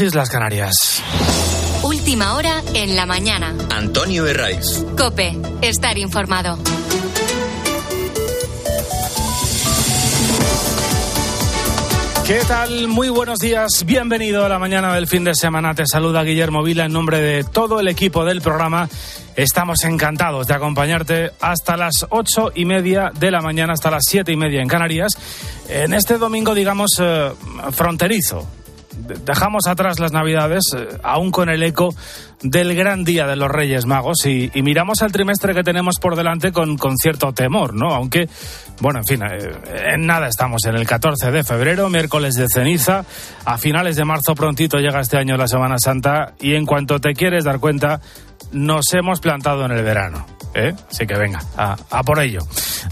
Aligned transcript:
Islas 0.00 0.30
Canarias. 0.30 1.02
Última 1.82 2.34
hora 2.34 2.62
en 2.72 2.94
la 2.94 3.04
mañana. 3.04 3.52
Antonio 3.68 4.28
Herraiz. 4.28 4.84
Cope, 4.96 5.36
estar 5.60 5.98
informado. 5.98 6.56
¿Qué 12.24 12.38
tal? 12.46 12.86
Muy 12.86 13.08
buenos 13.08 13.40
días. 13.40 13.82
Bienvenido 13.84 14.44
a 14.44 14.48
la 14.48 14.60
mañana 14.60 14.94
del 14.94 15.08
fin 15.08 15.24
de 15.24 15.34
semana. 15.34 15.74
Te 15.74 15.82
saluda 15.84 16.22
Guillermo 16.22 16.62
Vila 16.62 16.84
en 16.84 16.92
nombre 16.92 17.20
de 17.20 17.42
todo 17.42 17.80
el 17.80 17.88
equipo 17.88 18.24
del 18.24 18.40
programa. 18.40 18.88
Estamos 19.34 19.82
encantados 19.82 20.46
de 20.46 20.54
acompañarte 20.54 21.32
hasta 21.40 21.76
las 21.76 22.06
ocho 22.10 22.52
y 22.54 22.66
media 22.66 23.10
de 23.18 23.32
la 23.32 23.40
mañana, 23.40 23.72
hasta 23.72 23.90
las 23.90 24.04
siete 24.08 24.30
y 24.30 24.36
media 24.36 24.62
en 24.62 24.68
Canarias, 24.68 25.14
en 25.68 25.92
este 25.92 26.18
domingo, 26.18 26.54
digamos, 26.54 26.90
eh, 27.00 27.32
fronterizo 27.72 28.57
dejamos 29.24 29.66
atrás 29.66 29.98
las 29.98 30.12
Navidades, 30.12 30.64
eh, 30.76 30.98
aún 31.02 31.30
con 31.30 31.48
el 31.48 31.62
eco 31.62 31.94
del 32.42 32.74
gran 32.74 33.04
día 33.04 33.26
de 33.26 33.36
los 33.36 33.50
Reyes 33.50 33.86
Magos, 33.86 34.26
y, 34.26 34.50
miramos 34.62 35.02
al 35.02 35.12
trimestre 35.12 35.54
que 35.54 35.62
tenemos 35.62 35.96
por 36.00 36.16
delante 36.16 36.52
con, 36.52 36.78
cierto 36.98 37.32
temor, 37.32 37.74
¿no? 37.74 37.94
Aunque, 37.94 38.28
bueno, 38.80 39.00
en 39.00 39.04
fin, 39.04 39.22
eh, 39.22 39.92
en 39.94 40.06
nada 40.06 40.28
estamos 40.28 40.64
en 40.66 40.76
el 40.76 40.86
14 40.86 41.30
de 41.30 41.44
febrero, 41.44 41.88
miércoles 41.88 42.34
de 42.34 42.46
ceniza, 42.48 43.04
a 43.44 43.58
finales 43.58 43.96
de 43.96 44.04
marzo 44.04 44.34
prontito 44.34 44.78
llega 44.78 45.00
este 45.00 45.16
año 45.16 45.36
la 45.36 45.48
Semana 45.48 45.76
Santa, 45.78 46.34
y 46.40 46.54
en 46.54 46.66
cuanto 46.66 47.00
te 47.00 47.14
quieres 47.14 47.44
dar 47.44 47.58
cuenta, 47.58 48.00
nos 48.52 48.92
hemos 48.94 49.20
plantado 49.20 49.64
en 49.64 49.72
el 49.72 49.82
verano. 49.82 50.37
¿Eh? 50.54 50.74
Así 50.90 51.06
que 51.06 51.14
venga, 51.14 51.40
a, 51.56 52.02
por 52.02 52.20
ello. 52.20 52.40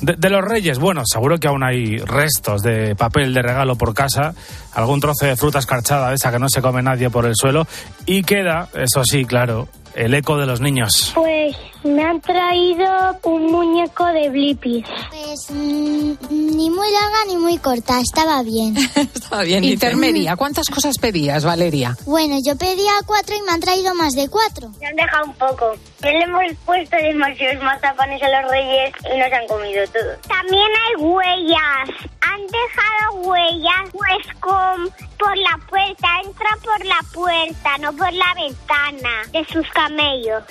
De, 0.01 0.31
los 0.31 0.45
reyes, 0.45 0.79
bueno, 0.79 1.03
seguro 1.05 1.39
que 1.39 1.49
aún 1.49 1.63
hay 1.63 1.99
restos 1.99 2.63
de 2.63 2.95
papel 2.95 3.33
de 3.35 3.43
regalo 3.43 3.77
por 3.77 3.95
casa, 3.95 4.35
algún 4.75 5.01
trozo 5.01 5.27
de 5.27 5.37
fruta 5.37 5.59
escarchada, 5.59 6.13
esa 6.13 6.31
que 6.31 6.39
no 6.39 6.49
se 6.49 6.61
come 6.61 6.83
nadie 6.83 7.11
por 7.11 7.27
el 7.27 7.35
suelo, 7.35 7.67
y 8.05 8.23
queda, 8.23 8.69
eso 8.75 9.05
sí, 9.05 9.25
claro, 9.25 9.69
el 9.95 10.15
eco 10.15 10.37
de 10.37 10.47
los 10.47 10.61
niños. 10.61 11.13
Pues 11.15 11.57
me 11.87 12.03
han 12.03 12.21
traído 12.21 13.19
un 13.23 13.51
muñeco 13.51 14.05
de 14.07 14.29
Blippi. 14.29 14.85
Pues 15.11 15.51
mm, 15.51 16.15
ni 16.31 16.71
muy 16.71 16.91
larga 16.91 17.25
ni 17.29 17.37
muy 17.37 17.59
corta, 17.59 18.01
estaba 18.01 18.43
bien. 18.43 18.77
estaba 19.15 19.43
bien. 19.43 19.65
Intermedia, 19.65 20.37
¿cuántas 20.37 20.69
cosas 20.69 20.99
pedías, 20.99 21.45
Valeria? 21.45 21.97
Bueno, 22.07 22.37
yo 22.45 22.57
pedía 22.57 22.93
cuatro 23.07 23.37
y 23.37 23.43
me 23.43 23.53
han 23.53 23.61
traído 23.61 23.95
más 23.95 24.15
de 24.15 24.29
cuatro. 24.29 24.71
Me 24.81 24.87
han 24.87 24.97
dejado 24.97 25.27
un 25.27 25.35
poco. 25.35 25.73
Ya 26.03 26.11
le 26.11 26.25
hemos 26.25 26.43
puesto 26.65 26.97
demasiados 26.97 27.63
mazapanes 27.63 28.23
a 28.23 28.29
los 28.29 28.51
reyes 28.51 28.93
y 29.15 29.19
nos 29.19 29.33
han 29.33 29.47
comido 29.47 29.85
todo. 29.89 30.17
También 30.29 30.69
hay 30.87 31.03
huellas. 31.03 32.11
Han 32.21 32.41
dejado 32.47 33.29
huellas, 33.29 33.91
pues 33.93 34.27
con 34.41 34.91
por 35.19 35.37
la 35.37 35.59
puerta, 35.69 36.09
entra 36.25 36.51
por 36.63 36.85
la 36.85 36.99
puerta, 37.13 37.79
no 37.79 37.93
por 37.93 38.13
la 38.13 38.35
ventana 38.35 39.23
de 39.33 39.45
sus 39.47 39.69
camellos. 39.71 40.43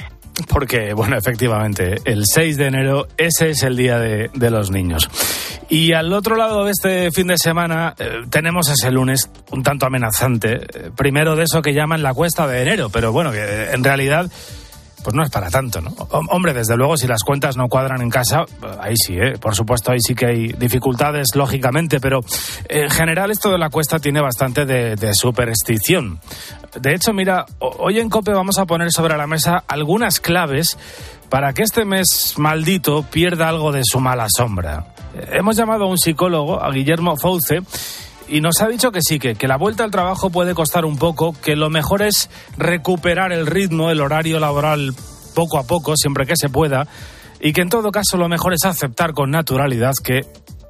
Porque, 0.50 0.94
bueno, 0.94 1.18
efectivamente, 1.18 1.96
el 2.04 2.24
6 2.26 2.58
de 2.58 2.66
enero, 2.66 3.08
ese 3.18 3.52
es 3.52 3.64
el 3.64 3.78
día 3.78 4.00
de, 4.00 4.30
los 4.50 4.70
niños. 4.70 5.10
Y 5.70 5.94
al 5.94 6.12
otro 6.14 6.36
lado 6.36 6.66
de 6.66 6.72
este 6.72 7.12
fin 7.12 7.28
de 7.28 7.38
semana 7.38 7.96
eh, 7.98 8.22
tenemos 8.30 8.70
ese 8.70 8.92
lunes 8.92 9.30
un 9.52 9.64
tanto 9.64 9.86
amenazante. 9.86 10.56
Eh, 10.56 10.92
primero 10.96 11.36
de 11.36 11.44
eso 11.44 11.62
que 11.62 11.74
llaman 11.74 12.04
la 12.04 12.14
cuesta 12.14 12.48
de 12.48 12.62
enero, 12.62 12.90
pero 12.90 13.12
bueno, 13.12 13.32
que 13.32 13.40
eh, 13.40 13.74
en 13.74 13.84
realidad 13.84 14.30
pues 15.06 15.14
no 15.14 15.22
es 15.22 15.30
para 15.30 15.52
tanto, 15.52 15.82
¿no? 15.82 15.92
Hombre, 16.32 16.52
desde 16.52 16.76
luego, 16.76 16.98
si 16.98 17.06
las 17.06 17.22
cuentas 17.22 17.56
no 17.58 17.68
cuadran 17.68 18.02
en 18.02 18.10
casa, 18.10 18.44
ahí 18.82 18.96
sí, 18.98 19.14
¿eh? 19.14 19.38
Por 19.40 19.54
supuesto, 19.54 19.92
ahí 19.92 20.00
sí 20.00 20.16
que 20.16 20.26
hay 20.26 20.48
dificultades, 20.54 21.28
lógicamente, 21.36 22.00
pero 22.00 22.22
en 22.68 22.90
general 22.90 23.30
esto 23.30 23.52
de 23.52 23.60
la 23.60 23.70
cuesta 23.70 24.00
tiene 24.00 24.20
bastante 24.20 24.66
de, 24.66 24.96
de 24.96 25.14
superstición. 25.14 26.20
De 26.82 26.96
hecho, 26.96 27.14
mira, 27.14 27.46
hoy 27.60 28.00
en 28.00 28.10
COPE 28.10 28.32
vamos 28.34 28.58
a 28.58 28.66
poner 28.66 28.92
sobre 28.92 29.16
la 29.16 29.28
mesa 29.28 29.64
algunas 29.68 30.20
claves 30.20 30.76
para 31.30 31.54
que 31.54 31.62
este 31.62 31.86
mes 31.86 32.34
maldito 32.38 33.04
pierda 33.04 33.48
algo 33.48 33.72
de 33.72 33.82
su 33.84 34.00
mala 34.00 34.26
sombra. 34.36 34.88
Hemos 35.32 35.56
llamado 35.56 35.84
a 35.84 35.88
un 35.88 36.00
psicólogo, 36.00 36.64
a 36.64 36.72
Guillermo 36.72 37.16
Fauce, 37.16 37.62
y 38.28 38.42
nos 38.42 38.62
ha 38.62 38.68
dicho 38.68 38.92
que 38.92 39.00
sí, 39.02 39.20
que, 39.20 39.36
que 39.36 39.48
la 39.48 39.58
vuelta 39.58 39.84
al 39.84 39.92
trabajo 39.92 40.30
puede 40.30 40.54
costar 40.54 40.86
un 40.86 40.98
poco, 40.98 41.34
que 41.44 41.56
lo 41.56 41.70
mejor 41.70 42.02
es 42.02 42.30
recuperar 42.58 43.32
el 43.32 43.46
ritmo, 43.46 43.90
el 43.90 44.02
horario 44.02 44.40
laboral 44.40 44.94
poco 45.36 45.58
a 45.58 45.64
poco, 45.64 45.96
siempre 45.96 46.26
que 46.26 46.36
se 46.36 46.50
pueda, 46.50 46.88
y 47.40 47.54
que 47.54 47.62
en 47.62 47.70
todo 47.70 47.92
caso 47.92 48.18
lo 48.18 48.28
mejor 48.28 48.54
es 48.54 48.66
aceptar 48.66 49.14
con 49.14 49.30
naturalidad 49.30 49.94
que 50.04 50.22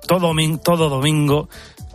todo, 0.07 0.31
todo 0.63 0.89
domingo 0.89 1.47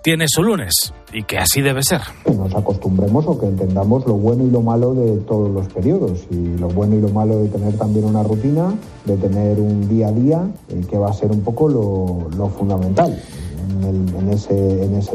tiene 0.03 0.27
su 0.29 0.43
lunes 0.43 0.95
y 1.13 1.25
que 1.25 1.39
así 1.39 1.61
debe 1.61 1.83
ser. 1.83 2.01
Que 2.25 2.33
nos 2.33 2.55
acostumbremos 2.55 3.27
o 3.27 3.39
que 3.39 3.47
entendamos 3.47 4.07
lo 4.07 4.15
bueno 4.15 4.45
y 4.47 4.51
lo 4.51 4.63
malo 4.63 4.95
de 4.95 5.19
todos 5.19 5.51
los 5.51 5.69
periodos 5.69 6.27
y 6.31 6.57
lo 6.57 6.69
bueno 6.69 6.97
y 6.97 7.01
lo 7.01 7.11
malo 7.11 7.39
de 7.39 7.49
tener 7.49 7.77
también 7.77 8.07
una 8.07 8.23
rutina, 8.23 8.73
de 9.05 9.17
tener 9.17 9.61
un 9.61 9.89
día 9.89 10.09
a 10.09 10.13
día, 10.13 10.51
eh, 10.71 10.81
que 10.89 10.97
va 10.97 11.11
a 11.11 11.13
ser 11.13 11.31
un 11.31 11.43
poco 11.43 11.69
lo, 11.69 12.31
lo 12.37 12.49
fundamental 12.49 13.21
en, 13.71 14.33
ese, 14.33 14.53
en 14.53 14.97
ese 14.97 15.13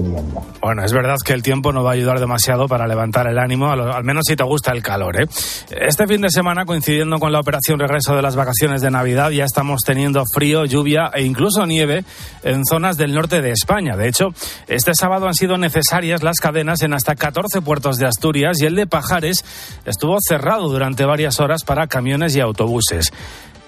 Bueno, 0.61 0.83
es 0.83 0.93
verdad 0.93 1.15
que 1.23 1.33
el 1.33 1.43
tiempo 1.43 1.71
no 1.71 1.83
va 1.83 1.91
a 1.91 1.93
ayudar 1.93 2.19
demasiado 2.19 2.67
para 2.67 2.87
levantar 2.87 3.27
el 3.27 3.37
ánimo, 3.37 3.71
al, 3.71 4.03
menos 4.03 4.23
si 4.27 4.35
te 4.35 4.43
gusta 4.43 4.71
el 4.71 4.81
calor. 4.81 5.21
¿eh? 5.21 5.27
Este 5.69 6.07
fin 6.07 6.21
de 6.21 6.29
semana, 6.29 6.65
coincidiendo 6.65 7.19
con 7.19 7.31
la 7.31 7.39
operación 7.39 7.79
regreso 7.79 8.15
de 8.15 8.21
las 8.21 8.35
vacaciones 8.35 8.81
de 8.81 8.91
Navidad, 8.91 9.31
ya 9.31 9.45
estamos 9.45 9.81
teniendo 9.85 10.23
frío, 10.33 10.65
lluvia 10.65 11.11
e 11.13 11.23
incluso 11.23 11.65
nieve 11.65 12.03
en 12.43 12.65
zonas 12.65 12.97
del 12.97 13.13
norte 13.13 13.41
de 13.41 13.51
España. 13.51 13.95
De 13.97 14.07
hecho, 14.07 14.29
este 14.67 14.93
sábado 14.93 15.27
han 15.27 15.33
sido 15.33 15.57
necesarias 15.57 16.23
las 16.23 16.37
cadenas 16.37 16.81
en 16.81 16.93
hasta 16.93 17.15
14 17.15 17.61
puertos 17.61 17.97
de 17.97 18.07
Asturias 18.07 18.61
y 18.61 18.65
el 18.65 18.75
de 18.75 18.87
Pajares 18.87 19.43
estuvo 19.85 20.17
cerrado 20.19 20.69
durante 20.69 21.05
varias 21.05 21.39
horas 21.39 21.63
para 21.63 21.87
camiones 21.87 22.35
y 22.35 22.39
autobuses. 22.39 23.11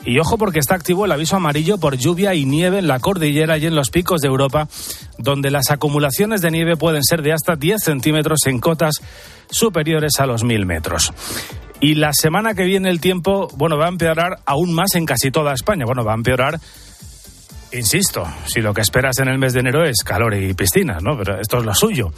Y 0.08 0.20
ojo 0.20 0.38
porque 0.38 0.60
está 0.60 0.74
activo 0.74 1.04
el 1.04 1.12
aviso 1.12 1.36
amarillo 1.36 1.80
por 1.80 1.98
lluvia 1.98 2.34
y 2.34 2.46
nieve 2.46 2.80
en 2.80 2.88
la 2.88 3.02
cordillera 3.02 3.58
y 3.58 3.66
en 3.66 3.76
los 3.76 3.90
picos 3.90 4.22
de 4.22 4.30
Europa, 4.30 4.70
donde 5.18 5.52
las 5.52 5.70
acumulaciones 5.70 6.42
de 6.42 6.50
nieve 6.50 6.78
pueden 6.78 7.04
ser 7.04 7.22
de 7.22 7.34
hasta 7.34 7.58
10 7.58 7.84
centímetros 7.84 8.40
en 8.46 8.60
cotas 8.60 9.02
superiores 9.50 10.22
a 10.22 10.26
los 10.26 10.46
1000 10.46 10.66
metros. 10.66 11.12
Y 11.82 11.96
la 11.96 12.14
semana 12.14 12.54
que 12.54 12.64
viene 12.64 12.90
el 12.90 13.02
tiempo, 13.02 13.50
bueno, 13.58 13.78
va 13.78 13.88
a 13.88 13.90
empeorar 13.90 14.40
aún 14.46 14.74
más 14.74 14.96
en 14.96 15.06
casi 15.06 15.30
toda 15.30 15.54
España. 15.54 15.84
Bueno, 15.86 16.06
va 16.06 16.14
a 16.14 16.16
empeorar, 16.16 16.58
insisto, 17.74 18.26
si 18.46 18.62
lo 18.62 18.74
que 18.74 18.80
esperas 18.80 19.20
en 19.20 19.28
el 19.28 19.38
mes 19.38 19.52
de 19.52 19.60
enero 19.60 19.84
es 19.84 20.06
calor 20.06 20.36
y 20.36 20.54
piscinas, 20.54 21.04
¿no? 21.04 21.18
Pero 21.18 21.38
esto 21.42 21.58
es 21.58 21.66
lo 21.66 21.76
suyo. 21.76 22.14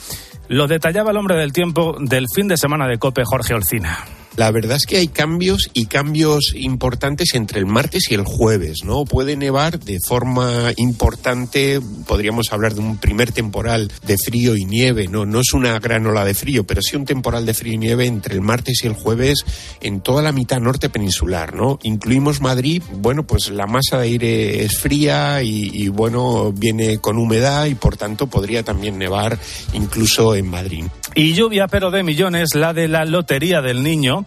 Lo 0.48 0.68
detallaba 0.68 1.10
el 1.10 1.18
hombre 1.18 1.38
del 1.38 1.54
tiempo 1.54 1.98
del 2.00 2.28
fin 2.36 2.48
de 2.48 2.56
semana 2.56 2.88
de 2.88 3.00
Cope, 3.00 3.24
Jorge 3.26 3.56
Olcina. 3.56 4.06
La 4.40 4.52
verdad 4.52 4.78
es 4.78 4.86
que 4.86 4.96
hay 4.96 5.10
cambios 5.10 5.70
y 5.74 5.88
cambios 5.88 6.54
importantes 6.56 7.36
entre 7.36 7.60
el 7.60 7.66
martes 7.66 8.10
y 8.10 8.14
el 8.14 8.24
jueves, 8.24 8.86
¿no? 8.86 9.04
Puede 9.04 9.36
nevar 9.36 9.82
de 9.82 10.00
forma 10.00 10.72
importante, 10.78 11.82
podríamos 12.08 12.54
hablar 12.54 12.74
de 12.74 12.80
un 12.80 12.96
primer 12.96 13.34
temporal 13.34 13.92
de 14.02 14.16
frío 14.18 14.56
y 14.56 14.64
nieve, 14.64 15.10
¿no? 15.10 15.26
No 15.26 15.42
es 15.42 15.52
una 15.52 15.78
gran 15.80 16.08
ola 16.08 16.24
de 16.24 16.34
frío, 16.36 16.66
pero 16.66 16.82
sí 16.82 16.96
un 16.96 17.04
temporal 17.04 17.46
de 17.46 17.54
frío 17.54 17.74
y 17.74 17.80
nieve 17.80 18.06
entre 18.06 18.34
el 18.34 18.40
martes 18.40 18.82
y 18.82 18.88
el 18.88 18.94
jueves 18.94 19.44
en 19.82 20.00
toda 20.00 20.22
la 20.22 20.32
mitad 20.32 20.62
norte 20.62 20.90
peninsular, 20.90 21.54
¿no? 21.54 21.78
Incluimos 21.84 22.40
Madrid, 22.40 22.82
bueno, 22.94 23.28
pues 23.28 23.50
la 23.50 23.68
masa 23.68 23.98
de 23.98 24.04
aire 24.06 24.64
es 24.64 24.78
fría 24.78 25.44
y, 25.44 25.70
y 25.74 25.90
bueno, 25.90 26.54
viene 26.54 27.00
con 27.00 27.18
humedad 27.18 27.66
y 27.66 27.76
por 27.76 27.98
tanto 27.98 28.28
podría 28.28 28.64
también 28.64 28.98
nevar 28.98 29.38
incluso 29.74 30.34
en 30.34 30.48
Madrid. 30.48 30.86
Y 31.16 31.34
lluvia, 31.34 31.68
pero 31.68 31.92
de 31.92 32.04
millones, 32.04 32.50
la 32.56 32.74
de 32.74 32.88
la 32.88 33.06
Lotería 33.06 33.62
del 33.62 33.84
Niño. 33.84 34.26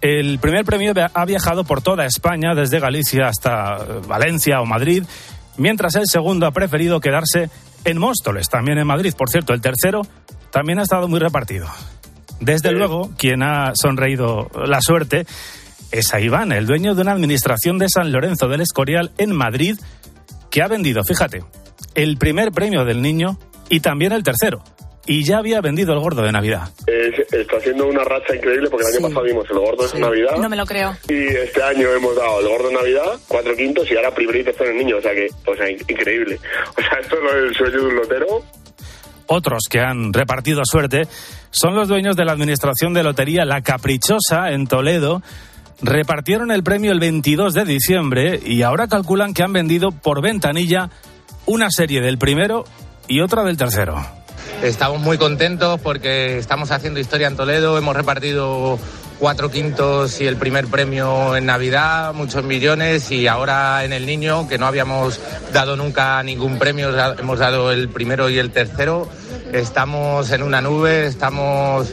El 0.00 0.38
primer 0.38 0.64
premio 0.64 0.92
ha 1.12 1.24
viajado 1.24 1.64
por 1.64 1.82
toda 1.82 2.06
España, 2.06 2.54
desde 2.54 2.80
Galicia 2.80 3.28
hasta 3.28 3.76
eh, 3.76 4.00
Valencia 4.06 4.60
o 4.60 4.66
Madrid, 4.66 5.04
mientras 5.56 5.94
el 5.96 6.06
segundo 6.06 6.46
ha 6.46 6.52
preferido 6.52 7.00
quedarse 7.00 7.50
en 7.84 7.98
Móstoles, 7.98 8.48
también 8.48 8.78
en 8.78 8.86
Madrid. 8.86 9.14
Por 9.16 9.30
cierto, 9.30 9.52
el 9.52 9.60
tercero 9.60 10.02
también 10.52 10.78
ha 10.78 10.82
estado 10.82 11.08
muy 11.08 11.18
repartido. 11.18 11.66
Desde 12.40 12.72
luego, 12.72 13.10
quien 13.16 13.42
ha 13.42 13.72
sonreído 13.74 14.50
la 14.54 14.80
suerte 14.80 15.26
es 15.90 16.12
a 16.12 16.20
Iván, 16.20 16.52
el 16.52 16.66
dueño 16.66 16.94
de 16.94 17.02
una 17.02 17.12
administración 17.12 17.78
de 17.78 17.88
San 17.88 18.12
Lorenzo 18.12 18.48
del 18.48 18.60
Escorial 18.60 19.12
en 19.18 19.34
Madrid, 19.34 19.78
que 20.50 20.62
ha 20.62 20.68
vendido, 20.68 21.02
fíjate, 21.02 21.42
el 21.94 22.18
primer 22.18 22.52
premio 22.52 22.84
del 22.84 23.00
niño 23.00 23.38
y 23.70 23.80
también 23.80 24.12
el 24.12 24.22
tercero 24.22 24.62
y 25.06 25.24
ya 25.24 25.38
había 25.38 25.60
vendido 25.60 25.92
el 25.92 26.00
gordo 26.00 26.22
de 26.22 26.32
Navidad. 26.32 26.68
está 26.86 27.56
haciendo 27.56 27.86
una 27.86 28.02
racha 28.04 28.34
increíble 28.34 28.68
porque 28.70 28.86
el 28.88 28.96
año 28.96 29.08
pasado 29.08 29.24
vimos 29.24 29.46
el 29.50 29.58
gordo 29.58 29.88
de 29.88 30.00
Navidad. 30.00 30.36
No 30.38 30.48
me 30.48 30.56
lo 30.56 30.66
creo. 30.66 30.96
Y 31.08 31.26
este 31.26 31.62
año 31.62 31.88
hemos 31.92 32.16
dado 32.16 32.40
el 32.40 32.48
gordo 32.48 32.68
de 32.68 32.74
Navidad, 32.74 33.20
cuatro 33.28 33.54
quintos 33.54 33.90
y 33.90 33.96
ahora 33.96 34.12
primero 34.14 34.38
y 34.38 34.44
tercero 34.44 34.70
el 34.70 34.78
niño. 34.78 34.96
O 34.96 35.00
sea 35.00 35.12
que, 35.12 35.28
o 35.46 35.54
sea, 35.54 35.70
increíble. 35.70 36.38
O 36.76 36.80
sea, 36.80 36.98
esto 37.00 37.16
es 37.16 37.34
el 37.34 37.54
sueño 37.54 37.80
de 37.80 37.86
un 37.86 37.96
lotero. 37.96 38.26
Otros 39.28 39.62
que 39.68 39.80
han 39.80 40.12
repartido 40.12 40.62
suerte 40.64 41.02
son 41.50 41.74
los 41.74 41.88
dueños 41.88 42.16
de 42.16 42.24
la 42.24 42.32
administración 42.32 42.92
de 42.92 43.02
lotería 43.02 43.44
La 43.44 43.62
Caprichosa 43.62 44.50
en 44.50 44.66
Toledo. 44.66 45.22
Repartieron 45.82 46.50
el 46.50 46.62
premio 46.62 46.92
el 46.92 47.00
22 47.00 47.52
de 47.52 47.64
diciembre 47.64 48.40
y 48.44 48.62
ahora 48.62 48.86
calculan 48.86 49.34
que 49.34 49.42
han 49.42 49.52
vendido 49.52 49.90
por 49.90 50.22
ventanilla 50.22 50.90
una 51.44 51.70
serie 51.70 52.00
del 52.00 52.18
primero 52.18 52.64
y 53.08 53.20
otra 53.20 53.44
del 53.44 53.56
tercero. 53.56 53.96
Estamos 54.62 55.00
muy 55.00 55.18
contentos 55.18 55.80
porque 55.80 56.38
estamos 56.38 56.70
haciendo 56.70 57.00
historia 57.00 57.28
en 57.28 57.36
Toledo, 57.36 57.76
hemos 57.78 57.94
repartido 57.94 58.78
cuatro 59.18 59.50
quintos 59.50 60.20
y 60.20 60.26
el 60.26 60.36
primer 60.36 60.66
premio 60.66 61.36
en 61.36 61.46
Navidad, 61.46 62.12
muchos 62.14 62.44
millones 62.44 63.10
y 63.10 63.26
ahora 63.26 63.84
en 63.84 63.92
el 63.92 64.06
niño, 64.06 64.48
que 64.48 64.58
no 64.58 64.66
habíamos 64.66 65.20
dado 65.52 65.76
nunca 65.76 66.22
ningún 66.22 66.58
premio, 66.58 66.90
hemos 67.18 67.38
dado 67.38 67.72
el 67.72 67.88
primero 67.88 68.28
y 68.28 68.38
el 68.38 68.50
tercero. 68.50 69.08
Estamos 69.52 70.30
en 70.30 70.42
una 70.42 70.60
nube, 70.60 71.06
estamos 71.06 71.92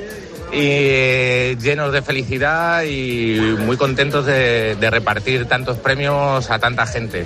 eh, 0.52 1.58
llenos 1.62 1.92
de 1.92 2.02
felicidad 2.02 2.84
y 2.84 3.40
muy 3.60 3.78
contentos 3.78 4.26
de, 4.26 4.76
de 4.76 4.90
repartir 4.90 5.46
tantos 5.48 5.78
premios 5.78 6.50
a 6.50 6.60
tanta 6.60 6.86
gente. 6.86 7.26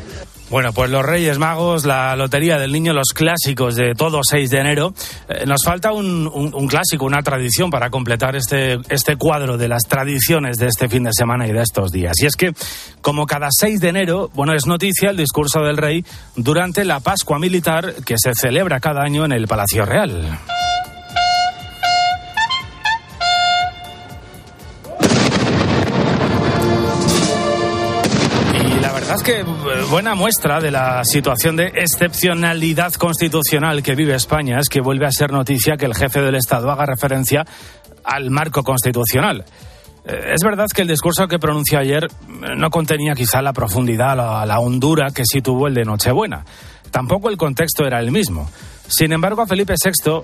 Bueno, 0.49 0.71
pues 0.71 0.89
los 0.89 1.05
Reyes 1.05 1.37
Magos, 1.37 1.85
la 1.85 2.15
Lotería 2.15 2.57
del 2.57 2.71
Niño, 2.71 2.93
los 2.93 3.09
clásicos 3.13 3.75
de 3.75 3.93
todo 3.95 4.21
6 4.23 4.49
de 4.49 4.57
enero. 4.57 4.93
Eh, 5.27 5.45
nos 5.45 5.61
falta 5.65 5.91
un, 5.91 6.67
clásico, 6.69 7.05
una 7.05 7.21
tradición 7.21 7.69
para 7.69 7.89
completar 7.89 8.37
este, 8.37 8.77
este 8.87 9.17
cuadro 9.17 9.57
de 9.57 9.67
las 9.67 9.83
tradiciones 9.83 10.55
de 10.57 10.67
este 10.67 10.87
fin 10.87 11.03
de 11.03 11.11
semana 11.11 11.47
y 11.47 11.51
de 11.51 11.61
estos 11.61 11.91
días. 11.91 12.13
Y 12.21 12.27
es 12.27 12.37
que, 12.37 12.53
como 13.01 13.25
cada 13.25 13.49
6 13.51 13.81
de 13.81 13.89
enero, 13.89 14.31
bueno, 14.33 14.53
es 14.53 14.65
noticia 14.65 15.09
el 15.09 15.17
discurso 15.17 15.59
del 15.59 15.75
rey 15.75 16.05
durante 16.37 16.85
la 16.85 17.01
Pascua 17.01 17.39
Militar 17.39 17.95
que 18.05 18.15
se 18.17 18.31
celebra 18.33 18.79
cada 18.79 19.01
año 19.01 19.25
en 19.25 19.33
el 19.33 19.47
Palacio 19.47 19.85
Real. 19.85 20.39
Que 29.27 29.43
buena 29.89 30.15
muestra 30.15 30.61
de 30.61 30.71
la 30.71 31.03
situación 31.03 31.57
de 31.57 31.65
excepcionalidad 31.75 32.93
constitucional 32.93 33.83
que 33.83 33.93
vive 33.93 34.15
España 34.15 34.57
es 34.57 34.69
que 34.69 34.79
vuelve 34.79 35.05
a 35.05 35.11
ser 35.11 35.33
noticia 35.33 35.75
que 35.75 35.85
el 35.85 35.93
jefe 35.93 36.21
del 36.21 36.35
Estado 36.35 36.71
haga 36.71 36.85
referencia 36.85 37.43
al 38.05 38.31
marco 38.31 38.63
constitucional. 38.63 39.43
Es 40.05 40.41
verdad 40.45 40.67
que 40.73 40.83
el 40.83 40.87
discurso 40.87 41.27
que 41.27 41.39
pronunció 41.39 41.77
ayer 41.77 42.07
no 42.55 42.69
contenía 42.69 43.15
quizá 43.15 43.41
la 43.41 43.51
profundidad, 43.51 44.15
la, 44.15 44.45
la 44.45 44.59
hondura 44.59 45.07
que 45.13 45.23
sí 45.25 45.41
tuvo 45.41 45.67
el 45.67 45.73
de 45.73 45.83
Nochebuena. 45.83 46.45
Tampoco 46.89 47.29
el 47.29 47.35
contexto 47.35 47.85
era 47.85 47.99
el 47.99 48.11
mismo. 48.11 48.49
Sin 48.87 49.11
embargo, 49.11 49.41
a 49.41 49.47
Felipe 49.47 49.73
VI 49.73 50.23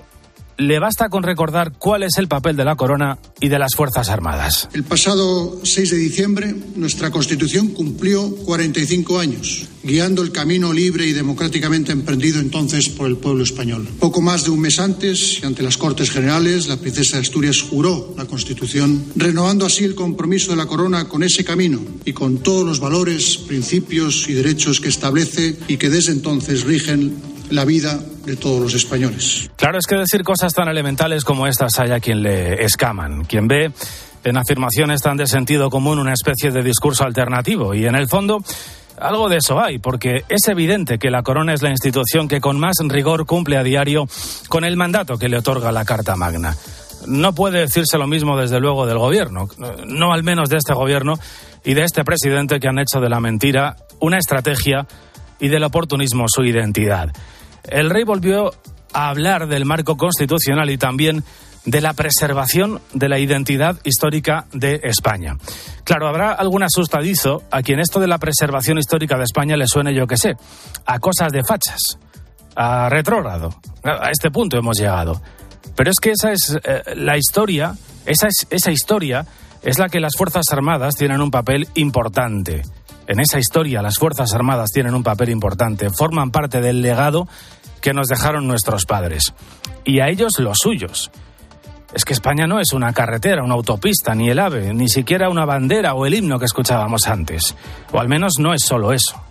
le 0.56 0.78
basta 0.78 1.08
con 1.08 1.22
recordar 1.22 1.72
cuál 1.78 2.02
es 2.02 2.16
el 2.18 2.28
papel 2.28 2.56
de 2.56 2.64
la 2.64 2.76
corona 2.76 3.18
y 3.40 3.48
de 3.48 3.58
las 3.58 3.74
Fuerzas 3.74 4.08
Armadas. 4.08 4.68
El 4.72 4.84
pasado 4.84 5.60
6 5.62 5.90
de 5.90 5.96
diciembre, 5.96 6.54
nuestra 6.76 7.10
Constitución 7.10 7.68
cumplió 7.68 8.34
45 8.36 9.18
años, 9.18 9.66
guiando 9.82 10.22
el 10.22 10.32
camino 10.32 10.72
libre 10.72 11.06
y 11.06 11.12
democráticamente 11.12 11.92
emprendido 11.92 12.40
entonces 12.40 12.88
por 12.88 13.08
el 13.08 13.16
pueblo 13.16 13.44
español. 13.44 13.88
Poco 13.98 14.20
más 14.20 14.44
de 14.44 14.50
un 14.50 14.60
mes 14.60 14.78
antes, 14.78 15.40
ante 15.44 15.62
las 15.62 15.76
Cortes 15.76 16.10
Generales, 16.10 16.68
la 16.68 16.76
princesa 16.76 17.16
de 17.16 17.22
Asturias 17.22 17.60
juró 17.62 18.14
la 18.16 18.26
Constitución, 18.26 19.04
renovando 19.16 19.66
así 19.66 19.84
el 19.84 19.94
compromiso 19.94 20.50
de 20.50 20.56
la 20.56 20.66
corona 20.66 21.08
con 21.08 21.22
ese 21.22 21.44
camino 21.44 21.80
y 22.04 22.12
con 22.12 22.38
todos 22.38 22.64
los 22.64 22.80
valores, 22.80 23.38
principios 23.38 24.28
y 24.28 24.34
derechos 24.34 24.80
que 24.80 24.88
establece 24.88 25.56
y 25.68 25.76
que 25.76 25.90
desde 25.90 26.12
entonces 26.12 26.64
rigen 26.64 27.33
la 27.50 27.64
vida 27.64 27.98
de 28.24 28.36
todos 28.36 28.60
los 28.60 28.74
españoles. 28.74 29.50
Claro, 29.56 29.78
es 29.78 29.86
que 29.86 29.96
decir 29.96 30.22
cosas 30.22 30.52
tan 30.52 30.68
elementales 30.68 31.24
como 31.24 31.46
estas 31.46 31.78
hay 31.78 31.90
a 31.90 32.00
quien 32.00 32.22
le 32.22 32.64
escaman, 32.64 33.24
quien 33.24 33.48
ve 33.48 33.72
en 34.24 34.36
afirmaciones 34.36 35.02
tan 35.02 35.16
de 35.16 35.26
sentido 35.26 35.70
común 35.70 35.98
una 35.98 36.14
especie 36.14 36.50
de 36.50 36.62
discurso 36.62 37.04
alternativo 37.04 37.74
y 37.74 37.86
en 37.86 37.94
el 37.94 38.08
fondo 38.08 38.42
algo 38.98 39.28
de 39.28 39.38
eso 39.38 39.60
hay, 39.60 39.78
porque 39.78 40.24
es 40.28 40.48
evidente 40.48 40.98
que 40.98 41.10
la 41.10 41.22
corona 41.22 41.52
es 41.52 41.62
la 41.62 41.70
institución 41.70 42.28
que 42.28 42.40
con 42.40 42.58
más 42.58 42.76
rigor 42.80 43.26
cumple 43.26 43.56
a 43.56 43.62
diario 43.62 44.06
con 44.48 44.64
el 44.64 44.76
mandato 44.76 45.18
que 45.18 45.28
le 45.28 45.38
otorga 45.38 45.72
la 45.72 45.84
Carta 45.84 46.16
Magna. 46.16 46.56
No 47.06 47.34
puede 47.34 47.60
decirse 47.60 47.98
lo 47.98 48.06
mismo, 48.06 48.38
desde 48.38 48.60
luego, 48.60 48.86
del 48.86 48.98
gobierno, 48.98 49.48
no 49.86 50.12
al 50.12 50.22
menos 50.22 50.48
de 50.48 50.56
este 50.56 50.72
gobierno 50.72 51.18
y 51.64 51.74
de 51.74 51.82
este 51.82 52.04
presidente 52.04 52.60
que 52.60 52.68
han 52.68 52.78
hecho 52.78 53.00
de 53.00 53.08
la 53.08 53.20
mentira 53.20 53.76
una 54.00 54.18
estrategia 54.18 54.86
y 55.40 55.48
del 55.48 55.64
oportunismo 55.64 56.26
su 56.28 56.44
identidad. 56.44 57.10
El 57.64 57.90
rey 57.90 58.04
volvió 58.04 58.52
a 58.92 59.08
hablar 59.08 59.48
del 59.48 59.64
marco 59.64 59.96
constitucional 59.96 60.70
y 60.70 60.78
también 60.78 61.24
de 61.64 61.80
la 61.80 61.94
preservación 61.94 62.80
de 62.92 63.08
la 63.08 63.18
identidad 63.18 63.78
histórica 63.84 64.46
de 64.52 64.80
España. 64.84 65.36
Claro, 65.84 66.08
habrá 66.08 66.32
algún 66.32 66.62
asustadizo 66.62 67.42
a 67.50 67.62
quien 67.62 67.80
esto 67.80 68.00
de 68.00 68.06
la 68.06 68.18
preservación 68.18 68.78
histórica 68.78 69.16
de 69.16 69.24
España 69.24 69.56
le 69.56 69.66
suene, 69.66 69.94
yo 69.94 70.06
que 70.06 70.16
sé, 70.16 70.34
a 70.86 70.98
cosas 70.98 71.32
de 71.32 71.42
fachas, 71.42 71.98
a 72.54 72.88
retrógrado. 72.88 73.54
A 73.82 74.10
este 74.10 74.30
punto 74.30 74.58
hemos 74.58 74.78
llegado. 74.78 75.20
Pero 75.74 75.90
es 75.90 75.96
que 76.00 76.10
esa 76.10 76.32
es 76.32 76.58
eh, 76.62 76.82
la 76.96 77.16
historia, 77.16 77.74
esa, 78.06 78.28
es, 78.28 78.46
esa 78.50 78.70
historia 78.70 79.26
es 79.62 79.78
la 79.78 79.88
que 79.88 80.00
las 80.00 80.16
Fuerzas 80.16 80.44
Armadas 80.52 80.94
tienen 80.94 81.20
un 81.20 81.30
papel 81.30 81.68
importante. 81.74 82.62
En 83.06 83.20
esa 83.20 83.38
historia 83.38 83.82
las 83.82 83.98
Fuerzas 83.98 84.32
Armadas 84.32 84.70
tienen 84.72 84.94
un 84.94 85.02
papel 85.02 85.28
importante, 85.28 85.90
forman 85.90 86.30
parte 86.30 86.60
del 86.60 86.80
legado 86.80 87.28
que 87.80 87.92
nos 87.92 88.08
dejaron 88.08 88.46
nuestros 88.46 88.86
padres. 88.86 89.34
Y 89.84 90.00
a 90.00 90.08
ellos 90.08 90.38
los 90.38 90.58
suyos. 90.58 91.10
Es 91.94 92.04
que 92.04 92.14
España 92.14 92.46
no 92.46 92.58
es 92.58 92.72
una 92.72 92.92
carretera, 92.92 93.44
una 93.44 93.54
autopista, 93.54 94.14
ni 94.14 94.30
el 94.30 94.38
ave, 94.38 94.72
ni 94.74 94.88
siquiera 94.88 95.28
una 95.28 95.44
bandera 95.44 95.94
o 95.94 96.06
el 96.06 96.14
himno 96.14 96.38
que 96.38 96.46
escuchábamos 96.46 97.06
antes. 97.06 97.54
O 97.92 98.00
al 98.00 98.08
menos 98.08 98.34
no 98.40 98.54
es 98.54 98.64
solo 98.64 98.92
eso. 98.92 99.22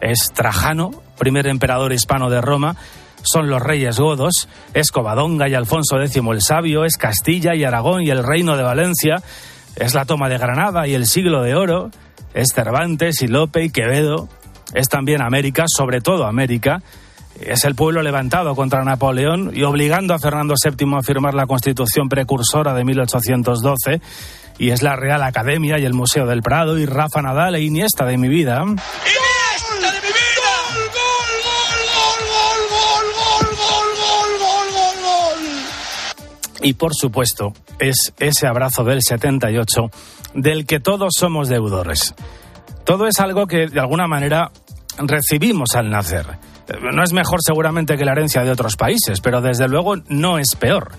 Es 0.00 0.30
Trajano, 0.32 0.90
primer 1.18 1.48
emperador 1.48 1.92
hispano 1.92 2.30
de 2.30 2.40
Roma, 2.40 2.76
son 3.22 3.48
los 3.48 3.60
reyes 3.60 3.98
godos, 3.98 4.48
es 4.74 4.92
Covadonga 4.92 5.48
y 5.48 5.54
Alfonso 5.54 6.00
X 6.00 6.16
el 6.16 6.42
Sabio, 6.42 6.84
es 6.84 6.96
Castilla 6.96 7.54
y 7.54 7.64
Aragón 7.64 8.02
y 8.02 8.10
el 8.10 8.22
Reino 8.22 8.56
de 8.56 8.62
Valencia, 8.62 9.16
es 9.76 9.94
la 9.94 10.04
toma 10.04 10.28
de 10.28 10.38
Granada 10.38 10.86
y 10.86 10.94
el 10.94 11.06
siglo 11.06 11.42
de 11.42 11.56
oro, 11.56 11.90
es 12.34 12.48
Cervantes 12.54 13.22
y 13.22 13.28
Lope 13.28 13.64
y 13.64 13.70
Quevedo, 13.70 14.28
es 14.74 14.88
también 14.88 15.22
América, 15.22 15.64
sobre 15.66 16.00
todo 16.00 16.26
América, 16.26 16.82
es 17.40 17.64
el 17.64 17.74
pueblo 17.74 18.02
levantado 18.02 18.54
contra 18.54 18.84
Napoleón 18.84 19.52
y 19.54 19.62
obligando 19.62 20.14
a 20.14 20.18
Fernando 20.18 20.54
VII 20.62 20.96
a 20.96 21.02
firmar 21.02 21.34
la 21.34 21.46
constitución 21.46 22.08
precursora 22.08 22.74
de 22.74 22.84
1812, 22.84 24.00
y 24.58 24.70
es 24.70 24.82
la 24.82 24.96
Real 24.96 25.22
Academia 25.22 25.78
y 25.78 25.84
el 25.84 25.94
Museo 25.94 26.26
del 26.26 26.42
Prado 26.42 26.78
y 26.78 26.86
Rafa 26.86 27.22
Nadal 27.22 27.54
e 27.54 27.62
Iniesta 27.62 28.04
de 28.04 28.18
mi 28.18 28.28
vida. 28.28 28.62
¡Iniesta 28.62 29.92
de 29.92 30.00
mi 30.00 30.08
vida! 30.08 30.50
¡Gol, 30.74 31.38
gol, 31.94 32.26
gol, 32.74 33.06
gol, 33.22 33.54
gol, 33.70 33.88
gol, 34.02 34.30
gol, 34.40 34.68
gol, 34.74 34.96
gol! 35.04 36.62
Y 36.62 36.72
por 36.74 36.92
supuesto, 36.92 37.54
es 37.78 38.12
ese 38.18 38.48
abrazo 38.48 38.82
del 38.82 39.00
78 39.00 39.90
del 40.34 40.66
que 40.66 40.80
todos 40.80 41.14
somos 41.18 41.48
deudores. 41.48 42.14
Todo 42.84 43.06
es 43.06 43.20
algo 43.20 43.46
que 43.46 43.66
de 43.66 43.80
alguna 43.80 44.06
manera 44.06 44.50
recibimos 44.98 45.74
al 45.74 45.90
nacer. 45.90 46.26
No 46.92 47.02
es 47.02 47.12
mejor 47.12 47.40
seguramente 47.42 47.96
que 47.96 48.04
la 48.04 48.12
herencia 48.12 48.42
de 48.42 48.50
otros 48.50 48.76
países, 48.76 49.20
pero 49.20 49.40
desde 49.40 49.68
luego 49.68 49.96
no 50.08 50.38
es 50.38 50.54
peor. 50.58 50.92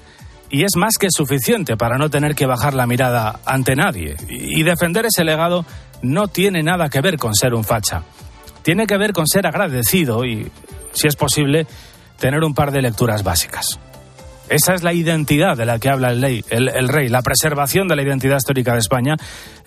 Y 0.49 0.63
es 0.63 0.75
más 0.75 0.97
que 0.97 1.09
suficiente 1.11 1.77
para 1.77 1.97
no 1.97 2.09
tener 2.09 2.33
que 2.33 2.47
bajar 2.47 2.73
la 2.73 2.87
mirada 2.87 3.39
ante 3.45 3.75
nadie. 3.75 4.15
Y 4.27 4.63
defender 4.63 5.05
ese 5.05 5.23
legado 5.23 5.65
no 6.01 6.27
tiene 6.27 6.63
nada 6.63 6.89
que 6.89 7.01
ver 7.01 7.17
con 7.17 7.35
ser 7.35 7.53
un 7.53 7.63
facha. 7.63 8.03
Tiene 8.63 8.87
que 8.87 8.97
ver 8.97 9.13
con 9.13 9.27
ser 9.27 9.45
agradecido 9.45 10.25
y, 10.25 10.51
si 10.91 11.07
es 11.07 11.15
posible, 11.15 11.67
tener 12.19 12.43
un 12.43 12.55
par 12.55 12.71
de 12.71 12.81
lecturas 12.81 13.23
básicas. 13.23 13.79
Esa 14.49 14.73
es 14.73 14.83
la 14.83 14.93
identidad 14.93 15.55
de 15.55 15.65
la 15.65 15.79
que 15.79 15.89
habla 15.89 16.11
el, 16.11 16.21
ley, 16.21 16.43
el, 16.49 16.89
rey, 16.89 17.07
la 17.07 17.21
preservación 17.21 17.87
de 17.87 17.95
la 17.95 18.01
identidad 18.01 18.37
histórica 18.37 18.73
de 18.73 18.79
España 18.79 19.15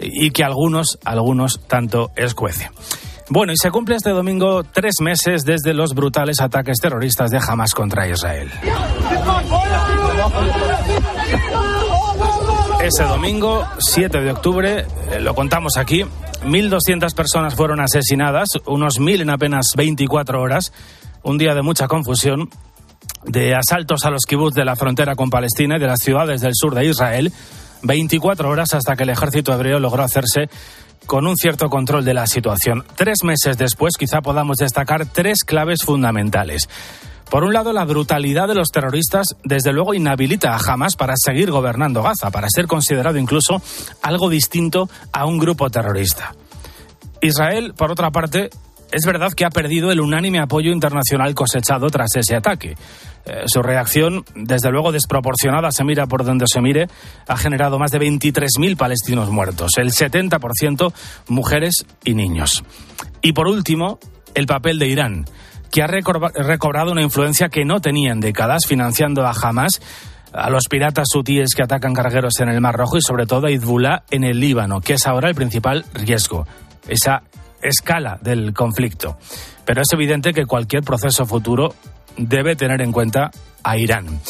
y 0.01 0.31
que 0.31 0.43
algunos, 0.43 0.99
algunos 1.05 1.61
tanto 1.69 2.11
escuece. 2.17 2.71
Bueno, 3.29 3.53
y 3.53 3.57
se 3.57 3.71
cumple 3.71 3.95
este 3.97 4.11
domingo 4.11 4.65
tres 4.65 4.97
meses 5.01 5.45
desde 5.45 5.73
los 5.73 5.95
brutales 5.95 6.41
ataques 6.41 6.79
terroristas 6.79 7.31
de 7.31 7.39
Hamas 7.39 7.75
contra 7.75 8.09
Israel. 8.09 8.51
Ese 12.83 13.05
domingo, 13.05 13.65
7 13.79 14.21
de 14.21 14.33
octubre, 14.33 14.87
eh, 15.13 15.21
lo 15.21 15.37
contamos 15.37 15.77
aquí, 15.77 16.05
1.200 16.45 17.15
personas 17.15 17.55
fueron 17.55 17.81
asesinadas, 17.81 18.49
unos 18.67 18.99
1.000 18.99 19.23
en 19.23 19.31
apenas 19.31 19.67
24 19.77 20.43
horas, 20.43 20.73
un 21.23 21.39
día 21.39 21.55
de 21.55 21.63
mucha 21.63 21.87
confusión, 21.87 22.51
de 23.25 23.55
asaltos 23.55 24.05
a 24.05 24.11
los 24.11 24.25
kibbutz 24.27 24.55
de 24.55 24.65
la 24.65 24.77
frontera 24.77 25.15
con 25.15 25.31
Palestina 25.31 25.77
y 25.77 25.81
de 25.81 25.87
las 25.87 26.01
ciudades 26.01 26.41
del 26.41 26.53
sur 26.55 26.75
de 26.75 26.87
Israel, 26.87 27.33
24 27.83 28.49
horas 28.49 28.75
hasta 28.75 28.97
que 28.97 29.05
el 29.05 29.11
ejército 29.11 29.53
hebreo 29.53 29.79
logró 29.79 30.03
hacerse 30.03 30.49
con 31.07 31.27
un 31.27 31.37
cierto 31.37 31.69
control 31.69 32.05
de 32.05 32.15
la 32.15 32.27
situación. 32.27 32.85
Tres 32.97 33.25
meses 33.25 33.59
después 33.59 33.95
quizá 33.99 34.21
podamos 34.21 34.59
destacar 34.59 35.07
tres 35.07 35.45
claves 35.45 35.83
fundamentales. 35.83 36.69
Por 37.31 37.45
un 37.45 37.55
lado, 37.55 37.73
la 37.73 37.85
brutalidad 37.85 38.47
de 38.47 38.55
los 38.55 38.69
terroristas 38.69 39.29
desde 39.43 39.73
luego 39.73 39.95
inhabilita 39.95 40.55
a 40.55 40.59
Hamas 40.59 40.97
para 40.97 41.15
seguir 41.17 41.51
gobernando 41.51 42.03
Gaza, 42.03 42.31
para 42.31 42.49
ser 42.51 42.67
considerado 42.67 43.17
incluso 43.17 43.63
algo 44.03 44.29
distinto 44.29 44.91
a 45.13 45.25
un 45.25 45.39
grupo 45.39 45.71
terrorista. 45.71 46.35
Israel, 47.23 47.73
por 47.75 47.91
otra 47.91 48.11
parte, 48.11 48.51
es 48.93 49.07
verdad 49.07 49.33
que 49.33 49.45
ha 49.45 49.51
perdido 49.51 49.91
el 49.91 50.01
unánime 50.01 50.39
apoyo 50.39 50.71
internacional 50.71 51.35
cosechado 51.35 51.89
tras 51.89 52.15
ese 52.15 52.37
ataque. 52.37 52.77
Eh, 53.25 53.45
su 53.47 53.63
reacción, 53.63 54.25
desde 54.35 54.71
luego 54.71 54.93
desproporcionada, 54.93 55.73
se 55.73 55.85
mira 55.85 56.07
por 56.07 56.25
donde 56.25 56.45
se 56.47 56.61
mire, 56.61 56.89
ha 57.27 57.37
generado 57.37 57.79
más 57.79 57.91
de 57.91 58.01
23.000 58.01 58.77
palestinos 58.77 59.31
muertos, 59.31 59.73
el 59.79 59.91
70% 59.91 60.93
mujeres 61.29 61.87
y 62.05 62.15
niños. 62.15 62.65
Y 63.23 63.33
por 63.33 63.49
último, 63.49 63.99
el 64.35 64.47
papel 64.47 64.79
de 64.79 64.89
Irán, 64.89 65.25
que 65.71 65.83
ha 65.83 65.87
recobrado 65.87 66.93
una 66.93 67.03
influencia 67.03 67.49
que 67.49 67.65
no 67.65 67.81
tenía 67.81 68.13
en 68.13 68.21
décadas, 68.21 68.67
financiando 68.67 69.27
a 69.27 69.33
Hamas 69.33 69.81
a 70.33 70.51
los 70.51 70.65
piratas 70.69 71.09
hutíes 71.15 71.55
que 71.55 71.63
atacan 71.63 71.95
cargueros 71.95 72.41
en 72.41 72.49
el 72.49 72.61
Mar 72.61 72.77
Rojo 72.77 72.97
y 72.97 73.03
sobre 73.03 73.27
todo 73.27 73.47
a 73.47 73.51
Hezbollah 73.51 74.05
en 74.11 74.25
el 74.25 74.41
Líbano, 74.41 74.81
que 74.81 74.95
es 74.95 75.07
ahora 75.07 75.29
el 75.29 75.35
principal 75.35 75.85
riesgo, 75.95 76.47
esa 76.89 77.23
escala 77.63 78.19
del 78.21 78.53
conflicto. 78.53 79.17
Pero 79.65 79.83
es 79.83 79.89
evidente 79.93 80.33
que 80.33 80.47
cualquier 80.47 80.83
proceso 80.83 81.27
futuro 81.27 81.75
debe 82.17 82.57
tener 82.57 82.83
en 82.83 82.93
cuenta 82.93 83.31
a 83.63 83.79
Irán. 83.79 84.21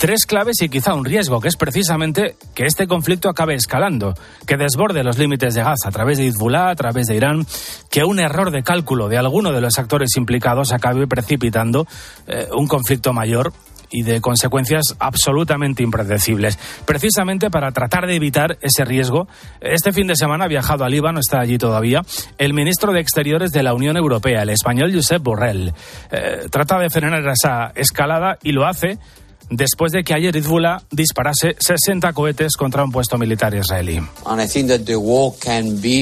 Tres 0.00 0.24
claves 0.24 0.62
y 0.62 0.70
quizá 0.70 0.94
un 0.94 1.04
riesgo, 1.04 1.42
que 1.42 1.48
es 1.48 1.56
precisamente 1.56 2.34
que 2.54 2.64
este 2.64 2.86
conflicto 2.86 3.28
acabe 3.28 3.54
escalando, 3.54 4.14
que 4.46 4.56
desborde 4.56 5.04
los 5.04 5.18
límites 5.18 5.54
de 5.54 5.62
Gaza 5.62 5.88
a 5.88 5.90
través 5.90 6.16
de 6.16 6.26
Hezbollah, 6.26 6.70
a 6.70 6.74
través 6.74 7.06
de 7.06 7.16
Irán, 7.16 7.46
que 7.90 8.02
un 8.04 8.18
error 8.18 8.50
de 8.50 8.62
cálculo 8.62 9.10
de 9.10 9.18
alguno 9.18 9.52
de 9.52 9.60
los 9.60 9.78
actores 9.78 10.16
implicados 10.16 10.72
acabe 10.72 11.06
precipitando 11.06 11.86
eh, 12.26 12.48
un 12.56 12.66
conflicto 12.66 13.12
mayor 13.12 13.52
y 13.90 14.02
de 14.02 14.20
consecuencias 14.20 14.96
absolutamente 14.98 15.82
impredecibles. 15.82 16.58
Precisamente 16.84 17.50
para 17.50 17.72
tratar 17.72 18.06
de 18.06 18.16
evitar 18.16 18.58
ese 18.60 18.84
riesgo, 18.84 19.28
este 19.60 19.92
fin 19.92 20.06
de 20.06 20.16
semana 20.16 20.44
ha 20.44 20.48
viajado 20.48 20.84
a 20.84 20.88
Líbano, 20.88 21.20
está 21.20 21.40
allí 21.40 21.58
todavía, 21.58 22.02
el 22.38 22.54
ministro 22.54 22.92
de 22.92 23.00
Exteriores 23.00 23.52
de 23.52 23.62
la 23.62 23.74
Unión 23.74 23.96
Europea, 23.96 24.42
el 24.42 24.50
español 24.50 24.92
Josep 24.94 25.22
Borrell. 25.22 25.72
Eh, 26.10 26.46
trata 26.50 26.78
de 26.78 26.90
frenar 26.90 27.26
esa 27.28 27.72
escalada 27.74 28.38
y 28.42 28.52
lo 28.52 28.66
hace 28.66 28.98
después 29.50 29.92
de 29.92 30.04
que 30.04 30.14
ayer 30.14 30.36
Hezbollah 30.36 30.82
disparase 30.90 31.56
60 31.58 32.12
cohetes 32.12 32.52
contra 32.56 32.84
un 32.84 32.92
puesto 32.92 33.18
militar 33.18 33.54
israelí. 33.54 34.00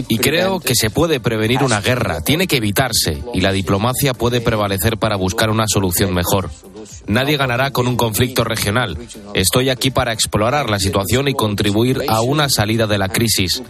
Y 0.09 0.19
creo 0.19 0.61
que 0.61 0.75
se 0.75 0.91
puede 0.91 1.21
prevenir 1.21 1.63
una 1.63 1.81
guerra, 1.81 2.21
tiene 2.21 2.47
que 2.47 2.59
evitarse 2.59 3.23
y 3.35 3.41
la 3.41 3.53
diplomacia 3.53 4.15
puede 4.15 4.41
prevalecer 4.41 4.99
para 4.99 5.17
buscar 5.17 5.51
una 5.51 5.67
solución 5.67 6.15
mejor. 6.15 6.51
Nadie 7.07 7.37
ganará 7.37 7.71
con 7.71 7.87
un 7.87 7.97
conflicto 7.97 8.45
regional. 8.45 8.97
Estoy 9.35 9.71
aquí 9.71 9.91
para 9.91 10.13
explorar 10.13 10.69
la 10.69 10.79
situación 10.79 11.29
y 11.29 11.35
contribuir 11.35 12.03
a 12.09 12.21
una 12.21 12.49
salida 12.49 12.87
de 12.87 12.99
la 12.99 13.09
crisis. 13.09 13.63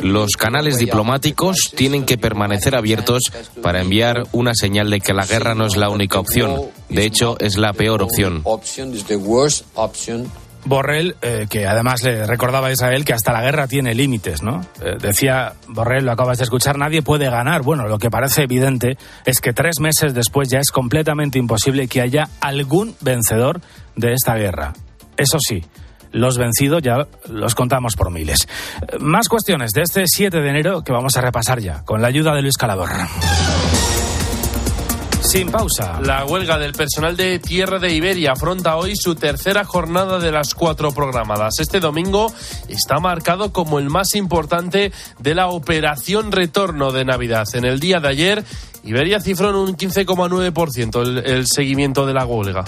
Los 0.00 0.32
canales 0.32 0.78
diplomáticos 0.78 1.72
tienen 1.76 2.04
que 2.04 2.18
permanecer 2.18 2.76
abiertos 2.76 3.32
para 3.62 3.80
enviar 3.80 4.24
una 4.32 4.52
señal 4.54 4.90
de 4.90 5.00
que 5.00 5.12
la 5.12 5.26
guerra 5.26 5.54
no 5.54 5.66
es 5.66 5.76
la 5.76 5.88
única 5.88 6.18
opción. 6.20 6.60
De 6.94 7.04
hecho, 7.04 7.36
es 7.40 7.56
la 7.56 7.72
peor 7.72 8.02
opción. 8.02 8.42
Borrell, 10.64 11.16
eh, 11.20 11.46
que 11.50 11.66
además 11.66 12.02
le 12.02 12.26
recordaba 12.26 12.68
a 12.68 12.72
Israel 12.72 13.04
que 13.04 13.12
hasta 13.12 13.32
la 13.32 13.42
guerra 13.42 13.66
tiene 13.66 13.94
límites, 13.94 14.42
¿no? 14.42 14.62
Eh, 14.80 14.96
decía 15.00 15.54
Borrell, 15.68 16.04
lo 16.04 16.12
acabas 16.12 16.38
de 16.38 16.44
escuchar, 16.44 16.78
nadie 16.78 17.02
puede 17.02 17.28
ganar. 17.28 17.62
Bueno, 17.62 17.86
lo 17.86 17.98
que 17.98 18.10
parece 18.10 18.44
evidente 18.44 18.96
es 19.26 19.40
que 19.40 19.52
tres 19.52 19.80
meses 19.80 20.14
después 20.14 20.48
ya 20.48 20.60
es 20.60 20.70
completamente 20.70 21.38
imposible 21.38 21.88
que 21.88 22.00
haya 22.00 22.28
algún 22.40 22.94
vencedor 23.00 23.60
de 23.96 24.14
esta 24.14 24.36
guerra. 24.36 24.72
Eso 25.16 25.38
sí, 25.40 25.64
los 26.12 26.38
vencidos 26.38 26.82
ya 26.82 27.06
los 27.28 27.54
contamos 27.54 27.94
por 27.96 28.10
miles. 28.10 28.48
Eh, 28.88 28.98
más 29.00 29.28
cuestiones 29.28 29.72
de 29.72 29.82
este 29.82 30.04
7 30.06 30.40
de 30.40 30.48
enero 30.48 30.82
que 30.82 30.92
vamos 30.92 31.16
a 31.16 31.20
repasar 31.20 31.60
ya, 31.60 31.84
con 31.84 32.00
la 32.00 32.08
ayuda 32.08 32.34
de 32.34 32.42
Luis 32.42 32.56
Calador. 32.56 32.88
Sin 35.24 35.50
pausa. 35.50 36.00
La 36.02 36.26
huelga 36.26 36.58
del 36.58 36.74
personal 36.74 37.16
de 37.16 37.38
Tierra 37.38 37.78
de 37.78 37.92
Iberia 37.92 38.32
afronta 38.32 38.76
hoy 38.76 38.92
su 38.94 39.14
tercera 39.14 39.64
jornada 39.64 40.18
de 40.18 40.30
las 40.30 40.54
cuatro 40.54 40.92
programadas. 40.92 41.58
Este 41.60 41.80
domingo 41.80 42.32
está 42.68 43.00
marcado 43.00 43.50
como 43.50 43.78
el 43.78 43.88
más 43.88 44.14
importante 44.16 44.92
de 45.18 45.34
la 45.34 45.48
operación 45.48 46.30
retorno 46.30 46.92
de 46.92 47.06
Navidad. 47.06 47.46
En 47.54 47.64
el 47.64 47.80
día 47.80 48.00
de 48.00 48.08
ayer, 48.08 48.44
Iberia 48.84 49.18
cifró 49.18 49.48
en 49.48 49.56
un 49.56 49.76
15,9% 49.76 51.02
el, 51.02 51.18
el 51.18 51.46
seguimiento 51.46 52.04
de 52.04 52.12
la 52.12 52.26
huelga. 52.26 52.64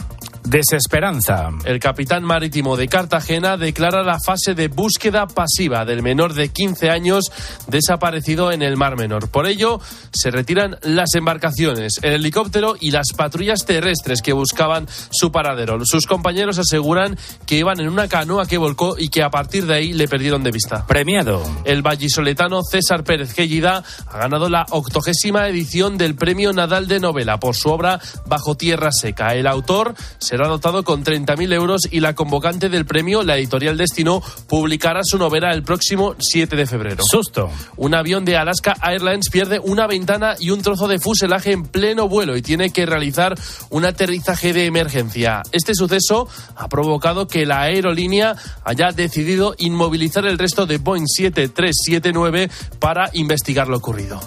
Desesperanza. 0.46 1.50
El 1.64 1.80
capitán 1.80 2.22
marítimo 2.22 2.76
de 2.76 2.86
Cartagena 2.86 3.56
declara 3.56 4.04
la 4.04 4.20
fase 4.20 4.54
de 4.54 4.68
búsqueda 4.68 5.26
pasiva 5.26 5.84
del 5.84 6.02
menor 6.02 6.34
de 6.34 6.50
15 6.50 6.88
años 6.88 7.24
desaparecido 7.66 8.52
en 8.52 8.62
el 8.62 8.76
Mar 8.76 8.96
Menor. 8.96 9.28
Por 9.28 9.46
ello, 9.48 9.80
se 10.12 10.30
retiran 10.30 10.78
las 10.82 11.14
embarcaciones, 11.16 11.94
el 12.02 12.12
helicóptero 12.12 12.76
y 12.80 12.92
las 12.92 13.08
patrullas 13.16 13.66
terrestres 13.66 14.22
que 14.22 14.32
buscaban 14.32 14.86
su 15.10 15.32
paradero. 15.32 15.78
Sus 15.84 16.06
compañeros 16.06 16.58
aseguran 16.58 17.18
que 17.44 17.58
iban 17.58 17.80
en 17.80 17.88
una 17.88 18.06
canoa 18.06 18.46
que 18.46 18.56
volcó 18.56 18.96
y 18.96 19.08
que 19.08 19.24
a 19.24 19.30
partir 19.30 19.66
de 19.66 19.74
ahí 19.74 19.92
le 19.94 20.06
perdieron 20.06 20.44
de 20.44 20.52
vista. 20.52 20.86
Premiado. 20.86 21.42
El 21.64 21.82
vallisoletano 21.82 22.62
César 22.62 23.02
Pérez 23.02 23.32
Gellida 23.34 23.82
ha 24.06 24.18
ganado 24.18 24.48
la 24.48 24.64
octogésima 24.70 25.48
edición 25.48 25.98
del 25.98 26.14
Premio 26.14 26.52
Nadal 26.52 26.86
de 26.86 27.00
Novela 27.00 27.40
por 27.40 27.56
su 27.56 27.68
obra 27.70 28.00
Bajo 28.26 28.56
Tierra 28.56 28.90
Seca. 28.92 29.34
El 29.34 29.48
autor 29.48 29.94
se 30.18 30.35
será 30.36 30.48
dotado 30.48 30.84
con 30.84 31.02
30.000 31.02 31.50
euros 31.54 31.80
y 31.90 32.00
la 32.00 32.14
convocante 32.14 32.68
del 32.68 32.84
premio, 32.84 33.22
la 33.22 33.38
editorial 33.38 33.78
Destino, 33.78 34.22
publicará 34.46 35.00
su 35.02 35.16
novela 35.16 35.50
el 35.50 35.62
próximo 35.62 36.14
7 36.18 36.56
de 36.56 36.66
febrero. 36.66 37.02
Susto. 37.02 37.50
Un 37.78 37.94
avión 37.94 38.26
de 38.26 38.36
Alaska 38.36 38.76
Airlines 38.82 39.30
pierde 39.30 39.58
una 39.58 39.86
ventana 39.86 40.34
y 40.38 40.50
un 40.50 40.60
trozo 40.60 40.88
de 40.88 40.98
fuselaje 40.98 41.52
en 41.52 41.62
pleno 41.62 42.06
vuelo 42.06 42.36
y 42.36 42.42
tiene 42.42 42.68
que 42.68 42.84
realizar 42.84 43.34
un 43.70 43.86
aterrizaje 43.86 44.52
de 44.52 44.66
emergencia. 44.66 45.40
Este 45.52 45.74
suceso 45.74 46.28
ha 46.54 46.68
provocado 46.68 47.26
que 47.26 47.46
la 47.46 47.62
aerolínea 47.62 48.36
haya 48.62 48.92
decidido 48.92 49.54
inmovilizar 49.56 50.26
el 50.26 50.36
resto 50.36 50.66
de 50.66 50.76
Boeing 50.76 51.06
7379 51.06 52.50
para 52.78 53.08
investigar 53.14 53.68
lo 53.68 53.78
ocurrido. 53.78 54.20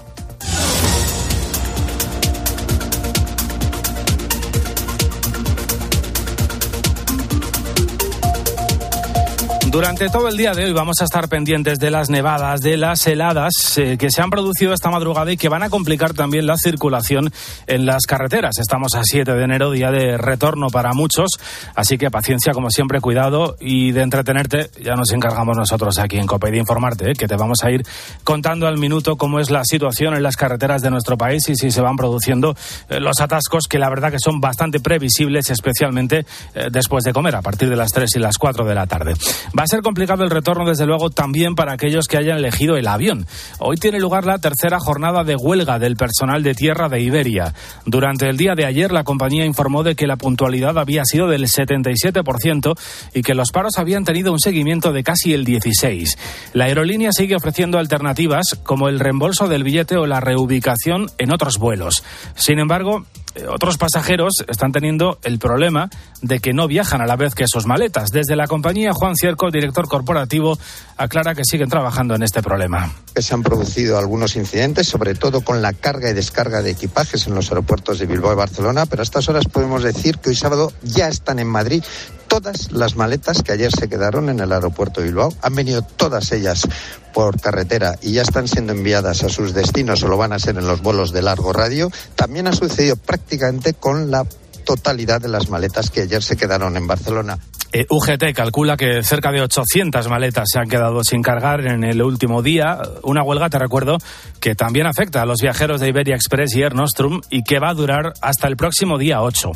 Durante 9.71 10.09
todo 10.09 10.27
el 10.29 10.35
día 10.35 10.53
de 10.53 10.65
hoy 10.65 10.73
vamos 10.73 10.99
a 10.99 11.03
estar 11.03 11.29
pendientes 11.29 11.77
de 11.77 11.91
las 11.91 12.09
nevadas, 12.09 12.61
de 12.61 12.75
las 12.75 13.05
heladas 13.05 13.77
eh, 13.77 13.97
que 13.99 14.09
se 14.09 14.19
han 14.19 14.31
producido 14.31 14.73
esta 14.73 14.89
madrugada 14.89 15.31
y 15.31 15.37
que 15.37 15.47
van 15.47 15.61
a 15.61 15.69
complicar 15.69 16.15
también 16.15 16.47
la 16.47 16.57
circulación 16.57 17.31
en 17.67 17.85
las 17.85 18.07
carreteras. 18.07 18.57
Estamos 18.57 18.95
a 18.95 19.01
7 19.03 19.31
de 19.31 19.43
enero, 19.43 19.69
día 19.69 19.91
de 19.91 20.17
retorno 20.17 20.69
para 20.71 20.93
muchos, 20.93 21.33
así 21.75 21.99
que 21.99 22.09
paciencia, 22.09 22.51
como 22.51 22.71
siempre, 22.71 22.99
cuidado 22.99 23.57
y 23.59 23.91
de 23.91 24.01
entretenerte. 24.01 24.71
Ya 24.81 24.95
nos 24.95 25.11
encargamos 25.11 25.55
nosotros 25.55 25.99
aquí 25.99 26.17
en 26.17 26.25
COPE 26.25 26.49
de 26.49 26.57
informarte, 26.57 27.11
eh, 27.11 27.13
que 27.13 27.27
te 27.27 27.35
vamos 27.35 27.59
a 27.63 27.69
ir 27.69 27.85
contando 28.23 28.65
al 28.65 28.79
minuto 28.79 29.17
cómo 29.17 29.39
es 29.39 29.51
la 29.51 29.63
situación 29.65 30.15
en 30.15 30.23
las 30.23 30.35
carreteras 30.35 30.81
de 30.81 30.89
nuestro 30.89 31.15
país 31.15 31.47
y 31.47 31.55
si 31.55 31.69
se 31.69 31.81
van 31.81 31.95
produciendo 31.95 32.55
eh, 32.89 32.99
los 32.99 33.21
atascos 33.21 33.67
que 33.67 33.77
la 33.77 33.89
verdad 33.89 34.11
que 34.11 34.19
son 34.19 34.41
bastante 34.41 34.79
previsibles, 34.79 35.51
especialmente 35.51 36.25
después 36.71 37.03
de 37.03 37.13
comer, 37.13 37.35
a 37.35 37.43
partir 37.43 37.69
de 37.69 37.75
las 37.75 37.91
3 37.91 38.15
y 38.15 38.19
las 38.19 38.37
4 38.39 38.65
de 38.65 38.73
la 38.73 38.87
tarde. 38.87 39.13
Va 39.59 39.63
a 39.63 39.67
ser 39.67 39.81
complicado 39.81 40.23
el 40.23 40.29
retorno, 40.29 40.63
desde 40.63 40.85
luego, 40.85 41.09
también 41.09 41.53
para 41.53 41.73
aquellos 41.73 42.07
que 42.07 42.15
hayan 42.15 42.37
elegido 42.37 42.77
el 42.77 42.87
avión. 42.87 43.27
Hoy 43.59 43.75
tiene 43.75 43.99
lugar 43.99 44.25
la 44.25 44.37
tercera 44.37 44.79
jornada 44.79 45.25
de 45.25 45.35
huelga 45.35 45.79
del 45.79 45.97
personal 45.97 46.43
de 46.43 46.53
tierra 46.53 46.87
de 46.87 47.01
Iberia. 47.01 47.53
Durante 47.85 48.29
el 48.29 48.37
día 48.37 48.55
de 48.55 48.65
ayer, 48.65 48.93
la 48.93 49.03
compañía 49.03 49.43
informó 49.43 49.83
de 49.83 49.95
que 49.95 50.07
la 50.07 50.15
puntualidad 50.15 50.77
había 50.77 51.03
sido 51.03 51.27
del 51.27 51.43
77% 51.43 52.79
y 53.13 53.21
que 53.21 53.33
los 53.33 53.51
paros 53.51 53.77
habían 53.79 54.05
tenido 54.05 54.31
un 54.31 54.39
seguimiento 54.39 54.93
de 54.93 55.03
casi 55.03 55.33
el 55.33 55.45
16%. 55.45 56.17
La 56.53 56.63
aerolínea 56.63 57.11
sigue 57.11 57.35
ofreciendo 57.35 57.79
alternativas 57.79 58.57
como 58.63 58.87
el 58.87 58.97
reembolso 58.97 59.49
del 59.49 59.65
billete 59.65 59.97
o 59.97 60.05
la 60.05 60.21
reubicación 60.21 61.07
en 61.17 61.33
otros 61.33 61.57
vuelos. 61.57 62.05
Sin 62.33 62.59
embargo, 62.59 63.03
otros 63.47 63.77
pasajeros 63.77 64.33
están 64.47 64.71
teniendo 64.71 65.19
el 65.23 65.39
problema 65.39 65.89
de 66.21 66.39
que 66.39 66.53
no 66.53 66.67
viajan 66.67 67.01
a 67.01 67.05
la 67.05 67.15
vez 67.15 67.35
que 67.35 67.45
sus 67.47 67.65
maletas. 67.65 68.09
Desde 68.11 68.35
la 68.35 68.47
compañía, 68.47 68.91
Juan 68.93 69.15
Cierco, 69.15 69.51
director 69.51 69.87
corporativo, 69.87 70.57
aclara 70.97 71.35
que 71.35 71.43
siguen 71.43 71.69
trabajando 71.69 72.15
en 72.15 72.23
este 72.23 72.41
problema. 72.41 72.91
Se 73.15 73.33
han 73.33 73.43
producido 73.43 73.97
algunos 73.97 74.35
incidentes, 74.35 74.87
sobre 74.87 75.15
todo 75.15 75.41
con 75.41 75.61
la 75.61 75.73
carga 75.73 76.09
y 76.09 76.13
descarga 76.13 76.61
de 76.61 76.71
equipajes 76.71 77.27
en 77.27 77.35
los 77.35 77.49
aeropuertos 77.49 77.99
de 77.99 78.05
Bilbao 78.05 78.33
y 78.33 78.35
Barcelona, 78.35 78.85
pero 78.85 79.01
a 79.01 79.03
estas 79.03 79.29
horas 79.29 79.45
podemos 79.45 79.83
decir 79.83 80.17
que 80.17 80.29
hoy 80.29 80.35
sábado 80.35 80.73
ya 80.83 81.07
están 81.07 81.39
en 81.39 81.47
Madrid 81.47 81.83
todas 82.29 82.71
las 82.71 82.95
maletas 82.95 83.43
que 83.43 83.51
ayer 83.51 83.71
se 83.77 83.89
quedaron 83.89 84.29
en 84.29 84.39
el 84.39 84.53
aeropuerto 84.53 85.01
de 85.01 85.07
Bilbao. 85.07 85.33
Han 85.41 85.55
venido 85.55 85.81
todas 85.81 86.31
ellas 86.31 86.65
por 87.13 87.41
carretera 87.41 87.97
y 88.01 88.13
ya 88.13 88.21
están 88.21 88.47
siendo 88.47 88.71
enviadas 88.71 89.23
a 89.23 89.29
sus 89.29 89.53
destinos 89.53 90.03
o 90.03 90.07
lo 90.07 90.15
van 90.15 90.31
a 90.31 90.39
ser 90.39 90.57
en 90.57 90.67
los 90.67 90.81
vuelos 90.81 91.11
de 91.11 91.23
largo 91.23 91.51
radio. 91.51 91.91
También 92.15 92.47
ha 92.47 92.53
sucedido 92.53 92.95
prácticamente 92.95 93.73
con 93.73 94.11
la 94.11 94.25
totalidad 94.69 95.19
de 95.19 95.29
las 95.29 95.49
maletas 95.49 95.89
que 95.89 96.01
ayer 96.01 96.21
se 96.21 96.37
quedaron 96.37 96.77
en 96.77 96.85
Barcelona. 96.85 97.39
Eh, 97.73 97.87
UGT 97.89 98.35
calcula 98.35 98.77
que 98.77 99.01
cerca 99.01 99.31
de 99.31 99.41
800 99.41 100.07
maletas 100.07 100.45
se 100.51 100.59
han 100.59 100.69
quedado 100.69 101.03
sin 101.03 101.23
cargar 101.23 101.65
en 101.65 101.83
el 101.83 102.03
último 102.03 102.43
día. 102.43 102.77
Una 103.01 103.23
huelga, 103.23 103.49
te 103.49 103.57
recuerdo, 103.57 103.97
que 104.39 104.53
también 104.53 104.85
afecta 104.85 105.23
a 105.23 105.25
los 105.25 105.41
viajeros 105.41 105.81
de 105.81 105.89
Iberia 105.89 106.15
Express 106.15 106.55
y 106.55 106.61
Air 106.61 106.75
Nostrum 106.75 107.21
y 107.31 107.41
que 107.43 107.57
va 107.57 107.69
a 107.69 107.73
durar 107.73 108.13
hasta 108.21 108.47
el 108.47 108.57
próximo 108.57 108.99
día 108.99 109.23
8. 109.23 109.51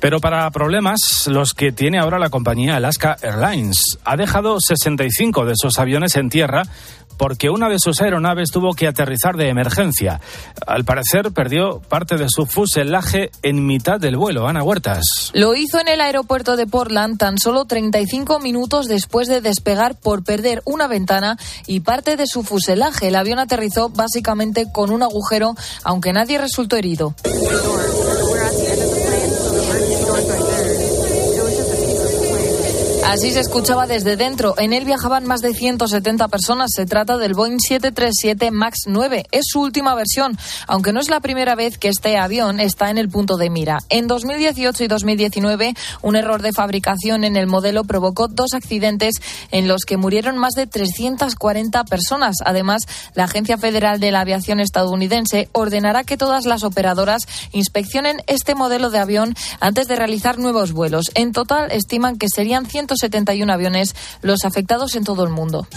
Pero 0.00 0.18
para 0.20 0.50
problemas, 0.50 1.26
los 1.26 1.52
que 1.52 1.72
tiene 1.72 1.98
ahora 1.98 2.18
la 2.18 2.30
compañía 2.30 2.76
Alaska 2.76 3.16
Airlines 3.20 3.98
ha 4.04 4.16
dejado 4.16 4.60
65 4.60 5.44
de 5.44 5.54
sus 5.56 5.78
aviones 5.78 6.16
en 6.16 6.30
tierra 6.30 6.62
porque 7.16 7.50
una 7.50 7.68
de 7.68 7.78
sus 7.78 8.00
aeronaves 8.00 8.50
tuvo 8.50 8.74
que 8.74 8.86
aterrizar 8.86 9.36
de 9.36 9.48
emergencia. 9.48 10.20
Al 10.66 10.84
parecer 10.84 11.32
perdió 11.32 11.80
parte 11.80 12.16
de 12.16 12.26
su 12.28 12.46
fuselaje 12.46 13.30
en 13.42 13.66
mitad 13.66 14.00
del 14.00 14.16
vuelo. 14.16 14.48
Huertas. 14.62 15.04
Lo 15.32 15.54
hizo 15.54 15.80
en 15.80 15.88
el 15.88 16.00
aeropuerto 16.00 16.56
de 16.56 16.66
Portland 16.66 17.18
tan 17.18 17.38
solo 17.38 17.64
35 17.64 18.38
minutos 18.38 18.86
después 18.86 19.28
de 19.28 19.40
despegar 19.40 19.96
por 19.96 20.24
perder 20.24 20.62
una 20.64 20.86
ventana 20.86 21.36
y 21.66 21.80
parte 21.80 22.16
de 22.16 22.26
su 22.26 22.42
fuselaje. 22.42 23.08
El 23.08 23.16
avión 23.16 23.38
aterrizó 23.38 23.88
básicamente 23.88 24.70
con 24.70 24.90
un 24.90 25.02
agujero, 25.02 25.54
aunque 25.82 26.12
nadie 26.12 26.38
resultó 26.38 26.76
herido. 26.76 27.14
Así 33.14 33.30
se 33.30 33.38
escuchaba 33.38 33.86
desde 33.86 34.16
dentro. 34.16 34.56
En 34.58 34.72
él 34.72 34.84
viajaban 34.84 35.24
más 35.24 35.40
de 35.40 35.54
170 35.54 36.26
personas. 36.26 36.72
Se 36.74 36.84
trata 36.84 37.16
del 37.16 37.34
Boeing 37.34 37.60
737 37.60 38.50
MAX 38.50 38.88
9. 38.88 39.26
Es 39.30 39.44
su 39.52 39.60
última 39.60 39.94
versión, 39.94 40.36
aunque 40.66 40.92
no 40.92 40.98
es 40.98 41.08
la 41.08 41.20
primera 41.20 41.54
vez 41.54 41.78
que 41.78 41.86
este 41.86 42.18
avión 42.18 42.58
está 42.58 42.90
en 42.90 42.98
el 42.98 43.08
punto 43.08 43.36
de 43.36 43.50
mira. 43.50 43.78
En 43.88 44.08
2018 44.08 44.82
y 44.82 44.88
2019, 44.88 45.74
un 46.02 46.16
error 46.16 46.42
de 46.42 46.52
fabricación 46.52 47.22
en 47.22 47.36
el 47.36 47.46
modelo 47.46 47.84
provocó 47.84 48.26
dos 48.26 48.52
accidentes 48.52 49.14
en 49.52 49.68
los 49.68 49.84
que 49.84 49.96
murieron 49.96 50.36
más 50.36 50.54
de 50.54 50.66
340 50.66 51.84
personas. 51.84 52.38
Además, 52.44 52.82
la 53.14 53.24
Agencia 53.24 53.58
Federal 53.58 54.00
de 54.00 54.10
la 54.10 54.22
Aviación 54.22 54.58
estadounidense 54.58 55.48
ordenará 55.52 56.02
que 56.02 56.16
todas 56.16 56.46
las 56.46 56.64
operadoras 56.64 57.28
inspeccionen 57.52 58.22
este 58.26 58.56
modelo 58.56 58.90
de 58.90 58.98
avión 58.98 59.36
antes 59.60 59.86
de 59.86 59.94
realizar 59.94 60.40
nuevos 60.40 60.72
vuelos. 60.72 61.12
En 61.14 61.30
total, 61.30 61.70
estiman 61.70 62.18
que 62.18 62.26
serían 62.28 62.66
170 62.66 63.03
71 63.04 63.52
aviones 63.52 63.94
los 64.22 64.46
afectados 64.46 64.94
en 64.94 65.04
todo 65.04 65.24
el 65.24 65.30
mundo. 65.30 65.68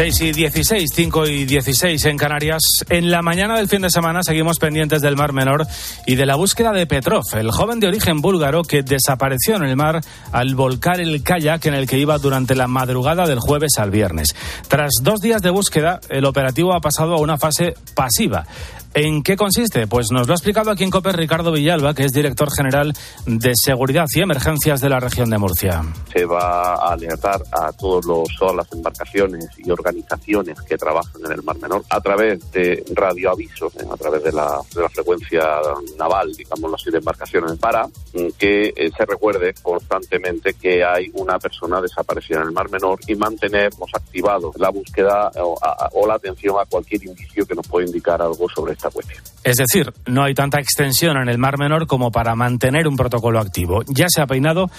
6 0.00 0.20
y 0.20 0.32
16, 0.32 0.90
5 0.94 1.26
y 1.26 1.44
16 1.46 2.04
en 2.04 2.16
Canarias. 2.16 2.62
En 2.88 3.10
la 3.10 3.22
mañana 3.22 3.56
del 3.56 3.68
fin 3.68 3.82
de 3.82 3.90
semana 3.90 4.22
seguimos 4.22 4.58
pendientes 4.58 5.02
del 5.02 5.16
Mar 5.16 5.32
Menor 5.32 5.66
y 6.06 6.14
de 6.14 6.26
la 6.26 6.36
búsqueda 6.36 6.72
de 6.72 6.86
Petrov, 6.86 7.24
el 7.32 7.50
joven 7.50 7.80
de 7.80 7.88
origen 7.88 8.20
búlgaro 8.20 8.62
que 8.62 8.82
desapareció 8.82 9.56
en 9.56 9.64
el 9.64 9.76
mar 9.76 10.00
al 10.32 10.54
volcar 10.54 11.00
el 11.00 11.22
kayak 11.22 11.66
en 11.66 11.74
el 11.74 11.88
que 11.88 11.98
iba 11.98 12.18
durante 12.18 12.54
la 12.54 12.68
madrugada 12.68 13.26
del 13.26 13.40
jueves 13.40 13.78
al 13.78 13.90
viernes. 13.90 14.36
Tras 14.68 14.90
dos 15.02 15.20
días 15.20 15.42
de 15.42 15.50
búsqueda, 15.50 16.00
el 16.08 16.24
operativo 16.24 16.74
ha 16.74 16.80
pasado 16.80 17.14
a 17.14 17.20
una 17.20 17.36
fase 17.36 17.74
pasiva. 17.94 18.46
¿En 18.92 19.22
qué 19.22 19.36
consiste? 19.36 19.86
Pues 19.86 20.10
nos 20.10 20.26
lo 20.26 20.32
ha 20.32 20.36
explicado 20.36 20.72
aquí 20.72 20.82
en 20.82 20.90
COPE 20.90 21.12
Ricardo 21.12 21.52
Villalba, 21.52 21.94
que 21.94 22.04
es 22.04 22.12
director 22.12 22.50
general 22.50 22.92
de 23.24 23.52
Seguridad 23.54 24.06
y 24.12 24.20
Emergencias 24.20 24.80
de 24.80 24.88
la 24.88 24.98
región 24.98 25.30
de 25.30 25.38
Murcia. 25.38 25.82
Se 26.12 26.24
va 26.24 26.74
a 26.74 26.92
alertar 26.94 27.40
a 27.52 27.72
todos 27.72 28.04
los, 28.04 28.28
todas 28.36 28.56
las 28.56 28.72
embarcaciones 28.72 29.46
y 29.58 29.70
organizaciones 29.70 30.60
que 30.62 30.76
trabajan 30.76 31.24
en 31.24 31.30
el 31.30 31.42
Mar 31.44 31.56
Menor 31.58 31.84
a 31.88 32.00
través 32.00 32.50
de 32.50 32.82
radioavisos, 32.92 33.72
a 33.76 33.96
través 33.96 34.24
de 34.24 34.32
la, 34.32 34.58
de 34.74 34.82
la 34.82 34.88
frecuencia 34.88 35.44
naval, 35.96 36.32
digámoslo 36.36 36.74
así, 36.74 36.90
de 36.90 36.98
embarcaciones, 36.98 37.58
para 37.60 37.86
que 38.38 38.72
eh, 38.74 38.90
se 38.96 39.06
recuerde 39.06 39.54
constantemente 39.62 40.54
que 40.54 40.82
hay 40.84 41.12
una 41.14 41.38
persona 41.38 41.80
desaparecida 41.80 42.40
en 42.40 42.48
el 42.48 42.52
Mar 42.52 42.68
Menor 42.68 42.98
y 43.06 43.14
mantenernos 43.14 43.88
activado 43.94 44.52
la 44.56 44.70
búsqueda 44.70 45.30
o, 45.36 45.56
o 45.92 46.06
la 46.08 46.14
atención 46.14 46.56
a 46.60 46.64
cualquier 46.64 47.04
indicio 47.04 47.46
que 47.46 47.54
nos 47.54 47.68
pueda 47.68 47.86
indicar 47.86 48.20
algo 48.20 48.48
sobre 48.48 48.79
es 49.42 49.56
decir, 49.56 49.92
no 50.06 50.22
hay 50.22 50.34
tanta 50.34 50.60
extensión 50.60 51.16
en 51.16 51.28
el 51.28 51.38
Mar 51.38 51.58
Menor 51.58 51.86
como 51.86 52.10
para 52.10 52.34
mantener 52.34 52.86
un 52.86 52.96
protocolo 52.96 53.40
activo. 53.40 53.82
Ya 53.88 54.06
se 54.08 54.20
ha 54.20 54.26
peinado 54.26 54.70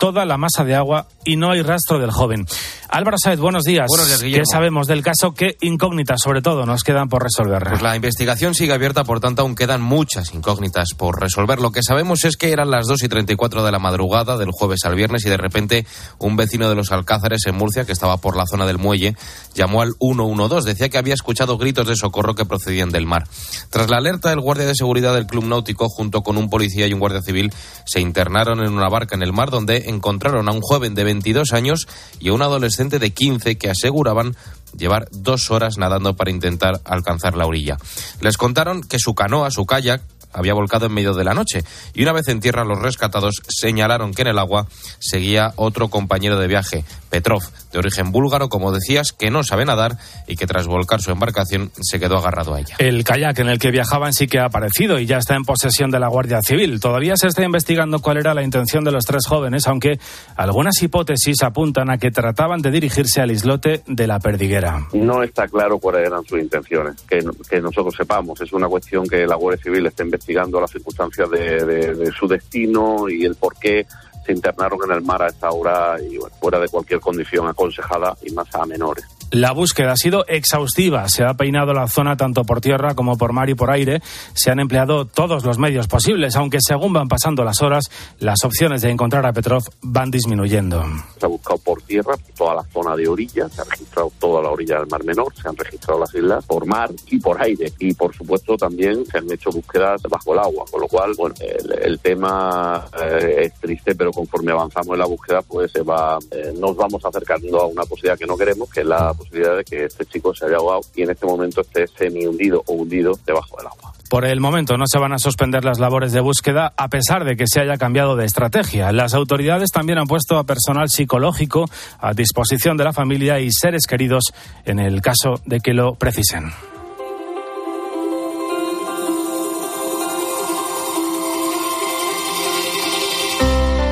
toda 0.00 0.24
la 0.24 0.38
masa 0.38 0.64
de 0.64 0.74
agua 0.74 1.06
y 1.24 1.36
no 1.36 1.50
hay 1.50 1.62
rastro 1.62 1.98
del 1.98 2.10
joven. 2.10 2.46
Álvaro 2.88 3.18
Saez, 3.22 3.38
buenos 3.38 3.62
días. 3.62 3.86
Buenos 3.86 4.20
días, 4.20 4.38
¿Qué 4.38 4.44
sabemos 4.50 4.88
del 4.88 5.02
caso? 5.02 5.32
¿Qué 5.32 5.56
incógnitas, 5.60 6.20
sobre 6.20 6.42
todo, 6.42 6.66
nos 6.66 6.82
quedan 6.82 7.08
por 7.08 7.22
resolver? 7.22 7.62
Pues 7.68 7.82
la 7.82 7.94
investigación 7.94 8.54
sigue 8.54 8.72
abierta, 8.72 9.04
por 9.04 9.20
tanto, 9.20 9.42
aún 9.42 9.54
quedan 9.54 9.80
muchas 9.80 10.34
incógnitas 10.34 10.94
por 10.96 11.20
resolver. 11.20 11.60
Lo 11.60 11.70
que 11.70 11.82
sabemos 11.84 12.24
es 12.24 12.36
que 12.36 12.50
eran 12.50 12.70
las 12.70 12.86
2 12.86 13.04
y 13.04 13.08
34 13.08 13.62
de 13.62 13.70
la 13.70 13.78
madrugada 13.78 14.38
del 14.38 14.50
jueves 14.50 14.80
al 14.84 14.96
viernes 14.96 15.24
y 15.26 15.28
de 15.28 15.36
repente 15.36 15.86
un 16.18 16.34
vecino 16.34 16.68
de 16.68 16.74
los 16.74 16.90
Alcázares 16.90 17.42
en 17.46 17.54
Murcia, 17.54 17.84
que 17.84 17.92
estaba 17.92 18.16
por 18.16 18.36
la 18.36 18.46
zona 18.46 18.66
del 18.66 18.78
muelle, 18.78 19.14
llamó 19.54 19.82
al 19.82 19.92
112. 20.00 20.66
Decía 20.66 20.88
que 20.88 20.98
había 20.98 21.14
escuchado 21.14 21.58
gritos 21.58 21.86
de 21.86 21.94
socorro 21.94 22.34
que 22.34 22.46
procedían 22.46 22.90
del 22.90 23.06
mar. 23.06 23.28
Tras 23.68 23.90
la 23.90 23.98
alerta, 23.98 24.32
el 24.32 24.40
guardia 24.40 24.66
de 24.66 24.74
seguridad 24.74 25.14
del 25.14 25.26
Club 25.26 25.44
Náutico, 25.44 25.88
junto 25.90 26.22
con 26.22 26.38
un 26.38 26.48
policía 26.48 26.86
y 26.86 26.94
un 26.94 27.00
guardia 27.00 27.20
civil, 27.20 27.52
se 27.84 28.00
internaron 28.00 28.64
en 28.64 28.72
una 28.72 28.88
barca 28.88 29.14
en 29.14 29.22
el 29.22 29.34
mar 29.34 29.50
donde 29.50 29.89
encontraron 29.90 30.48
a 30.48 30.52
un 30.52 30.60
joven 30.60 30.94
de 30.94 31.04
22 31.04 31.52
años 31.52 31.86
y 32.18 32.28
a 32.30 32.32
un 32.32 32.42
adolescente 32.42 32.98
de 32.98 33.10
15 33.10 33.58
que 33.58 33.70
aseguraban 33.70 34.36
llevar 34.76 35.08
dos 35.10 35.50
horas 35.50 35.76
nadando 35.78 36.16
para 36.16 36.30
intentar 36.30 36.80
alcanzar 36.84 37.36
la 37.36 37.46
orilla. 37.46 37.76
Les 38.20 38.36
contaron 38.36 38.82
que 38.82 38.98
su 38.98 39.14
canoa, 39.14 39.50
su 39.50 39.66
kayak, 39.66 40.02
había 40.32 40.54
volcado 40.54 40.86
en 40.86 40.92
medio 40.92 41.14
de 41.14 41.24
la 41.24 41.34
noche 41.34 41.62
y 41.94 42.02
una 42.02 42.12
vez 42.12 42.28
en 42.28 42.40
tierra 42.40 42.64
los 42.64 42.80
rescatados 42.80 43.42
señalaron 43.48 44.14
que 44.14 44.22
en 44.22 44.28
el 44.28 44.38
agua 44.38 44.66
seguía 44.98 45.52
otro 45.56 45.88
compañero 45.88 46.38
de 46.38 46.46
viaje, 46.46 46.84
Petrov, 47.10 47.42
de 47.72 47.78
origen 47.78 48.12
búlgaro, 48.12 48.48
como 48.48 48.72
decías, 48.72 49.12
que 49.12 49.30
no 49.30 49.42
sabe 49.42 49.64
nadar 49.64 49.96
y 50.26 50.36
que 50.36 50.46
tras 50.46 50.66
volcar 50.66 51.00
su 51.00 51.10
embarcación 51.10 51.70
se 51.80 51.98
quedó 51.98 52.18
agarrado 52.18 52.54
a 52.54 52.60
ella. 52.60 52.76
El 52.78 53.04
kayak 53.04 53.38
en 53.40 53.48
el 53.48 53.58
que 53.58 53.70
viajaban 53.70 54.12
sí 54.12 54.26
que 54.26 54.38
ha 54.38 54.46
aparecido 54.46 54.98
y 54.98 55.06
ya 55.06 55.18
está 55.18 55.34
en 55.34 55.44
posesión 55.44 55.90
de 55.90 55.98
la 55.98 56.08
Guardia 56.08 56.40
Civil. 56.42 56.80
Todavía 56.80 57.16
se 57.16 57.26
está 57.26 57.42
investigando 57.44 58.00
cuál 58.00 58.18
era 58.18 58.34
la 58.34 58.42
intención 58.42 58.84
de 58.84 58.92
los 58.92 59.04
tres 59.04 59.26
jóvenes, 59.26 59.66
aunque 59.66 59.98
algunas 60.36 60.80
hipótesis 60.82 61.42
apuntan 61.42 61.90
a 61.90 61.98
que 61.98 62.10
trataban 62.10 62.62
de 62.62 62.70
dirigirse 62.70 63.20
al 63.20 63.30
islote 63.30 63.82
de 63.86 64.06
la 64.06 64.20
Perdiguera. 64.20 64.86
No 64.92 65.22
está 65.22 65.48
claro 65.48 65.78
cuáles 65.78 66.06
eran 66.06 66.24
sus 66.24 66.40
intenciones, 66.40 66.96
que, 67.08 67.20
que 67.48 67.60
nosotros 67.60 67.94
sepamos. 67.96 68.40
Es 68.40 68.52
una 68.52 68.68
cuestión 68.68 69.06
que 69.06 69.26
la 69.26 69.36
Guardia 69.36 69.62
Civil 69.62 69.86
está 69.86 70.04
investigando 70.04 70.19
las 70.60 70.70
circunstancias 70.70 71.30
de 71.30 72.12
su 72.18 72.26
destino 72.26 73.08
y 73.08 73.24
el 73.24 73.34
por 73.34 73.56
qué 73.56 73.86
se 74.24 74.32
internaron 74.32 74.78
en 74.84 74.92
el 74.92 75.02
mar 75.02 75.22
a 75.22 75.28
esta 75.28 75.50
hora 75.50 75.96
y 76.00 76.18
bueno, 76.18 76.34
fuera 76.40 76.58
de 76.58 76.68
cualquier 76.68 77.00
condición 77.00 77.48
aconsejada 77.48 78.16
y 78.22 78.32
más 78.32 78.54
a 78.54 78.66
menores. 78.66 79.04
La 79.32 79.52
búsqueda 79.52 79.92
ha 79.92 79.96
sido 79.96 80.26
exhaustiva. 80.26 81.08
Se 81.08 81.22
ha 81.22 81.34
peinado 81.34 81.72
la 81.72 81.86
zona 81.86 82.16
tanto 82.16 82.42
por 82.42 82.60
tierra 82.60 82.96
como 82.96 83.16
por 83.16 83.32
mar 83.32 83.48
y 83.48 83.54
por 83.54 83.70
aire. 83.70 84.02
Se 84.34 84.50
han 84.50 84.58
empleado 84.58 85.04
todos 85.04 85.44
los 85.44 85.56
medios 85.56 85.86
posibles, 85.86 86.34
aunque 86.34 86.58
según 86.60 86.92
van 86.92 87.06
pasando 87.06 87.44
las 87.44 87.62
horas, 87.62 87.90
las 88.18 88.44
opciones 88.44 88.82
de 88.82 88.90
encontrar 88.90 89.24
a 89.26 89.32
Petrov 89.32 89.62
van 89.82 90.10
disminuyendo. 90.10 90.82
Se 91.16 91.26
ha 91.26 91.28
buscado 91.28 91.58
por 91.58 91.80
tierra 91.82 92.14
toda 92.36 92.56
la 92.56 92.64
zona 92.72 92.96
de 92.96 93.06
orilla, 93.06 93.48
se 93.48 93.60
ha 93.60 93.64
registrado 93.64 94.10
toda 94.18 94.42
la 94.42 94.50
orilla 94.50 94.80
del 94.80 94.88
Mar 94.88 95.04
Menor, 95.04 95.32
se 95.40 95.48
han 95.48 95.56
registrado 95.56 96.00
las 96.00 96.12
islas 96.12 96.44
por 96.44 96.66
mar 96.66 96.90
y 97.06 97.20
por 97.20 97.40
aire. 97.40 97.72
Y 97.78 97.94
por 97.94 98.12
supuesto 98.12 98.56
también 98.56 99.06
se 99.06 99.18
han 99.18 99.30
hecho 99.30 99.50
búsquedas 99.50 100.02
bajo 100.10 100.32
el 100.32 100.40
agua, 100.40 100.64
con 100.68 100.80
lo 100.80 100.88
cual 100.88 101.14
bueno, 101.16 101.36
el, 101.38 101.72
el 101.80 101.98
tema 102.00 102.84
eh, 103.00 103.44
es 103.44 103.54
triste, 103.60 103.94
pero 103.94 104.10
conforme 104.10 104.50
avanzamos 104.50 104.94
en 104.94 104.98
la 104.98 105.06
búsqueda, 105.06 105.40
pues 105.42 105.70
se 105.70 105.82
va, 105.82 106.18
eh, 106.32 106.52
nos 106.58 106.74
vamos 106.74 107.04
acercando 107.04 107.60
a 107.60 107.66
una 107.66 107.84
posibilidad 107.84 108.18
que 108.18 108.26
no 108.26 108.36
queremos, 108.36 108.68
que 108.70 108.80
es 108.80 108.86
la 108.86 109.14
posibilidad 109.20 109.56
de 109.56 109.64
que 109.64 109.84
este 109.84 110.04
chico 110.06 110.34
se 110.34 110.46
haya 110.46 110.56
ahogado 110.56 110.80
y 110.94 111.02
en 111.02 111.10
este 111.10 111.26
momento 111.26 111.60
esté 111.60 111.86
semi 111.86 112.26
hundido 112.26 112.62
o 112.66 112.72
hundido 112.72 113.18
debajo 113.26 113.56
del 113.58 113.66
agua. 113.66 113.92
Por 114.08 114.24
el 114.24 114.40
momento 114.40 114.76
no 114.76 114.86
se 114.88 114.98
van 114.98 115.12
a 115.12 115.18
suspender 115.18 115.64
las 115.64 115.78
labores 115.78 116.12
de 116.12 116.20
búsqueda 116.20 116.72
a 116.76 116.88
pesar 116.88 117.24
de 117.24 117.36
que 117.36 117.46
se 117.46 117.60
haya 117.60 117.76
cambiado 117.76 118.16
de 118.16 118.24
estrategia. 118.24 118.90
Las 118.90 119.14
autoridades 119.14 119.70
también 119.70 119.98
han 119.98 120.08
puesto 120.08 120.36
a 120.36 120.44
personal 120.44 120.88
psicológico 120.88 121.66
a 122.00 122.12
disposición 122.12 122.76
de 122.76 122.84
la 122.84 122.92
familia 122.92 123.38
y 123.38 123.52
seres 123.52 123.86
queridos 123.86 124.24
en 124.64 124.80
el 124.80 125.00
caso 125.00 125.40
de 125.46 125.60
que 125.60 125.74
lo 125.74 125.94
precisen. 125.94 126.50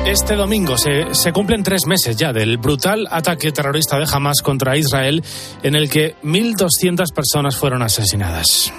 Este 0.09 0.35
domingo 0.35 0.75
se, 0.75 1.31
cumplen 1.31 1.61
tres 1.61 1.85
meses 1.85 2.17
ya 2.17 2.33
del 2.33 2.57
brutal 2.57 3.07
ataque 3.11 3.51
terrorista 3.51 3.99
de 3.99 4.07
Hamas 4.11 4.41
contra 4.41 4.75
Israel, 4.75 5.23
en 5.61 5.75
el 5.75 5.87
que 5.87 6.15
1.200 6.23 7.13
personas 7.13 7.55
fueron 7.55 7.83
asesinadas. 7.83 8.73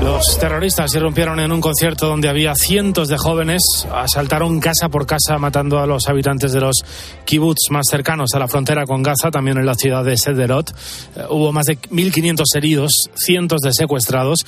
Los 0.00 0.14
Los 0.14 0.38
terroristas 0.38 0.94
irrumpieron 0.94 1.40
en 1.40 1.50
un 1.50 1.60
concierto 1.60 2.06
donde 2.06 2.28
había 2.28 2.54
cientos 2.54 3.08
de 3.08 3.16
jóvenes, 3.16 3.62
asaltaron 3.92 4.60
casa 4.60 4.88
por 4.88 5.06
casa 5.06 5.38
matando 5.38 5.80
a 5.80 5.86
los 5.86 6.08
habitantes 6.08 6.52
de 6.52 6.60
los 6.60 6.76
kibbutz 7.24 7.70
más 7.70 7.86
cercanos 7.90 8.32
a 8.34 8.38
la 8.38 8.46
frontera 8.46 8.84
con 8.84 9.02
Gaza, 9.02 9.30
también 9.30 9.58
en 9.58 9.66
la 9.66 9.74
ciudad 9.74 10.04
de 10.04 10.16
Sederot. 10.16 10.70
Eh, 10.70 11.24
hubo 11.30 11.52
más 11.52 11.66
de 11.66 11.78
1.500 11.78 12.44
heridos, 12.54 12.92
cientos 13.14 13.60
de 13.60 13.72
secuestrados. 13.72 14.44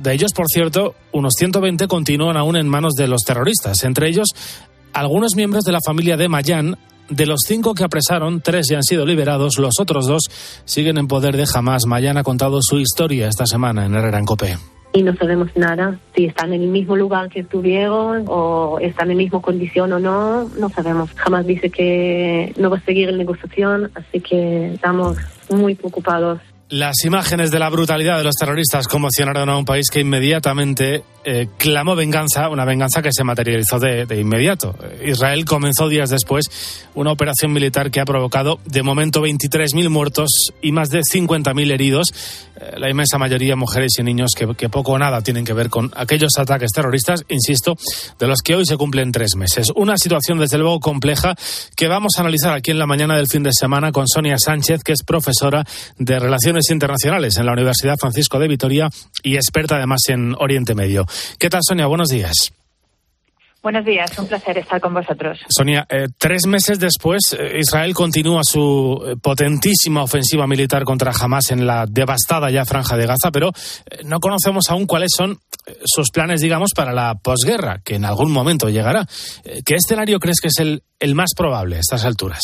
De 0.00 0.12
ellos, 0.12 0.32
por 0.34 0.46
cierto, 0.48 0.94
unos 1.12 1.34
120 1.38 1.86
continúan 1.88 2.36
aún 2.36 2.56
en 2.56 2.68
manos 2.68 2.94
de 2.94 3.08
los 3.08 3.22
terroristas, 3.22 3.84
entre 3.84 4.08
ellos 4.08 4.28
algunos 4.92 5.36
miembros 5.36 5.64
de 5.64 5.72
la 5.72 5.80
familia 5.80 6.16
de 6.16 6.28
Mayan, 6.28 6.76
de 7.08 7.26
los 7.26 7.40
cinco 7.46 7.74
que 7.74 7.84
apresaron, 7.84 8.40
tres 8.40 8.66
ya 8.70 8.76
han 8.76 8.82
sido 8.82 9.06
liberados, 9.06 9.58
los 9.58 9.80
otros 9.80 10.06
dos 10.06 10.24
siguen 10.64 10.98
en 10.98 11.08
poder 11.08 11.36
de 11.36 11.46
Hamas. 11.52 11.86
Mayan 11.86 12.18
ha 12.18 12.22
contado 12.22 12.60
su 12.62 12.78
historia 12.78 13.28
esta 13.28 13.46
semana 13.46 13.86
en 13.86 13.94
Herrera 13.94 14.18
en 14.18 14.24
Copé. 14.24 14.56
Y 14.92 15.02
no 15.02 15.14
sabemos 15.16 15.50
nada, 15.54 15.98
si 16.14 16.24
están 16.24 16.52
en 16.52 16.62
el 16.62 16.68
mismo 16.68 16.96
lugar 16.96 17.28
que 17.28 17.40
estuvieron 17.40 18.24
o 18.26 18.78
están 18.80 19.10
en 19.10 19.18
la 19.18 19.22
misma 19.22 19.40
condición 19.40 19.92
o 19.92 19.98
no, 19.98 20.48
no 20.58 20.68
sabemos. 20.70 21.10
Jamás 21.14 21.46
dice 21.46 21.70
que 21.70 22.54
no 22.58 22.70
va 22.70 22.78
a 22.78 22.84
seguir 22.84 23.10
la 23.10 23.18
negociación, 23.18 23.90
así 23.94 24.20
que 24.20 24.74
estamos 24.74 25.18
muy 25.50 25.74
preocupados. 25.74 26.40
Las 26.70 27.02
imágenes 27.06 27.50
de 27.50 27.58
la 27.58 27.70
brutalidad 27.70 28.18
de 28.18 28.24
los 28.24 28.34
terroristas 28.34 28.88
conmocionaron 28.88 29.48
a 29.48 29.56
un 29.56 29.64
país 29.64 29.86
que 29.90 30.00
inmediatamente 30.00 31.02
eh, 31.24 31.48
clamó 31.56 31.96
venganza, 31.96 32.50
una 32.50 32.66
venganza 32.66 33.00
que 33.00 33.10
se 33.10 33.24
materializó 33.24 33.78
de, 33.78 34.06
inmediato. 34.20 34.74
Israel 35.02 35.46
comenzó 35.46 35.88
días 35.88 36.10
después 36.10 36.44
una 36.94 37.10
operación 37.10 37.52
militar 37.52 37.90
que 37.90 38.00
ha 38.00 38.04
provocado 38.04 38.60
de 38.66 38.82
momento 38.82 39.22
23.000 39.22 39.88
muertos 39.88 40.28
y 40.60 40.72
más 40.72 40.90
de 40.90 41.00
50.000 41.00 41.72
heridos, 41.72 42.08
eh, 42.60 42.74
la 42.78 42.90
inmensa 42.90 43.18
mayoría 43.18 43.56
mujeres 43.56 43.92
y 43.98 44.02
niños 44.02 44.32
que, 44.36 44.54
que, 44.54 44.68
poco 44.68 44.92
o 44.92 44.98
nada 44.98 45.22
tienen 45.22 45.44
que 45.44 45.54
ver 45.54 45.70
con 45.70 45.90
aquellos 45.96 46.32
ataques 46.38 46.70
terroristas, 46.70 47.24
insisto, 47.28 47.76
de 48.18 48.26
los 48.26 48.40
que 48.42 48.56
hoy 48.56 48.66
se 48.66 48.76
cumplen 48.76 49.10
tres 49.10 49.36
meses. 49.36 49.68
Una 49.74 49.96
situación 49.96 50.38
desde 50.38 50.58
luego 50.58 50.80
compleja 50.80 51.34
que 51.76 51.88
vamos 51.88 52.12
a 52.16 52.20
analizar 52.20 52.52
aquí 52.52 52.72
en 52.72 52.78
la 52.78 52.86
mañana 52.86 53.16
del 53.16 53.26
fin 53.26 53.42
de 53.42 53.52
semana 53.52 53.90
con 53.90 54.06
Sonia 54.06 54.36
Sánchez, 54.38 54.82
que 54.82 54.92
es 54.92 55.02
profesora 55.02 55.64
de 55.98 56.18
Relaciones 56.18 56.57
Internacionales 56.70 57.36
en 57.36 57.46
la 57.46 57.52
Universidad 57.52 57.96
Francisco 57.98 58.38
de 58.38 58.48
Vitoria 58.48 58.88
y 59.22 59.36
experta 59.36 59.76
además 59.76 60.00
en 60.08 60.34
Oriente 60.38 60.74
Medio. 60.74 61.06
¿Qué 61.38 61.48
tal, 61.48 61.60
Sonia? 61.62 61.86
Buenos 61.86 62.08
días. 62.08 62.52
Buenos 63.60 63.84
días, 63.84 64.16
un 64.18 64.28
placer 64.28 64.56
estar 64.56 64.80
con 64.80 64.94
vosotros. 64.94 65.40
Sonia, 65.48 65.84
eh, 65.90 66.06
tres 66.16 66.46
meses 66.46 66.78
después, 66.78 67.36
eh, 67.36 67.58
Israel 67.58 67.92
continúa 67.92 68.42
su 68.44 69.02
eh, 69.04 69.16
potentísima 69.20 70.04
ofensiva 70.04 70.46
militar 70.46 70.84
contra 70.84 71.12
Hamas 71.12 71.50
en 71.50 71.66
la 71.66 71.84
devastada 71.86 72.50
ya 72.50 72.64
franja 72.64 72.96
de 72.96 73.06
Gaza, 73.06 73.32
pero 73.32 73.50
no 74.04 74.20
conocemos 74.20 74.70
aún 74.70 74.86
cuáles 74.86 75.10
son 75.14 75.38
sus 75.84 76.10
planes, 76.10 76.40
digamos, 76.40 76.70
para 76.74 76.92
la 76.92 77.16
posguerra, 77.16 77.80
que 77.84 77.96
en 77.96 78.04
algún 78.04 78.30
momento 78.30 78.70
llegará. 78.70 79.06
¿Qué 79.66 79.74
escenario 79.74 80.18
crees 80.20 80.40
que 80.40 80.48
es 80.48 80.58
el, 80.60 80.82
el 81.00 81.14
más 81.14 81.30
probable 81.36 81.76
a 81.76 81.80
estas 81.80 82.04
alturas? 82.04 82.40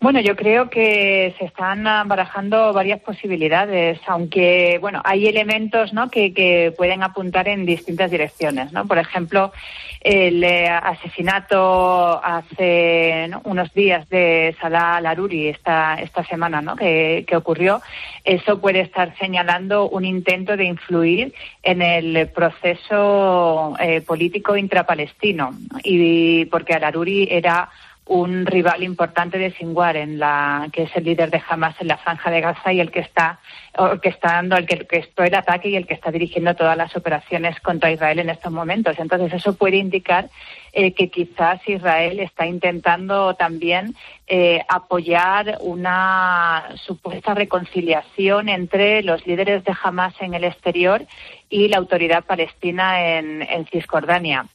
Bueno, 0.00 0.20
yo 0.20 0.36
creo 0.36 0.70
que 0.70 1.34
se 1.38 1.44
están 1.46 1.82
barajando 1.82 2.72
varias 2.72 3.00
posibilidades, 3.00 3.98
aunque 4.06 4.78
bueno, 4.80 5.02
hay 5.04 5.26
elementos 5.26 5.92
¿no? 5.92 6.08
que, 6.08 6.32
que 6.32 6.72
pueden 6.76 7.02
apuntar 7.02 7.48
en 7.48 7.66
distintas 7.66 8.08
direcciones. 8.08 8.72
¿no? 8.72 8.86
Por 8.86 8.98
ejemplo, 8.98 9.52
el 10.00 10.44
eh, 10.44 10.68
asesinato 10.68 12.24
hace 12.24 13.26
¿no? 13.28 13.40
unos 13.42 13.74
días 13.74 14.08
de 14.08 14.54
Salah 14.60 15.00
Laruri 15.00 15.48
esta, 15.48 15.96
esta 15.96 16.24
semana 16.26 16.62
¿no? 16.62 16.76
que, 16.76 17.24
que, 17.26 17.34
ocurrió, 17.34 17.82
eso 18.22 18.60
puede 18.60 18.82
estar 18.82 19.18
señalando 19.18 19.88
un 19.88 20.04
intento 20.04 20.56
de 20.56 20.64
influir 20.64 21.34
en 21.64 21.82
el 21.82 22.28
proceso 22.28 23.74
eh, 23.80 24.00
político 24.02 24.56
intrapalestino, 24.56 25.58
y 25.82 26.44
porque 26.44 26.74
Al-Aruri 26.74 27.26
era 27.28 27.68
un 28.08 28.46
rival 28.46 28.82
importante 28.82 29.38
de 29.38 29.52
Sinwar, 29.52 29.96
en 29.96 30.18
la, 30.18 30.68
que 30.72 30.84
es 30.84 30.96
el 30.96 31.04
líder 31.04 31.30
de 31.30 31.42
Hamas 31.46 31.78
en 31.80 31.88
la 31.88 31.98
franja 31.98 32.30
de 32.30 32.40
Gaza 32.40 32.72
y 32.72 32.80
el 32.80 32.90
que 32.90 33.00
está 33.00 33.38
orquestando, 33.76 34.56
el 34.56 34.66
que 34.66 34.76
orquestó 34.76 35.24
el 35.24 35.34
ataque 35.34 35.68
y 35.68 35.76
el 35.76 35.86
que 35.86 35.94
está 35.94 36.10
dirigiendo 36.10 36.54
todas 36.54 36.76
las 36.76 36.96
operaciones 36.96 37.60
contra 37.60 37.90
Israel 37.90 38.18
en 38.18 38.30
estos 38.30 38.50
momentos. 38.50 38.98
Entonces, 38.98 39.32
eso 39.34 39.56
puede 39.56 39.76
indicar 39.76 40.30
eh, 40.72 40.92
que 40.94 41.10
quizás 41.10 41.60
Israel 41.68 42.18
está 42.20 42.46
intentando 42.46 43.34
también 43.34 43.94
eh, 44.26 44.62
apoyar 44.68 45.58
una 45.60 46.64
supuesta 46.76 47.34
reconciliación 47.34 48.48
entre 48.48 49.02
los 49.02 49.26
líderes 49.26 49.64
de 49.64 49.74
Hamas 49.82 50.14
en 50.20 50.32
el 50.32 50.44
exterior 50.44 51.04
y 51.50 51.68
la 51.68 51.76
autoridad 51.76 52.24
palestina 52.24 53.18
en, 53.18 53.42
en 53.42 53.66
Cisjordania 53.66 54.46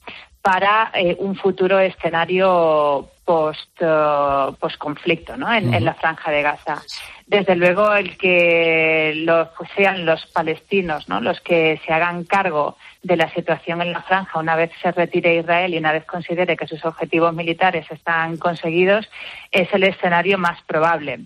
para 0.43 0.91
eh, 0.93 1.15
un 1.19 1.37
futuro 1.37 1.79
escenario 1.79 3.09
post, 3.23 3.81
uh, 3.81 4.53
post 4.59 4.77
conflicto 4.77 5.37
¿no? 5.37 5.51
En, 5.51 5.69
uh 5.69 5.71
-huh. 5.71 5.77
en, 5.77 5.85
la 5.85 5.93
franja 5.93 6.31
de 6.31 6.41
Gaza. 6.41 6.81
Desde 7.25 7.55
luego, 7.55 7.95
el 7.95 8.17
que 8.17 9.13
los, 9.15 9.47
pues 9.57 9.69
sean 9.77 10.05
los 10.05 10.25
palestinos 10.25 11.07
¿no? 11.07 11.21
los 11.21 11.39
que 11.39 11.79
se 11.85 11.93
hagan 11.93 12.25
cargo 12.25 12.75
de 13.01 13.15
la 13.15 13.29
situación 13.33 13.81
en 13.81 13.93
la 13.93 14.01
franja 14.01 14.37
una 14.37 14.57
vez 14.57 14.71
se 14.81 14.91
retire 14.91 15.37
Israel 15.37 15.73
y 15.73 15.77
una 15.77 15.93
vez 15.93 16.03
considere 16.05 16.57
que 16.57 16.67
sus 16.67 16.83
objetivos 16.83 17.33
militares 17.33 17.85
están 17.89 18.35
conseguidos, 18.35 19.09
es 19.49 19.73
el 19.73 19.83
escenario 19.83 20.37
más 20.37 20.61
probable. 20.63 21.19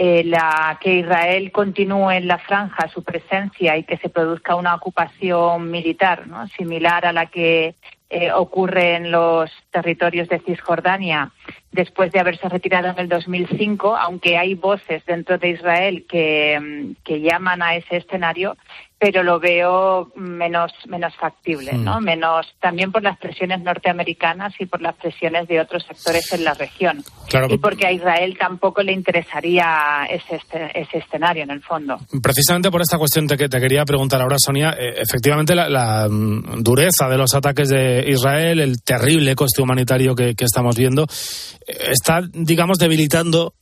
Eh, 0.00 0.22
la, 0.22 0.78
que 0.80 0.94
Israel 0.94 1.50
continúe 1.50 2.12
en 2.12 2.28
la 2.28 2.38
franja 2.38 2.86
su 2.86 3.02
presencia 3.02 3.76
y 3.76 3.82
que 3.82 3.96
se 3.96 4.08
produzca 4.08 4.54
una 4.54 4.76
ocupación 4.76 5.72
militar 5.72 6.28
¿no? 6.28 6.46
similar 6.46 7.04
a 7.04 7.12
la 7.12 7.26
que 7.26 7.74
eh, 8.08 8.30
ocurre 8.30 8.94
en 8.94 9.10
los 9.10 9.50
territorios 9.72 10.28
de 10.28 10.38
Cisjordania 10.38 11.32
después 11.72 12.12
de 12.12 12.20
haberse 12.20 12.48
retirado 12.48 12.90
en 12.90 12.98
el 13.00 13.08
2005, 13.08 13.96
aunque 13.96 14.38
hay 14.38 14.54
voces 14.54 15.04
dentro 15.04 15.36
de 15.36 15.48
Israel 15.48 16.06
que, 16.08 16.94
que 17.02 17.20
llaman 17.20 17.60
a 17.60 17.74
ese 17.74 17.96
escenario, 17.96 18.56
pero 18.98 19.22
lo 19.22 19.38
veo 19.38 20.10
menos, 20.16 20.72
menos 20.88 21.14
factible, 21.16 21.72
¿no? 21.72 22.00
Menos 22.00 22.46
también 22.60 22.90
por 22.90 23.02
las 23.02 23.16
presiones 23.18 23.62
norteamericanas 23.62 24.54
y 24.58 24.66
por 24.66 24.82
las 24.82 24.96
presiones 24.96 25.46
de 25.46 25.60
otros 25.60 25.84
sectores 25.86 26.32
en 26.32 26.44
la 26.44 26.54
región. 26.54 27.04
Claro. 27.28 27.46
Y 27.48 27.58
porque 27.58 27.86
a 27.86 27.92
Israel 27.92 28.36
tampoco 28.38 28.82
le 28.82 28.92
interesaría 28.92 30.04
ese, 30.10 30.40
ese 30.74 30.98
escenario, 30.98 31.44
en 31.44 31.50
el 31.50 31.62
fondo. 31.62 31.98
Precisamente 32.20 32.70
por 32.70 32.80
esta 32.80 32.98
cuestión 32.98 33.28
te, 33.28 33.36
te 33.36 33.60
quería 33.60 33.84
preguntar 33.84 34.20
ahora, 34.20 34.36
Sonia. 34.38 34.74
Eh, 34.78 34.94
efectivamente, 34.98 35.54
la, 35.54 35.68
la, 35.68 36.08
dureza 36.08 37.08
de 37.08 37.18
los 37.18 37.34
ataques 37.34 37.68
de 37.68 38.04
Israel, 38.08 38.58
el 38.58 38.82
terrible 38.82 39.36
coste 39.36 39.62
humanitario 39.62 40.14
que, 40.16 40.34
que 40.34 40.44
estamos 40.44 40.76
viendo, 40.76 41.04
eh, 41.04 41.92
está, 41.92 42.20
digamos, 42.32 42.78
debilitando 42.78 43.54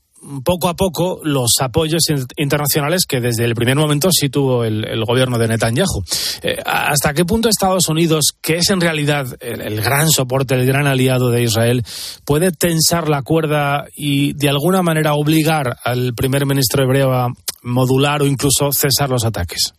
poco 0.44 0.68
a 0.68 0.74
poco 0.74 1.20
los 1.22 1.56
apoyos 1.60 2.04
internacionales 2.36 3.06
que 3.06 3.20
desde 3.20 3.44
el 3.44 3.54
primer 3.54 3.76
momento 3.76 4.08
sí 4.10 4.28
tuvo 4.28 4.64
el, 4.64 5.04
gobierno 5.06 5.38
de 5.38 5.48
Netanyahu. 5.48 6.02
Eh, 6.42 6.56
¿Hasta 6.64 7.14
qué 7.14 7.24
punto 7.24 7.48
Estados 7.48 7.88
Unidos, 7.88 8.32
que 8.40 8.56
es 8.56 8.70
en 8.70 8.80
realidad 8.80 9.26
el, 9.40 9.60
el, 9.60 9.80
gran 9.80 10.10
soporte, 10.10 10.54
el 10.54 10.66
gran 10.66 10.86
aliado 10.86 11.30
de 11.30 11.42
Israel, 11.42 11.84
puede 12.24 12.50
tensar 12.50 13.08
la 13.08 13.22
cuerda 13.22 13.86
y 13.96 14.32
de 14.32 14.48
alguna 14.48 14.82
manera 14.82 15.14
obligar 15.14 15.76
al 15.84 16.14
primer 16.14 16.46
ministro 16.46 16.82
hebreo 16.82 17.12
a 17.12 17.28
modular 17.62 18.22
o 18.22 18.26
incluso 18.26 18.72
cesar 18.72 19.10
los 19.10 19.24
ataques? 19.24 19.74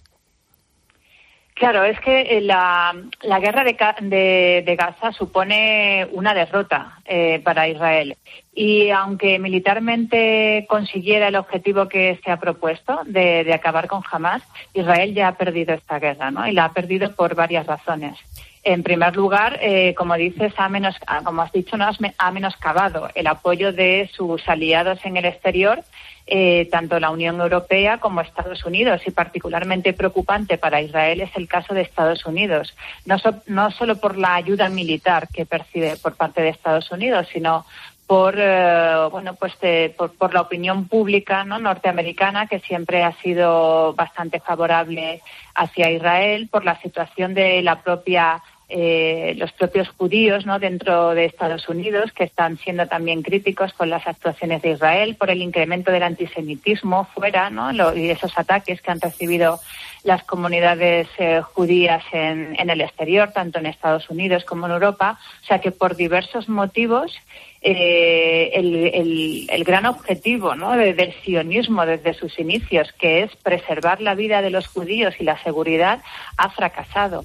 Claro, 1.57 1.83
es 1.83 1.99
que 2.01 2.39
la, 2.41 2.95
la 3.23 3.39
guerra 3.39 3.63
de, 3.63 3.75
de, 4.01 4.63
de, 4.63 4.75
Gaza 4.75 5.11
supone 5.11 6.07
una 6.11 6.35
derrota 6.35 6.99
eh, 7.03 7.41
para 7.43 7.67
Israel. 7.67 8.15
Y 8.53 8.91
aunque 8.91 9.39
militarmente 9.39 10.67
consiguiera 10.69 11.29
el 11.29 11.35
objetivo 11.35 11.87
que 11.87 12.19
se 12.23 12.29
ha 12.29 12.37
propuesto 12.37 13.01
de, 13.05 13.43
de, 13.43 13.53
acabar 13.55 13.87
con 13.87 14.03
Hamas, 14.11 14.43
Israel 14.75 15.15
ya 15.15 15.29
ha 15.29 15.35
perdido 15.35 15.73
esta 15.73 15.97
guerra, 15.97 16.29
¿no? 16.29 16.47
Y 16.47 16.51
la 16.51 16.65
ha 16.65 16.73
perdido 16.73 17.15
por 17.15 17.33
varias 17.33 17.65
razones. 17.65 18.19
En 18.63 18.83
primer 18.83 19.15
lugar, 19.15 19.57
eh, 19.59 19.95
como 19.97 20.13
dices, 20.15 20.53
ha 20.57 20.69
menos, 20.69 20.95
como 21.23 21.41
has 21.41 21.51
dicho, 21.51 21.75
no 21.75 21.89
ha 22.17 22.31
menoscabado 22.31 23.09
el 23.15 23.25
apoyo 23.25 23.73
de 23.73 24.11
sus 24.13 24.47
aliados 24.47 24.99
en 25.05 25.17
el 25.17 25.25
exterior 25.25 25.83
eh, 26.27 26.67
tanto 26.69 26.99
la 26.99 27.09
Unión 27.09 27.39
Europea 27.39 27.99
como 27.99 28.21
Estados 28.21 28.65
Unidos. 28.65 29.01
Y 29.05 29.11
particularmente 29.11 29.93
preocupante 29.93 30.57
para 30.57 30.81
Israel 30.81 31.21
es 31.21 31.31
el 31.35 31.47
caso 31.47 31.73
de 31.73 31.81
Estados 31.81 32.25
Unidos, 32.25 32.75
no, 33.05 33.17
so, 33.17 33.35
no 33.47 33.71
solo 33.71 33.95
por 33.95 34.17
la 34.17 34.35
ayuda 34.35 34.69
militar 34.69 35.29
que 35.29 35.45
percibe 35.45 35.95
por 35.97 36.15
parte 36.15 36.41
de 36.41 36.49
Estados 36.49 36.91
Unidos, 36.91 37.27
sino 37.31 37.65
por 38.07 38.35
eh, 38.37 39.07
bueno 39.11 39.35
pues 39.35 39.59
de, 39.59 39.93
por, 39.97 40.13
por, 40.15 40.33
la 40.33 40.41
opinión 40.41 40.87
pública 40.87 41.43
no 41.43 41.59
norteamericana 41.59 42.47
que 42.47 42.59
siempre 42.59 43.03
ha 43.03 43.11
sido 43.21 43.93
bastante 43.93 44.39
favorable 44.39 45.21
hacia 45.55 45.91
Israel 45.91 46.47
por 46.49 46.63
la 46.63 46.79
situación 46.79 47.33
de 47.33 47.61
la 47.61 47.81
propia 47.81 48.41
eh, 48.69 49.33
los 49.37 49.53
propios 49.53 49.87
judíos 49.89 50.45
¿no? 50.45 50.59
dentro 50.59 51.13
de 51.13 51.25
Estados 51.25 51.69
Unidos, 51.69 52.11
que 52.11 52.25
están 52.25 52.57
siendo 52.57 52.85
también 52.85 53.21
críticos 53.21 53.71
con 53.73 53.89
las 53.89 54.05
actuaciones 54.05 54.61
de 54.61 54.71
Israel 54.71 55.15
por 55.15 55.29
el 55.29 55.41
incremento 55.41 55.91
del 55.91 56.03
antisemitismo 56.03 57.05
fuera 57.13 57.49
¿no? 57.49 57.71
y 57.95 58.09
esos 58.09 58.37
ataques 58.37 58.81
que 58.81 58.91
han 58.91 58.99
recibido 58.99 59.59
las 60.03 60.23
comunidades 60.23 61.07
eh, 61.17 61.41
judías 61.41 62.03
en, 62.11 62.55
en, 62.59 62.69
el 62.69 62.81
exterior, 62.81 63.31
tanto 63.31 63.59
en 63.59 63.67
Estados 63.67 64.09
Unidos 64.09 64.43
como 64.43 64.65
en 64.65 64.73
Europa. 64.73 65.17
O 65.43 65.45
sea 65.45 65.59
que 65.59 65.71
por 65.71 65.95
diversos 65.95 66.49
motivos 66.49 67.17
eh, 67.61 68.51
el, 68.53 69.47
el, 69.49 69.63
gran 69.63 69.87
objetivo 69.87 70.55
¿no? 70.55 70.71
del 70.73 71.13
sionismo 71.23 71.85
desde 71.85 72.13
sus 72.13 72.37
inicios, 72.39 72.93
que 72.99 73.23
es 73.23 73.35
preservar 73.37 73.99
la 73.99 74.13
vida 74.13 74.41
de 74.41 74.51
los 74.51 74.67
judíos 74.67 75.15
y 75.19 75.23
la 75.23 75.41
seguridad, 75.43 76.01
ha 76.37 76.49
fracasado. 76.49 77.23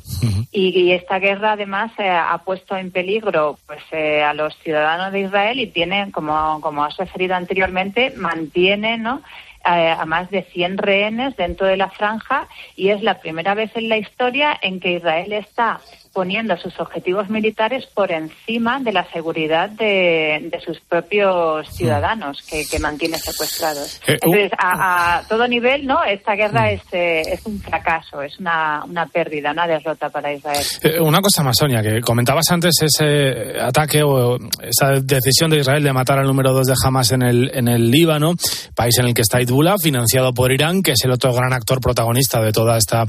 y, 0.51 0.93
esta 0.93 1.19
guerra 1.19 1.32
además 1.41 1.93
eh, 1.99 2.09
ha 2.09 2.39
puesto 2.39 2.77
en 2.77 2.91
peligro 2.91 3.59
pues, 3.67 3.83
eh, 3.93 4.23
a 4.23 4.35
los 4.35 4.57
ciudadanos 4.59 5.13
de 5.13 5.21
Israel 5.21 5.61
y 5.61 5.67
tiene, 5.69 6.11
como, 6.13 6.61
como 6.61 6.85
has 6.85 6.97
referido 6.97 7.35
anteriormente, 7.35 8.13
mantiene 8.17 8.99
¿no? 8.99 9.23
a 9.65 10.05
más 10.07 10.29
de 10.31 10.43
100 10.43 10.79
rehenes 10.79 11.37
dentro 11.37 11.69
de 11.69 11.77
la 11.77 11.89
franja 11.89 12.49
y 12.75 12.89
es 12.89 13.01
la 13.01 13.21
primera 13.21 13.55
vez 13.55 13.71
en 13.77 13.89
la 13.89 13.97
historia 13.97 14.59
en 14.61 14.81
que 14.81 14.95
Israel 14.95 15.33
está 15.33 15.81
poniendo 16.13 16.57
sus 16.57 16.79
objetivos 16.79 17.29
militares 17.31 17.87
por 17.95 18.13
encima 18.13 18.81
de 18.81 18.93
la 18.93 19.05
seguridad 19.13 19.71
de, 19.71 20.51
sus 20.65 20.79
propios 20.81 21.69
ciudadanos 21.71 22.39
que, 22.49 22.65
que 22.71 22.79
mantiene 22.79 23.19
secuestrados. 23.19 24.01
Eh, 24.07 24.19
Entonces, 24.21 24.53
a, 24.59 25.23
todo 25.29 25.49
nivel, 25.49 25.87
¿no? 25.87 26.05
Esta 26.05 26.35
guerra 26.35 26.71
es, 26.71 26.83
eh, 26.93 27.23
es 27.27 27.45
un 27.47 27.59
fracaso, 27.59 28.23
es 28.23 28.39
una, 28.39 28.85
una 28.85 29.07
pérdida, 29.07 29.53
una 29.53 29.67
derrota 29.67 30.11
para 30.11 30.33
Israel. 30.33 30.65
Eh, 30.83 31.01
una 31.01 31.21
cosa 31.21 31.43
más, 31.43 31.57
Sonia, 31.57 31.83
que 31.83 32.01
comentabas 32.01 32.51
antes 32.51 32.75
ese 32.83 33.59
ataque 33.61 34.03
o 34.03 34.37
esa 34.61 35.01
decisión 35.03 35.51
de 35.51 35.59
Israel 35.59 35.83
de 35.83 35.93
matar 35.93 36.19
al 36.19 36.27
número 36.27 36.53
dos 36.53 36.67
de 36.67 36.75
Hamas 36.85 37.11
en 37.13 37.23
el, 37.23 37.51
en 37.55 37.69
el 37.69 37.91
Líbano, 37.91 38.35
país 38.75 38.99
en 38.99 39.07
el 39.07 39.15
que 39.15 39.23
está 39.23 39.41
Hezbollah, 39.41 39.77
financiado 39.79 40.33
por 40.33 40.53
Irán, 40.53 40.83
que 40.83 40.93
es 40.93 41.05
el 41.05 41.11
otro 41.11 41.33
gran 41.33 41.53
actor 41.53 41.81
protagonista 41.81 42.41
de 42.41 42.53
toda 42.53 42.77
esta 42.77 43.07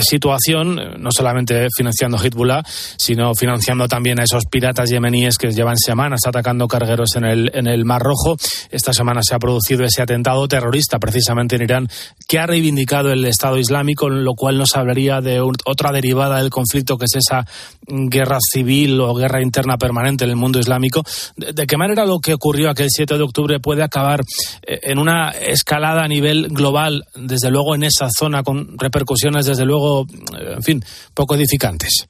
situación, 0.00 0.94
no 0.98 1.10
solamente 1.12 1.68
financiando 1.76 2.13
Hezbollah, 2.16 2.62
sino 2.96 3.34
financiando 3.34 3.88
también 3.88 4.20
a 4.20 4.24
esos 4.24 4.44
piratas 4.46 4.90
yemeníes 4.90 5.38
que 5.38 5.52
llevan 5.52 5.76
semanas 5.76 6.20
atacando 6.26 6.68
cargueros 6.68 7.16
en 7.16 7.24
el, 7.24 7.50
en 7.54 7.66
el 7.66 7.84
Mar 7.84 8.02
Rojo. 8.02 8.36
Esta 8.70 8.92
semana 8.92 9.20
se 9.22 9.34
ha 9.34 9.38
producido 9.38 9.84
ese 9.84 10.02
atentado 10.02 10.46
terrorista 10.48 10.98
precisamente 10.98 11.56
en 11.56 11.62
Irán 11.62 11.88
que 12.28 12.38
ha 12.38 12.46
reivindicado 12.46 13.12
el 13.12 13.24
Estado 13.24 13.58
Islámico, 13.58 14.08
lo 14.08 14.34
cual 14.34 14.58
nos 14.58 14.76
hablaría 14.76 15.20
de 15.20 15.40
otra 15.40 15.92
derivada 15.92 16.40
del 16.40 16.50
conflicto 16.50 16.98
que 16.98 17.04
es 17.06 17.16
esa 17.16 17.46
guerra 17.86 18.38
civil 18.40 19.00
o 19.00 19.14
guerra 19.14 19.42
interna 19.42 19.76
permanente 19.76 20.24
en 20.24 20.30
el 20.30 20.36
mundo 20.36 20.58
islámico. 20.58 21.02
¿De, 21.36 21.66
qué 21.66 21.76
manera 21.76 22.06
lo 22.06 22.20
que 22.20 22.34
ocurrió 22.34 22.70
aquel 22.70 22.88
7 22.90 23.16
de 23.16 23.22
octubre 23.22 23.60
puede 23.60 23.82
acabar 23.82 24.20
eh, 24.62 24.80
en 24.82 24.98
una 24.98 25.30
escalada 25.30 26.04
a 26.04 26.08
nivel 26.08 26.48
global, 26.48 27.04
desde 27.14 27.50
luego 27.50 27.74
en 27.74 27.84
esa 27.84 28.08
zona, 28.16 28.42
con 28.42 28.78
repercusiones, 28.78 29.46
desde 29.46 29.64
luego, 29.64 30.06
en 30.32 30.62
fin, 30.62 30.84
poco 31.14 31.34
edificantes? 31.34 32.03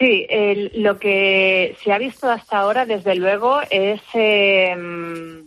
Sí, 0.00 0.26
lo 0.76 0.98
que 0.98 1.76
se 1.84 1.92
ha 1.92 1.98
visto 1.98 2.30
hasta 2.30 2.56
ahora, 2.56 2.86
desde 2.86 3.14
luego, 3.16 3.60
es 3.68 4.00
em, 4.14 5.44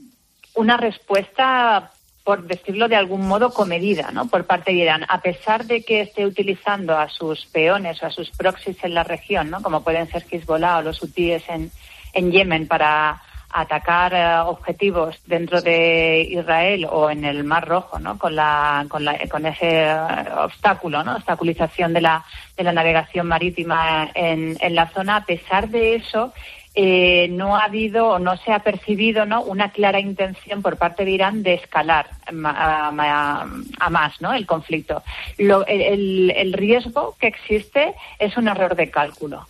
una 0.54 0.78
respuesta, 0.78 1.90
por 2.24 2.44
decirlo 2.44 2.88
de 2.88 2.96
algún 2.96 3.28
modo, 3.28 3.52
comedida, 3.52 4.12
¿no? 4.12 4.28
Por 4.28 4.46
parte 4.46 4.72
de 4.72 4.78
Irán, 4.78 5.06
a 5.10 5.22
pesar 5.22 5.66
de 5.66 5.84
que 5.84 6.02
esté 6.02 6.28
utilizando 6.28 6.96
a 6.96 7.10
sus 7.10 7.48
peones 7.48 8.04
o 8.04 8.06
a 8.06 8.12
sus 8.12 8.30
proxies 8.30 8.78
en 8.84 8.94
la 8.94 9.04
región, 9.04 9.50
¿no? 9.50 9.60
Como 9.64 9.84
pueden 9.84 10.08
ser 10.08 10.24
Hezbollah 10.30 10.78
o 10.78 10.82
los 10.84 11.02
hutíes 11.02 11.44
en 11.50 12.32
Yemen 12.32 12.68
para 12.68 13.24
atacar 13.54 14.14
eh, 14.14 14.38
objetivos 14.40 15.20
dentro 15.26 15.62
de 15.62 16.28
Israel 16.30 16.88
o 16.90 17.10
en 17.10 17.24
el 17.24 17.44
Mar 17.44 17.68
Rojo, 17.68 18.00
¿no? 18.00 18.18
Con 18.18 18.36
la, 18.36 18.86
con, 18.90 19.06
la, 19.06 19.18
con 19.30 19.46
ese 19.46 19.86
eh, 19.86 19.96
obstáculo, 20.38 21.04
¿no? 21.04 21.16
Obstaculización 21.16 21.94
de 21.94 22.02
la, 22.02 22.26
de 22.58 22.64
la 22.64 22.72
navegación 22.72 23.28
marítima 23.28 24.10
en, 24.14 24.58
en 24.60 24.76
la 24.76 24.88
zona. 24.90 25.18
A 25.18 25.26
pesar 25.26 25.70
de 25.70 25.96
eso, 25.96 26.34
eh, 26.76 27.28
no 27.30 27.56
ha 27.56 27.66
habido 27.66 28.08
o 28.10 28.20
no 28.20 28.36
se 28.38 28.52
ha 28.52 28.60
percibido 28.60 29.28
¿no? 29.28 29.44
una 29.44 29.72
clara 29.72 30.00
intención 30.00 30.64
por 30.64 30.78
parte 30.78 31.06
de 31.06 31.12
Irán 31.12 31.44
de 31.44 31.54
escalar 31.54 32.10
a, 32.26 32.92
más 33.92 34.22
¿no? 34.22 34.34
el 34.34 34.48
conflicto. 34.48 35.04
Lo, 35.38 35.68
el, 35.68 36.32
el, 36.36 36.54
riesgo 36.54 37.16
que 37.20 37.28
existe 37.28 37.94
es 38.18 38.38
un 38.38 38.48
error 38.48 38.76
de 38.76 38.90
cálculo. 38.90 39.46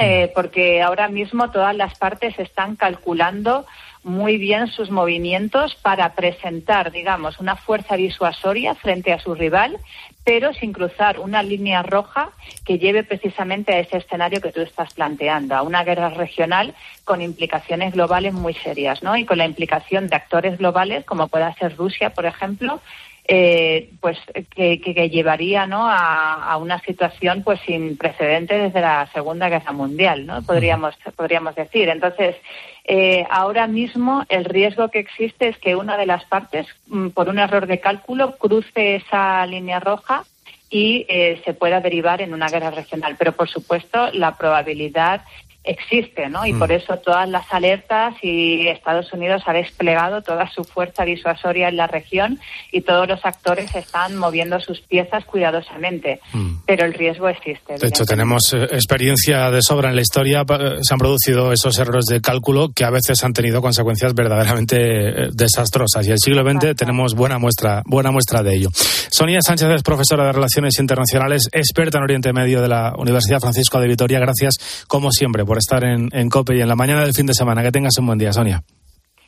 Eh, 0.00 0.30
porque 0.34 0.80
ahora 0.80 1.08
mismo 1.08 1.50
todas 1.50 1.74
las 1.74 1.98
partes 1.98 2.38
están 2.38 2.76
calculando 2.76 3.66
muy 4.04 4.36
bien 4.36 4.66
sus 4.66 4.90
movimientos 4.90 5.76
para 5.76 6.14
presentar, 6.14 6.90
digamos, 6.90 7.38
una 7.38 7.56
fuerza 7.56 7.96
disuasoria 7.96 8.74
frente 8.74 9.12
a 9.12 9.20
su 9.20 9.34
rival, 9.34 9.78
pero 10.24 10.52
sin 10.54 10.72
cruzar 10.72 11.20
una 11.20 11.42
línea 11.42 11.82
roja 11.82 12.30
que 12.64 12.78
lleve 12.78 13.04
precisamente 13.04 13.72
a 13.72 13.78
ese 13.78 13.98
escenario 13.98 14.40
que 14.40 14.52
tú 14.52 14.60
estás 14.60 14.92
planteando, 14.94 15.54
a 15.54 15.62
una 15.62 15.84
guerra 15.84 16.10
regional 16.10 16.74
con 17.04 17.22
implicaciones 17.22 17.92
globales 17.92 18.34
muy 18.34 18.54
serias, 18.54 19.02
¿no? 19.02 19.16
Y 19.16 19.24
con 19.24 19.38
la 19.38 19.46
implicación 19.46 20.08
de 20.08 20.16
actores 20.16 20.58
globales, 20.58 21.04
como 21.04 21.28
pueda 21.28 21.54
ser 21.54 21.76
Rusia, 21.76 22.10
por 22.10 22.26
ejemplo, 22.26 22.80
eh, 23.24 23.90
pues 24.00 24.18
que, 24.54 24.80
que, 24.80 25.08
llevaría 25.08 25.66
¿no? 25.66 25.88
a, 25.88 26.52
a, 26.52 26.56
una 26.56 26.80
situación 26.80 27.42
pues 27.44 27.60
sin 27.60 27.96
precedentes 27.96 28.60
desde 28.60 28.80
la 28.80 29.08
Segunda 29.12 29.48
Guerra 29.48 29.72
Mundial, 29.72 30.26
¿no? 30.26 30.42
Podríamos 30.42 30.96
podríamos 31.16 31.54
decir. 31.54 31.88
Entonces 31.88 32.36
eh, 32.84 33.24
ahora 33.30 33.66
mismo 33.68 34.24
el 34.28 34.44
riesgo 34.44 34.88
que 34.88 34.98
existe 34.98 35.48
es 35.48 35.58
que 35.58 35.76
una 35.76 35.96
de 35.96 36.06
las 36.06 36.24
partes, 36.24 36.66
mm, 36.88 37.08
por 37.10 37.28
un 37.28 37.38
error 37.38 37.66
de 37.66 37.80
cálculo, 37.80 38.36
cruce 38.36 38.96
esa 38.96 39.46
línea 39.46 39.78
roja 39.78 40.24
y 40.68 41.06
eh, 41.08 41.40
se 41.44 41.54
pueda 41.54 41.80
derivar 41.80 42.22
en 42.22 42.34
una 42.34 42.48
guerra 42.48 42.70
regional. 42.70 43.16
Pero, 43.18 43.32
por 43.32 43.48
supuesto, 43.48 44.10
la 44.12 44.36
probabilidad 44.36 45.20
existe, 45.64 46.28
¿no? 46.28 46.44
Y 46.44 46.52
por 46.52 46.70
mm. 46.70 46.72
eso 46.72 46.96
todas 46.98 47.28
las 47.28 47.52
alertas 47.52 48.14
y 48.22 48.66
Estados 48.66 49.12
Unidos 49.12 49.42
ha 49.46 49.52
desplegado 49.52 50.22
toda 50.22 50.50
su 50.50 50.64
fuerza 50.64 51.04
disuasoria 51.04 51.68
en 51.68 51.76
la 51.76 51.86
región 51.86 52.40
y 52.72 52.80
todos 52.80 53.06
los 53.08 53.24
actores 53.24 53.74
están 53.74 54.16
moviendo 54.16 54.58
sus 54.60 54.80
piezas 54.80 55.24
cuidadosamente. 55.24 56.20
Mm. 56.32 56.56
Pero 56.66 56.84
el 56.84 56.94
riesgo 56.94 57.28
existe. 57.28 57.78
De 57.78 57.86
hecho, 57.86 58.04
tenemos 58.04 58.52
eh, 58.52 58.64
experiencia 58.72 59.50
de 59.50 59.62
sobra 59.62 59.90
en 59.90 59.96
la 59.96 60.02
historia. 60.02 60.44
Se 60.82 60.94
han 60.94 60.98
producido 60.98 61.52
esos 61.52 61.78
errores 61.78 62.06
de 62.06 62.20
cálculo 62.20 62.70
que 62.74 62.84
a 62.84 62.90
veces 62.90 63.22
han 63.22 63.32
tenido 63.32 63.62
consecuencias 63.62 64.14
verdaderamente 64.14 64.76
eh, 64.78 65.28
desastrosas. 65.32 66.06
Y 66.06 66.10
el 66.10 66.18
siglo 66.18 66.42
XX 66.42 66.74
tenemos 66.74 67.14
buena 67.14 67.38
muestra, 67.38 67.82
buena 67.86 68.10
muestra 68.10 68.42
de 68.42 68.54
ello. 68.54 68.68
Sonia 68.74 69.40
Sánchez 69.40 69.68
es 69.68 69.82
profesora 69.82 70.24
de 70.24 70.32
Relaciones 70.32 70.78
Internacionales, 70.78 71.48
experta 71.52 71.98
en 71.98 72.04
Oriente 72.04 72.32
Medio 72.32 72.60
de 72.60 72.68
la 72.68 72.94
Universidad 72.96 73.40
Francisco 73.40 73.78
de 73.78 73.88
Vitoria. 73.88 74.18
Gracias, 74.18 74.84
como 74.88 75.12
siempre, 75.12 75.44
por 75.52 75.58
estar 75.58 75.84
en, 75.84 76.08
en 76.12 76.30
COPE 76.30 76.56
y 76.56 76.60
en 76.62 76.68
la 76.68 76.76
mañana 76.76 77.02
del 77.02 77.12
fin 77.12 77.26
de 77.26 77.34
semana. 77.34 77.62
Que 77.62 77.70
tengas 77.70 77.92
un 77.98 78.06
buen 78.06 78.18
día, 78.18 78.32
Sonia. 78.32 78.62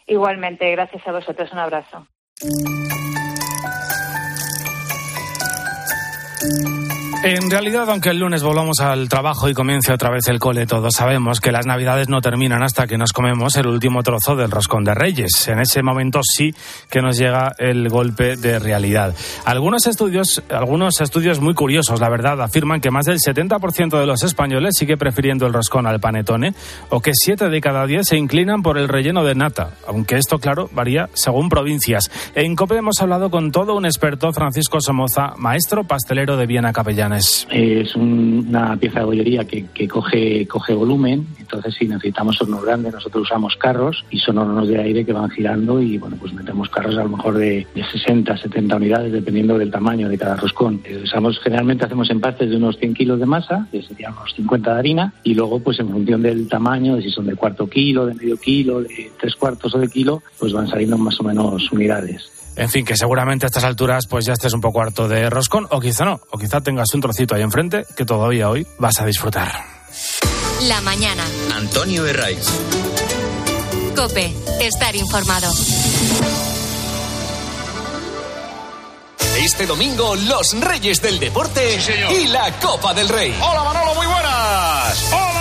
Igualmente, 0.07 0.71
gracias 0.71 1.07
a 1.07 1.13
vosotros. 1.13 1.53
Un 1.53 1.59
abrazo. 1.59 2.09
En 7.27 7.51
realidad, 7.51 7.89
aunque 7.89 8.11
el 8.11 8.19
lunes 8.19 8.43
volvamos 8.43 8.81
al 8.81 9.09
trabajo 9.09 9.49
y 9.49 9.55
comience 9.55 9.91
otra 9.95 10.11
vez 10.11 10.29
el 10.29 10.39
cole, 10.39 10.67
todos 10.67 10.93
sabemos 10.93 11.41
que 11.41 11.53
las 11.53 11.65
navidades 11.65 12.11
no 12.11 12.21
terminan 12.21 12.63
hasta 12.63 12.87
que 12.87 12.99
nos 12.99 13.15
comemos 13.15 13.57
el 13.57 13.67
último 13.67 14.03
trozo 14.03 14.37
del 14.37 14.51
roscón 14.51 14.85
de 14.85 14.93
Reyes. 14.93 15.49
En 15.49 15.59
ese 15.59 15.83
momento 15.83 16.21
sí 16.23 16.55
que 16.91 17.01
nos 17.01 17.17
llega 17.17 17.55
el 17.57 17.89
golpe 17.89 18.37
de 18.37 18.59
realidad. 18.59 19.15
Algunos 19.47 19.87
estudios, 19.87 20.43
algunos 20.51 21.01
estudios 21.01 21.41
muy 21.41 21.55
curiosos, 21.55 21.99
la 21.99 22.11
verdad, 22.11 22.43
afirman 22.43 22.83
que 22.83 22.91
más 22.91 23.07
del 23.07 23.21
70% 23.21 23.99
de 23.99 24.05
los 24.05 24.23
españoles 24.23 24.75
sigue 24.79 24.99
prefiriendo 24.99 25.47
el 25.47 25.55
roscón 25.55 25.87
al 25.87 26.01
panetone 26.01 26.53
o 26.91 27.01
que 27.01 27.13
7 27.15 27.49
de 27.49 27.61
cada 27.63 27.87
10 27.87 28.07
se 28.07 28.19
inclinan 28.19 28.63
por 28.63 28.77
el 28.77 28.87
relleno 28.87 29.25
de 29.25 29.35
nata, 29.35 29.71
aunque 29.89 30.19
esto, 30.19 30.39
claro, 30.41 30.69
varía 30.75 31.09
según 31.15 31.49
provincias. 31.49 32.11
En 32.35 32.55
COPE 32.55 32.77
hemos 32.77 33.01
hablado 33.01 33.31
con 33.31 33.51
todo 33.51 33.75
un 33.77 33.87
experto, 33.87 34.31
Francisco 34.35 34.79
Somoza, 34.83 35.33
maestro 35.39 35.85
pastelero 35.85 36.37
de 36.37 36.45
Viena 36.45 36.75
Capellana. 36.75 37.14
Es 37.51 37.95
una 37.97 38.77
pieza 38.77 39.01
de 39.01 39.05
bollería 39.05 39.45
que, 39.45 39.89
coge, 39.89 40.47
coge 40.47 40.75
volumen, 40.75 41.27
Entonces, 41.39 41.75
si 41.75 41.87
necesitamos 41.87 42.41
hornos 42.41 42.65
grandes, 42.65 42.93
nosotros 42.93 43.25
usamos 43.25 43.57
carros 43.57 44.05
y 44.11 44.19
son 44.19 44.39
hornos 44.39 44.69
de 44.69 44.81
aire 44.81 45.05
que 45.05 45.13
van 45.13 45.31
girando 45.31 45.81
y, 45.81 45.99
bueno, 45.99 46.17
pues 46.19 46.33
metemos 46.33 46.69
carros 46.69 46.97
a 46.97 47.05
lo 47.05 47.11
mejor 47.11 47.37
de, 47.37 47.67
de 47.75 47.85
60, 47.85 48.37
70 48.37 48.77
unidades, 48.77 49.13
dependiendo 49.13 49.59
del 49.59 49.71
tamaño 49.71 50.09
de 50.09 50.19
cada 50.19 50.37
roscón. 50.37 50.81
Eh, 50.85 51.03
Usamos, 51.05 51.39
generalmente 51.41 51.85
hacemos 51.85 52.11
empastes 52.11 52.51
de 52.51 52.57
unos 52.57 52.79
100 52.79 52.95
kilos 52.95 53.21
de 53.21 53.27
masa, 53.27 53.69
que 53.71 53.83
serían 53.83 54.15
unos 54.15 54.35
50 54.35 54.73
de 54.73 54.79
harina, 54.79 55.13
y 55.23 55.35
luego, 55.35 55.61
pues 55.61 55.79
en 55.81 55.89
función 55.91 56.23
del 56.23 56.49
tamaño, 56.49 56.97
de 56.97 57.03
si 57.03 57.11
son 57.11 57.27
de 57.27 57.37
cuarto 57.37 57.69
kilo, 57.69 58.07
de 58.07 58.15
medio 58.15 58.37
kilo, 58.37 58.83
de 58.83 59.13
tres 59.21 59.35
cuartos 59.37 59.75
o 59.75 59.79
de 59.79 59.89
kilo, 59.89 60.23
pues 60.39 60.53
van 60.53 60.67
saliendo 60.67 60.99
más 60.99 61.21
o 61.21 61.25
menos 61.25 61.71
unidades. 61.71 62.44
En 62.57 62.69
fin, 62.69 62.85
que 62.85 62.97
seguramente 62.97 63.47
a 63.47 63.49
estas 63.49 63.65
alturas 63.65 64.07
pues 64.09 64.25
ya 64.25 64.33
estés 64.33 64.53
un 64.53 64.61
poco 64.61 64.81
harto 64.81 65.09
de 65.09 65.29
roscón, 65.31 65.67
o 65.71 65.81
quizá 65.81 66.05
no, 66.05 66.21
o 66.31 66.39
quizá 66.39 66.61
tengas 66.61 66.93
un 66.95 67.01
trocito 67.01 67.35
ahí 67.35 67.43
enfrente 67.43 67.85
que 67.97 68.05
todavía 68.05 68.49
hoy 68.49 68.67
vas 68.79 69.01
a 69.01 69.07
disfrutar. 69.07 69.53
La 70.63 70.81
mañana. 70.81 71.25
Antonio 71.55 72.07
Herraiz. 72.07 72.47
Cope. 73.95 74.33
Estar 74.61 74.95
informado. 74.97 75.53
Este 79.39 79.67
domingo, 79.67 80.15
los 80.15 80.59
Reyes 80.61 81.03
del 81.03 81.19
Deporte 81.19 81.79
y 82.11 82.29
la 82.29 82.53
Copa 82.61 82.95
del 82.95 83.09
Rey. 83.09 83.35
Hola 83.43 83.65
Manolo, 83.65 83.95
muy 83.95 84.07
buenas. 84.07 85.13
Hola, 85.13 85.34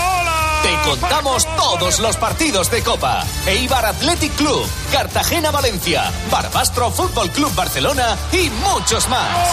contamos 0.84 1.46
todos 1.56 2.00
los 2.00 2.17
partidos 2.17 2.69
de 2.69 2.84
Copa. 2.84 3.26
Eibar 3.48 3.86
Athletic 3.86 4.34
Club, 4.36 4.65
Cartagena 4.91 5.52
Valencia, 5.52 6.12
Barbastro 6.32 6.91
Fútbol 6.91 7.30
Club 7.32 7.54
Barcelona 7.56 8.17
y 8.32 8.50
muchos 8.50 9.08
más. 9.10 9.50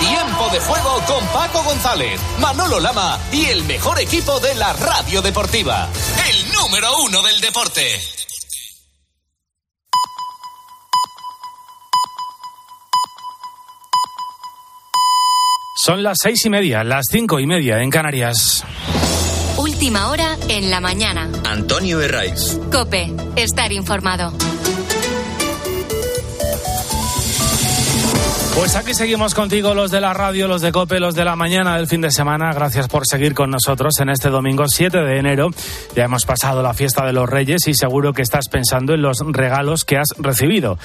Tiempo 0.00 0.48
de 0.52 0.60
juego 0.60 1.00
con 1.06 1.24
Paco 1.28 1.62
González, 1.62 2.20
Manolo 2.40 2.80
Lama 2.80 3.18
y 3.32 3.46
el 3.46 3.64
mejor 3.64 4.00
equipo 4.00 4.40
de 4.40 4.54
la 4.56 4.72
radio 4.72 5.22
deportiva. 5.22 5.88
El 6.28 6.52
número 6.52 6.88
uno 7.06 7.22
del 7.22 7.40
deporte. 7.40 8.00
Son 15.76 16.02
las 16.02 16.18
seis 16.22 16.44
y 16.46 16.50
media, 16.50 16.82
las 16.82 17.04
cinco 17.10 17.38
y 17.38 17.46
media 17.46 17.82
en 17.82 17.90
Canarias. 17.90 18.64
Última 19.56 20.10
hora 20.10 20.36
en 20.48 20.70
la 20.70 20.80
mañana. 20.80 21.30
Antonio 21.44 22.00
Herraiz. 22.00 22.58
Cope. 22.72 23.12
Estar 23.36 23.72
informado. 23.72 24.32
Pues 28.54 28.76
aquí 28.76 28.94
seguimos 28.94 29.34
contigo, 29.34 29.74
los 29.74 29.90
de 29.90 30.00
la 30.00 30.14
radio, 30.14 30.46
los 30.46 30.62
de 30.62 30.70
Cope, 30.70 31.00
los 31.00 31.16
de 31.16 31.24
la 31.24 31.34
mañana 31.34 31.76
del 31.76 31.88
fin 31.88 32.00
de 32.00 32.12
semana. 32.12 32.52
Gracias 32.52 32.86
por 32.86 33.04
seguir 33.04 33.34
con 33.34 33.50
nosotros 33.50 33.98
en 33.98 34.10
este 34.10 34.30
domingo 34.30 34.68
7 34.68 34.96
de 34.96 35.18
enero. 35.18 35.50
Ya 35.96 36.04
hemos 36.04 36.24
pasado 36.24 36.62
la 36.62 36.72
fiesta 36.72 37.04
de 37.04 37.12
los 37.12 37.28
Reyes 37.28 37.66
y 37.66 37.74
seguro 37.74 38.12
que 38.12 38.22
estás 38.22 38.48
pensando 38.48 38.94
en 38.94 39.02
los 39.02 39.18
regalos 39.26 39.84
que 39.84 39.98
has 39.98 40.06
recibido. 40.18 40.78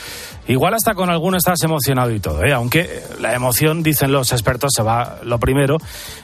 Igual 0.47 0.73
hasta 0.73 0.95
con 0.95 1.12
alguno 1.12 1.38
estás 1.38 1.62
emocionado 1.62 2.12
y 2.12 2.19
todo, 2.19 2.43
¿eh? 2.43 2.53
aunque 2.53 3.03
la 3.21 3.36
emoción, 3.36 3.84
dicen 3.84 4.12
los 4.12 4.32
expertos, 4.32 4.71
se 4.75 4.82
va 4.82 5.19
lo 5.23 5.39
primero 5.39 5.77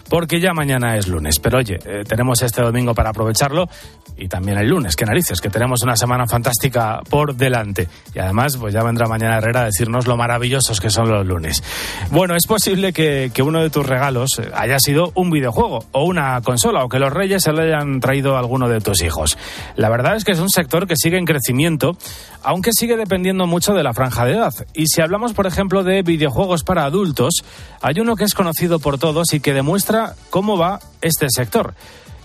porque 0.10 0.40
ya 0.40 0.54
mañana 0.54 0.98
es 0.98 1.08
lunes. 1.08 1.38
Pero 1.40 1.60
oye, 1.60 1.78
eh, 1.86 2.04
tenemos 2.08 2.42
este 2.42 2.64
domingo 2.64 2.96
para 2.96 3.12
aprovecharlo 3.12 3.70
y 4.18 4.28
también 4.28 4.58
el 4.58 4.70
lunes, 4.70 4.96
que 4.96 5.06
narices, 5.06 5.42
que 5.42 5.50
tenemos 5.50 5.82
una 5.84 5.96
semana 5.96 6.26
fantástica 6.28 7.02
por 7.10 7.36
delante. 7.36 7.88
Y 8.14 8.20
además, 8.20 8.58
pues 8.58 8.74
ya 8.74 8.84
vendrá 8.84 9.08
mañana 9.08 9.38
Herrera 9.38 9.62
a 9.62 9.66
decirnos 9.66 10.08
lo 10.08 10.18
maravillosos 10.18 10.80
que 10.80 10.90
son 10.90 11.10
los 11.10 11.26
lunes. 11.26 11.64
Bueno, 12.12 12.36
es 12.36 12.48
posible 12.48 12.94
que, 12.94 13.32
que, 13.34 13.42
uno 13.42 13.62
de 13.62 13.70
tus 13.70 13.86
regalos 13.86 14.42
haya 14.54 14.80
sido 14.80 15.12
un 15.16 15.30
videojuego 15.30 15.86
o 15.92 16.06
una 16.06 16.42
consola 16.42 16.84
o 16.84 16.90
que 16.90 17.00
los 17.00 17.12
reyes 17.12 17.44
se 17.44 17.52
lo 17.52 17.62
hayan 17.62 18.00
traído 18.00 18.36
a 18.36 18.40
alguno 18.40 18.70
de 18.70 18.82
tus 18.82 19.02
hijos. 19.02 19.38
La 19.76 19.90
verdad 19.90 20.16
es 20.16 20.24
que 20.24 20.32
es 20.32 20.40
un 20.40 20.50
sector 20.50 20.88
que 20.88 20.96
sigue 20.96 21.18
en 21.18 21.26
crecimiento, 21.26 21.98
aunque 22.44 22.72
sigue 22.74 22.98
dependiendo 22.98 23.48
mucho 23.48 23.74
de 23.74 23.84
la 23.84 23.94
franja 23.94 24.26
de 24.26 24.34
edad. 24.34 24.54
Y 24.74 24.88
si 24.88 25.02
hablamos, 25.02 25.34
por 25.34 25.48
ejemplo, 25.48 25.84
de 25.84 26.02
videojuegos 26.02 26.64
para 26.64 26.86
adultos, 26.86 27.44
hay 27.82 28.00
uno 28.00 28.16
que 28.16 28.24
es 28.24 28.34
conocido 28.34 28.80
por 28.80 28.98
todos 28.98 29.34
y 29.34 29.40
que 29.40 29.54
demuestra 29.54 30.16
cómo 30.30 30.58
va 30.58 30.80
este 31.02 31.28
sector. 31.30 31.74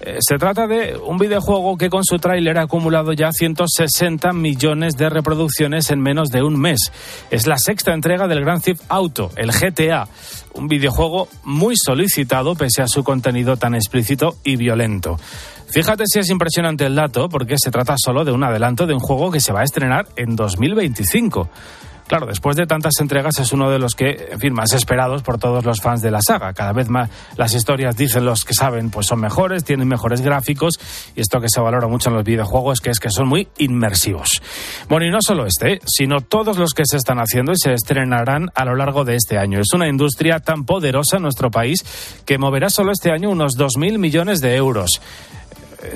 Eh, 0.00 0.18
Se 0.20 0.38
trata 0.38 0.66
de 0.66 0.96
un 0.96 1.18
videojuego 1.18 1.76
que 1.76 1.90
con 1.90 2.04
su 2.04 2.18
tráiler 2.18 2.58
ha 2.58 2.62
acumulado 2.62 3.12
ya 3.12 3.32
160 3.32 4.32
millones 4.32 4.96
de 4.96 5.10
reproducciones 5.10 5.90
en 5.90 6.00
menos 6.00 6.30
de 6.30 6.42
un 6.42 6.58
mes. 6.58 6.90
Es 7.30 7.46
la 7.46 7.58
sexta 7.58 7.92
entrega 7.92 8.26
del 8.26 8.40
Grand 8.40 8.62
Theft 8.62 8.82
Auto, 8.88 9.30
el 9.36 9.52
GTA, 9.52 10.08
un 10.54 10.68
videojuego 10.68 11.28
muy 11.44 11.74
solicitado 11.76 12.54
pese 12.54 12.82
a 12.82 12.88
su 12.88 13.04
contenido 13.04 13.56
tan 13.56 13.74
explícito 13.74 14.36
y 14.42 14.56
violento. 14.56 15.18
Fíjate 15.68 16.04
si 16.06 16.18
es 16.18 16.30
impresionante 16.30 16.86
el 16.86 16.96
dato, 16.96 17.28
porque 17.28 17.56
se 17.56 17.70
trata 17.70 17.94
solo 17.96 18.24
de 18.24 18.32
un 18.32 18.42
adelanto 18.42 18.86
de 18.86 18.94
un 18.94 19.00
juego 19.00 19.30
que 19.30 19.40
se 19.40 19.52
va 19.52 19.60
a 19.60 19.64
estrenar 19.64 20.08
en 20.16 20.34
2025. 20.34 21.48
Claro, 22.10 22.26
después 22.26 22.56
de 22.56 22.66
tantas 22.66 22.94
entregas 22.98 23.38
es 23.38 23.52
uno 23.52 23.70
de 23.70 23.78
los 23.78 23.94
que, 23.94 24.30
en 24.32 24.40
fin, 24.40 24.52
más 24.52 24.72
esperados 24.72 25.22
por 25.22 25.38
todos 25.38 25.64
los 25.64 25.80
fans 25.80 26.02
de 26.02 26.10
la 26.10 26.18
saga. 26.20 26.52
Cada 26.54 26.72
vez 26.72 26.88
más 26.88 27.08
las 27.36 27.54
historias, 27.54 27.96
dicen 27.96 28.24
los 28.24 28.44
que 28.44 28.52
saben, 28.52 28.90
pues 28.90 29.06
son 29.06 29.20
mejores, 29.20 29.62
tienen 29.62 29.86
mejores 29.86 30.20
gráficos 30.20 30.80
y 31.14 31.20
esto 31.20 31.40
que 31.40 31.46
se 31.48 31.60
valora 31.60 31.86
mucho 31.86 32.08
en 32.08 32.16
los 32.16 32.24
videojuegos, 32.24 32.80
que 32.80 32.90
es 32.90 32.98
que 32.98 33.10
son 33.10 33.28
muy 33.28 33.46
inmersivos. 33.58 34.42
Bueno, 34.88 35.06
y 35.06 35.10
no 35.10 35.18
solo 35.20 35.46
este, 35.46 35.78
sino 35.86 36.20
todos 36.20 36.58
los 36.58 36.74
que 36.74 36.82
se 36.84 36.96
están 36.96 37.20
haciendo 37.20 37.52
y 37.52 37.58
se 37.62 37.74
estrenarán 37.74 38.48
a 38.56 38.64
lo 38.64 38.74
largo 38.74 39.04
de 39.04 39.14
este 39.14 39.38
año. 39.38 39.60
Es 39.60 39.72
una 39.72 39.86
industria 39.86 40.40
tan 40.40 40.64
poderosa 40.64 41.18
en 41.18 41.22
nuestro 41.22 41.52
país 41.52 41.84
que 42.26 42.38
moverá 42.38 42.70
solo 42.70 42.90
este 42.90 43.12
año 43.12 43.30
unos 43.30 43.56
2.000 43.56 43.98
millones 43.98 44.40
de 44.40 44.56
euros 44.56 45.00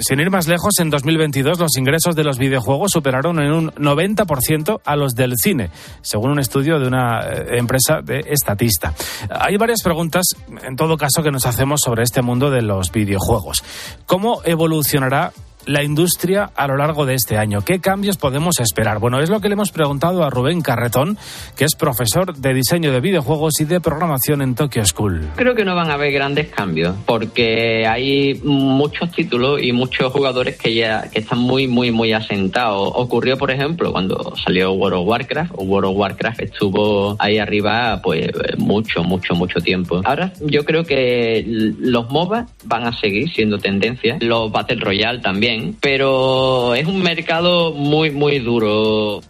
sin 0.01 0.21
ir 0.21 0.31
más 0.31 0.49
lejos, 0.49 0.75
en 0.81 0.91
2022 0.91 1.59
los 1.59 1.77
ingresos 1.77 2.17
de 2.17 2.25
los 2.25 2.39
videojuegos 2.39 2.93
superaron 2.93 3.41
en 3.41 3.53
un 3.53 3.71
90% 3.73 4.81
a 4.85 4.97
los 4.97 5.15
del 5.15 5.35
cine, 5.37 5.71
según 6.03 6.31
un 6.31 6.39
estudio 6.39 6.79
de 6.79 6.87
una 6.87 7.21
empresa 7.49 8.01
de 8.03 8.25
estatista. 8.27 8.95
Hay 9.31 9.57
varias 9.57 9.83
preguntas, 9.83 10.27
en 10.63 10.77
todo 10.77 10.97
caso, 10.97 11.23
que 11.23 11.31
nos 11.31 11.47
hacemos 11.47 11.81
sobre 11.83 12.03
este 12.03 12.23
mundo 12.23 12.51
de 12.51 12.63
los 12.63 12.93
videojuegos. 12.93 13.63
¿Cómo 14.07 14.41
evolucionará 14.45 15.33
la 15.67 15.83
industria 15.83 16.51
a 16.55 16.67
lo 16.67 16.77
largo 16.77 17.07
de 17.07 17.15
este 17.15 17.37
año? 17.37 17.63
¿Qué 17.63 17.81
cambios 17.81 18.17
podemos 18.17 18.61
esperar? 18.61 18.99
Bueno, 18.99 19.21
es 19.21 19.31
lo 19.31 19.41
que 19.41 19.49
le 19.49 19.55
hemos 19.55 19.71
preguntado 19.71 20.25
a 20.25 20.31
Rubén 20.31 20.61
Carretón, 20.61 21.19
que 21.57 21.65
es 21.65 21.75
profesor 21.75 22.35
de 22.35 22.55
diseño 22.55 22.93
de 22.93 23.01
videojuegos 23.01 23.55
y 23.61 23.65
de 23.65 23.81
programación 23.81 24.43
en 24.43 24.55
Tokyo 24.55 24.85
School. 24.85 25.29
Creo 25.37 25.55
que 25.55 25.65
no 25.65 25.75
van 25.75 25.91
a 25.91 25.95
haber 25.95 26.13
grandes 26.13 26.49
cambios, 26.49 26.97
porque 27.07 27.87
hay 27.87 28.41
muchos 28.43 29.11
títulos 29.13 29.63
y 29.63 29.73
muchos 29.73 30.13
jugadores 30.13 30.57
que 30.57 30.75
ya 30.75 31.11
que 31.11 31.21
están 31.21 31.39
muy, 31.39 31.67
muy, 31.67 31.91
muy 31.91 32.13
asentados. 32.13 32.91
Ocurrió, 32.95 33.39
por 33.39 33.51
ejemplo, 33.51 33.93
cuando 33.93 34.35
salió 34.37 34.73
World 34.73 34.99
of 34.99 35.09
Warcraft, 35.09 35.53
World 35.57 35.91
of 35.91 35.97
Warcraft 35.97 36.41
estuvo 36.43 37.17
ahí 37.19 37.39
arriba 37.39 38.01
pues 38.03 38.31
mucho, 38.59 39.03
mucho, 39.03 39.35
mucho 39.35 39.61
tiempo. 39.61 40.01
Ahora 40.05 40.33
yo 40.41 40.65
creo 40.65 40.85
que 40.85 41.45
los 41.47 42.11
MOBA 42.11 42.47
van 42.65 42.87
a 42.87 42.99
seguir 42.99 43.31
siendo 43.31 43.59
tendencia, 43.59 44.19
los 44.21 44.51
Battle 44.51 44.81
Royale 44.81 45.21
también, 45.21 45.54
pero 45.81 46.75
es 46.75 46.87
un 46.87 47.03
mercado 47.03 47.73
muy, 47.73 48.11
muy 48.11 48.39
duro. 48.39 49.21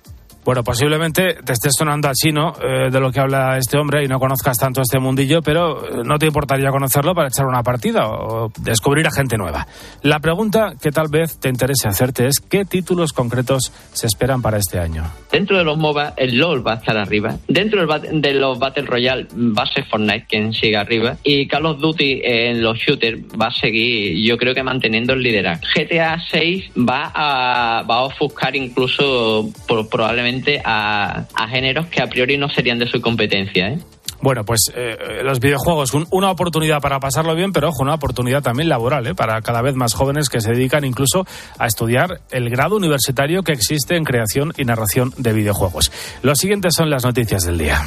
Bueno, 0.45 0.63
posiblemente 0.63 1.37
te 1.43 1.55
estés 1.55 1.73
sonando 1.79 2.07
al 2.07 2.15
chino 2.15 2.53
eh, 2.63 2.91
de 2.91 3.01
lo 3.01 3.11
que 3.11 3.19
habla 3.19 3.57
este 3.57 3.79
hombre 3.79 4.05
y 4.05 4.09
no 4.09 4.19
conozcas 4.19 4.59
tanto 4.59 4.83
este 4.83 4.99
mundillo, 4.99 5.41
pero 5.41 5.87
eh, 5.87 6.03
no 6.05 6.19
te 6.19 6.27
importaría 6.27 6.69
conocerlo 6.71 7.15
para 7.15 7.29
echar 7.29 7.47
una 7.47 7.63
partida 7.63 8.07
o 8.09 8.53
descubrir 8.61 9.07
a 9.07 9.11
gente 9.11 9.39
nueva. 9.39 9.67
La 10.03 10.21
pregunta 10.21 10.75
que 10.81 10.91
tal 10.91 11.09
vez 11.11 11.41
te 11.41 11.49
interese 11.49 11.89
hacerte 11.89 12.27
es 12.27 12.41
¿qué 12.41 12.67
títulos 12.67 13.15
concretos 13.15 13.73
se 13.95 14.07
esperan 14.07 14.43
para 14.43 14.59
este 14.59 14.79
año? 14.79 15.05
Dentro 15.33 15.57
de 15.57 15.65
los 15.65 15.79
MOBA, 15.79 16.13
el 16.19 16.37
LOL 16.37 16.67
va 16.67 16.73
a 16.73 16.77
estar 16.77 16.99
arriba. 16.99 17.39
Dentro 17.49 17.87
de 17.87 18.35
los 18.35 18.59
Battle 18.59 18.85
Royale 18.85 19.27
va 19.35 19.63
a 19.63 19.67
ser 19.67 19.87
Fortnite 19.87 20.27
quien 20.29 20.53
siga 20.53 20.83
arriba. 20.83 21.17
Y 21.23 21.49
Call 21.49 21.65
of 21.65 21.81
Duty 21.81 22.21
en 22.23 22.63
los 22.63 22.77
shooters 22.79 23.19
va 23.41 23.47
a 23.47 23.51
seguir, 23.51 24.23
yo 24.23 24.37
creo 24.37 24.55
que 24.55 24.63
manteniendo 24.63 25.15
el 25.15 25.23
liderazgo. 25.23 25.67
GTA 25.75 26.19
6 26.31 26.73
va 26.79 27.11
a, 27.15 27.83
va 27.83 27.97
a 27.97 28.03
ofuscar 28.03 28.55
incluso 28.55 29.49
por, 29.67 29.89
probablemente 29.89 30.34
a, 30.65 31.27
géneros 31.49 31.87
que 31.87 32.03
a 32.03 32.07
priori 32.07 32.37
no 32.37 32.49
serían 32.49 32.79
de 32.79 32.87
su 32.87 33.01
competencia. 33.01 33.69
¿eh? 33.69 33.79
Bueno, 34.21 34.45
pues 34.45 34.73
eh, 34.75 34.97
los 35.23 35.39
videojuegos, 35.41 35.93
un, 35.95 36.07
una 36.11 36.31
oportunidad 36.31 36.81
para 36.81 36.99
pasarlo 37.01 37.35
bien, 37.35 37.53
pero 37.53 37.69
ojo, 37.69 37.83
una 37.83 37.95
oportunidad 37.95 38.43
también 38.43 38.69
laboral, 38.69 39.07
¿eh? 39.07 39.15
para 39.15 39.41
cada 39.43 39.61
vez 39.63 39.75
más 39.75 39.95
jóvenes 39.95 40.29
que 40.29 40.41
se 40.41 40.53
dedican 40.53 40.85
incluso 40.85 41.27
a 41.59 41.67
estudiar 41.67 42.21
el 42.31 42.49
grado 42.49 42.77
universitario 42.77 43.43
que 43.43 43.53
existe 43.53 43.97
en 43.97 44.05
creación 44.05 44.53
y 44.57 44.65
narración 44.65 45.13
de 45.19 45.33
videojuegos. 45.33 45.93
Los 46.23 46.39
siguientes 46.39 46.75
son 46.75 46.91
las 46.91 47.05
noticias 47.05 47.45
del 47.45 47.59
día. 47.59 47.83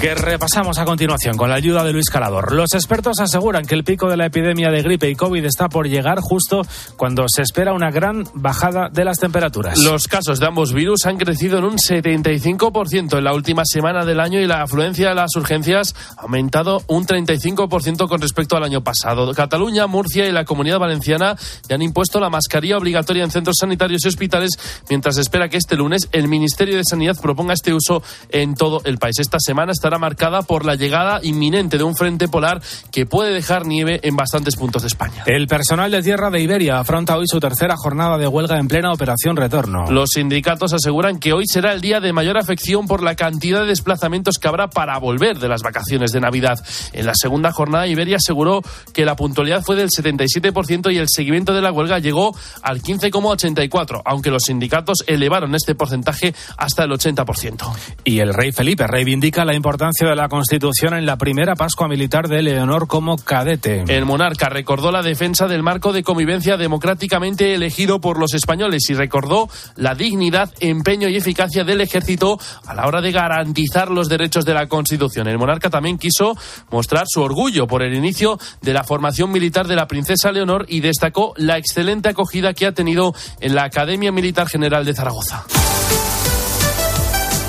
Que 0.00 0.14
repasamos 0.14 0.78
a 0.78 0.86
continuación 0.86 1.36
con 1.36 1.50
la 1.50 1.56
ayuda 1.56 1.84
de 1.84 1.92
Luis 1.92 2.08
Calador. 2.08 2.54
Los 2.54 2.72
expertos 2.72 3.20
aseguran 3.20 3.66
que 3.66 3.74
el 3.74 3.84
pico 3.84 4.08
de 4.08 4.16
la 4.16 4.26
epidemia 4.26 4.70
de 4.70 4.82
gripe 4.82 5.10
y 5.10 5.14
COVID 5.14 5.44
está 5.44 5.68
por 5.68 5.88
llegar 5.88 6.20
justo 6.20 6.62
cuando 6.96 7.26
se 7.28 7.42
espera 7.42 7.74
una 7.74 7.90
gran 7.90 8.24
bajada 8.32 8.88
de 8.88 9.04
las 9.04 9.18
temperaturas. 9.18 9.78
Los 9.78 10.08
casos 10.08 10.40
de 10.40 10.46
ambos 10.46 10.72
virus 10.72 11.04
han 11.04 11.18
crecido 11.18 11.58
en 11.58 11.64
un 11.64 11.76
75% 11.76 13.18
en 13.18 13.24
la 13.24 13.34
última 13.34 13.62
semana 13.66 14.06
del 14.06 14.20
año 14.20 14.40
y 14.40 14.46
la 14.46 14.62
afluencia 14.62 15.10
de 15.10 15.14
las 15.16 15.36
urgencias 15.36 15.94
ha 16.16 16.22
aumentado 16.22 16.82
un 16.86 17.06
35% 17.06 18.08
con 18.08 18.22
respecto 18.22 18.56
al 18.56 18.64
año 18.64 18.82
pasado. 18.82 19.34
Cataluña, 19.34 19.86
Murcia 19.86 20.26
y 20.26 20.32
la 20.32 20.46
Comunidad 20.46 20.78
Valenciana 20.78 21.36
ya 21.68 21.74
han 21.74 21.82
impuesto 21.82 22.20
la 22.20 22.30
mascarilla 22.30 22.78
obligatoria 22.78 23.22
en 23.22 23.30
centros 23.30 23.56
sanitarios 23.60 24.02
y 24.06 24.08
hospitales 24.08 24.52
mientras 24.88 25.18
espera 25.18 25.50
que 25.50 25.58
este 25.58 25.76
lunes 25.76 26.08
el 26.12 26.26
Ministerio 26.26 26.78
de 26.78 26.84
Sanidad 26.84 27.20
proponga 27.20 27.52
este 27.52 27.74
uso 27.74 28.02
en 28.30 28.54
todo 28.54 28.80
el 28.84 28.96
país. 28.96 29.18
Esta 29.18 29.38
semana 29.38 29.72
estará 29.72 29.89
marcada 29.98 30.42
por 30.42 30.64
la 30.64 30.74
llegada 30.74 31.20
inminente 31.22 31.78
de 31.78 31.84
un 31.84 31.96
frente 31.96 32.28
polar 32.28 32.62
que 32.90 33.06
puede 33.06 33.32
dejar 33.32 33.66
nieve 33.66 34.00
en 34.02 34.16
bastantes 34.16 34.56
puntos 34.56 34.82
de 34.82 34.88
España. 34.88 35.24
El 35.26 35.46
personal 35.46 35.90
de 35.90 36.02
tierra 36.02 36.30
de 36.30 36.40
Iberia 36.40 36.78
afronta 36.78 37.16
hoy 37.16 37.26
su 37.26 37.40
tercera 37.40 37.74
jornada 37.76 38.18
de 38.18 38.26
huelga 38.26 38.58
en 38.58 38.68
plena 38.68 38.92
operación 38.92 39.36
retorno. 39.36 39.90
Los 39.90 40.10
sindicatos 40.14 40.72
aseguran 40.72 41.18
que 41.18 41.32
hoy 41.32 41.44
será 41.46 41.72
el 41.72 41.80
día 41.80 42.00
de 42.00 42.12
mayor 42.12 42.38
afección 42.38 42.86
por 42.86 43.02
la 43.02 43.14
cantidad 43.14 43.62
de 43.62 43.66
desplazamientos 43.66 44.38
que 44.38 44.48
habrá 44.48 44.68
para 44.68 44.98
volver 44.98 45.38
de 45.38 45.48
las 45.48 45.62
vacaciones 45.62 46.12
de 46.12 46.20
Navidad. 46.20 46.58
En 46.92 47.06
la 47.06 47.14
segunda 47.14 47.52
jornada, 47.52 47.86
Iberia 47.86 48.16
aseguró 48.16 48.62
que 48.92 49.04
la 49.04 49.16
puntualidad 49.16 49.62
fue 49.62 49.76
del 49.76 49.88
77% 49.88 50.92
y 50.92 50.98
el 50.98 51.06
seguimiento 51.08 51.52
de 51.52 51.62
la 51.62 51.72
huelga 51.72 51.98
llegó 51.98 52.34
al 52.62 52.82
15,84%, 52.82 54.02
aunque 54.04 54.30
los 54.30 54.44
sindicatos 54.44 55.04
elevaron 55.06 55.54
este 55.54 55.74
porcentaje 55.74 56.34
hasta 56.56 56.84
el 56.84 56.90
80%. 56.90 57.72
Y 58.04 58.20
el 58.20 58.34
rey 58.34 58.52
Felipe 58.52 58.86
reivindica 58.86 59.44
la 59.44 59.54
importancia 59.54 59.79
de 59.80 60.14
la 60.14 60.28
Constitución 60.28 60.92
en 60.92 61.06
la 61.06 61.16
primera 61.16 61.54
Pascua 61.54 61.88
Militar 61.88 62.28
de 62.28 62.42
Leonor 62.42 62.86
como 62.86 63.16
cadete. 63.16 63.84
El 63.88 64.04
monarca 64.04 64.50
recordó 64.50 64.92
la 64.92 65.00
defensa 65.00 65.48
del 65.48 65.62
marco 65.62 65.94
de 65.94 66.02
convivencia 66.02 66.58
democráticamente 66.58 67.54
elegido 67.54 67.98
por 67.98 68.18
los 68.18 68.34
españoles 68.34 68.82
y 68.90 68.94
recordó 68.94 69.48
la 69.76 69.94
dignidad, 69.94 70.52
empeño 70.60 71.08
y 71.08 71.16
eficacia 71.16 71.64
del 71.64 71.80
ejército 71.80 72.38
a 72.66 72.74
la 72.74 72.86
hora 72.86 73.00
de 73.00 73.10
garantizar 73.10 73.90
los 73.90 74.10
derechos 74.10 74.44
de 74.44 74.52
la 74.52 74.68
Constitución. 74.68 75.28
El 75.28 75.38
monarca 75.38 75.70
también 75.70 75.96
quiso 75.96 76.36
mostrar 76.70 77.04
su 77.08 77.22
orgullo 77.22 77.66
por 77.66 77.82
el 77.82 77.94
inicio 77.94 78.38
de 78.60 78.74
la 78.74 78.84
formación 78.84 79.32
militar 79.32 79.66
de 79.66 79.76
la 79.76 79.86
princesa 79.86 80.30
Leonor 80.30 80.66
y 80.68 80.80
destacó 80.80 81.32
la 81.36 81.56
excelente 81.56 82.10
acogida 82.10 82.52
que 82.52 82.66
ha 82.66 82.72
tenido 82.72 83.14
en 83.40 83.54
la 83.54 83.64
Academia 83.64 84.12
Militar 84.12 84.46
General 84.46 84.84
de 84.84 84.92
Zaragoza. 84.92 85.46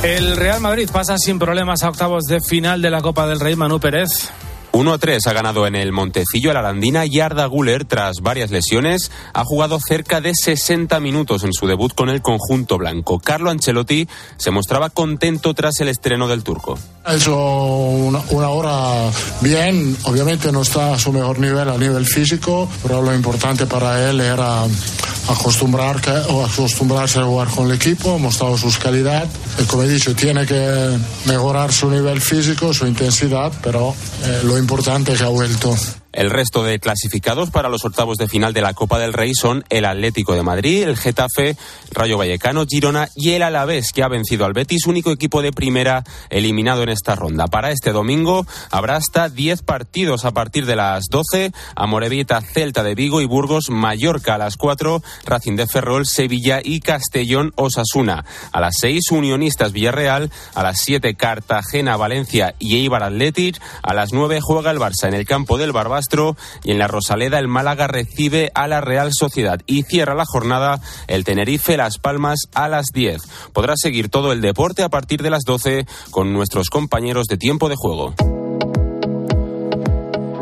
El 0.04 0.36
Real 0.36 0.60
Madrid 0.62 0.90
pasa 0.92 1.16
sin 1.20 1.38
problemas 1.38 1.84
a 1.84 1.90
octavos 1.90 2.24
de 2.24 2.42
final 2.42 2.82
de 2.82 2.90
la 2.90 3.02
Copa 3.02 3.28
del 3.28 3.40
Rey 3.40 3.56
Manu 3.56 3.80
Pérez. 3.80 4.32
1-3 4.72 5.20
ha 5.28 5.34
ganado 5.34 5.68
en 5.68 5.76
el 5.76 5.92
Montecillo 5.92 6.52
a 6.52 6.54
la 6.54 6.60
Arandina 6.60 7.06
y 7.06 7.20
Arda 7.20 7.46
Guller, 7.46 7.86
tras 7.86 8.22
varias 8.22 8.52
lesiones, 8.52 9.12
ha 9.34 9.44
jugado 9.44 9.80
cerca 9.80 10.22
de 10.22 10.34
60 10.34 11.00
minutos 11.00 11.44
en 11.44 11.54
su 11.54 11.68
debut 11.68 11.94
con 11.94 12.10
el 12.10 12.22
conjunto 12.22 12.78
blanco. 12.78 13.20
Carlo 13.20 13.50
Ancelotti 13.50 14.08
se 14.38 14.52
mostraba 14.52 14.90
contento 14.90 15.54
tras 15.54 15.80
el 15.82 15.90
estreno 15.90 16.28
del 16.28 16.44
turco. 16.44 16.78
Ha 17.04 17.16
hecho 17.16 17.36
una, 17.36 18.22
una, 18.30 18.50
hora 18.50 19.12
bien, 19.42 19.98
obviamente 20.04 20.52
no 20.52 20.62
está 20.62 20.94
a 20.94 21.00
su 21.00 21.12
mejor 21.12 21.40
nivel 21.40 21.68
a 21.68 21.78
nivel 21.78 22.06
físico, 22.06 22.70
pero 22.84 23.02
lo 23.02 23.14
importante 23.14 23.66
para 23.66 24.10
él 24.10 24.22
era 24.22 24.66
acostumbrar 25.28 26.02
o 26.30 26.46
acostumbrarse 26.46 27.20
a 27.20 27.24
jugar 27.24 27.48
con 27.50 27.68
el 27.68 27.76
equipo, 27.76 28.16
ha 28.16 28.18
mostrado 28.18 28.58
sus 28.58 28.78
calidad. 28.78 29.28
Y 29.60 29.64
como 29.66 29.84
he 29.84 29.90
dicho, 29.90 30.16
tiene 30.16 30.46
que 30.46 30.98
mejorar 31.26 31.72
su 31.72 31.90
nivel 31.90 32.22
físico, 32.22 32.74
su 32.74 32.86
intensidad, 32.88 33.52
pero 33.62 33.96
eh, 34.24 34.42
lo 34.44 34.58
importante 34.62 35.14
que 35.14 35.24
ha 35.24 35.28
vuelto. 35.28 35.76
El 36.14 36.30
resto 36.30 36.64
de 36.64 36.80
clasificados 36.80 37.52
para 37.52 37.70
los 37.70 37.86
octavos 37.86 38.18
de 38.18 38.28
final 38.28 38.54
de 38.54 38.62
la 38.62 38.74
Copa 38.74 39.00
del 39.00 39.14
Rey 39.14 39.34
son 39.34 39.64
el 39.70 39.86
Atlético 39.86 40.34
de 40.34 40.44
Madrid, 40.44 40.84
el 40.84 40.98
Getafe, 40.98 41.56
Rayo 41.92 42.18
Vallecano, 42.18 42.66
Girona 42.68 43.08
y 43.16 43.32
el 43.32 43.44
Alavés, 43.44 43.94
que 43.94 44.04
ha 44.04 44.10
vencido 44.10 44.44
al 44.44 44.52
Betis, 44.52 44.88
único 44.88 45.12
equipo 45.12 45.42
de 45.42 45.54
primera 45.54 46.04
eliminado 46.30 46.84
en 46.84 46.90
esta 46.90 47.16
ronda. 47.16 47.48
Para 47.48 47.72
este 47.72 47.94
domingo 47.94 48.46
habrá 48.72 48.98
hasta 48.98 49.30
10 49.30 49.62
partidos 49.62 50.26
a 50.26 50.32
partir 50.32 50.66
de 50.66 50.76
las 50.76 51.06
12, 51.10 51.54
Amorebieta, 51.76 52.42
Celta 52.42 52.84
de 52.84 52.94
Vigo 52.94 53.22
y 53.22 53.26
Burgos, 53.26 53.70
Mallorca 53.70 54.36
a 54.36 54.38
las 54.38 54.58
4, 54.58 55.02
Racing 55.26 55.56
de 55.56 55.68
Ferrol, 55.68 56.06
Sevilla 56.06 56.60
y 56.62 56.82
Castellón, 56.82 57.54
Osasuna. 57.56 58.26
A 58.52 58.60
las 58.60 58.76
6, 58.82 59.12
Unionistas 59.12 59.72
Villarreal, 59.72 60.30
a 60.56 60.64
las 60.64 60.82
7, 60.82 61.16
Cartagena, 61.16 61.96
Valencia 61.96 62.54
y 62.60 62.76
Eibar 62.76 63.04
Athletic, 63.04 63.62
a 63.82 63.94
las 63.94 64.12
9 64.12 64.40
juega 64.42 64.72
el 64.72 64.80
Barça 64.80 65.08
en 65.08 65.14
el 65.14 65.26
campo 65.26 65.58
del 65.58 65.72
Barbas 65.72 66.01
y 66.64 66.72
en 66.72 66.80
la 66.80 66.88
Rosaleda 66.88 67.40
el 67.40 67.48
Málaga 67.48 67.88
recibe 67.88 68.52
a 68.54 68.68
la 68.68 68.82
Real 68.82 69.12
Sociedad 69.14 69.62
y 69.66 69.84
cierra 69.84 70.16
la 70.16 70.26
jornada 70.26 70.82
el 71.08 71.24
Tenerife 71.24 71.78
Las 71.78 71.98
Palmas 71.98 72.40
a 72.54 72.68
las 72.68 72.88
10. 72.94 73.22
Podrá 73.54 73.74
seguir 73.76 74.10
todo 74.10 74.32
el 74.32 74.42
deporte 74.42 74.84
a 74.84 74.90
partir 74.90 75.22
de 75.22 75.30
las 75.30 75.44
12 75.46 75.86
con 76.10 76.34
nuestros 76.34 76.70
compañeros 76.70 77.28
de 77.28 77.38
tiempo 77.38 77.70
de 77.70 77.76
juego. 77.76 78.16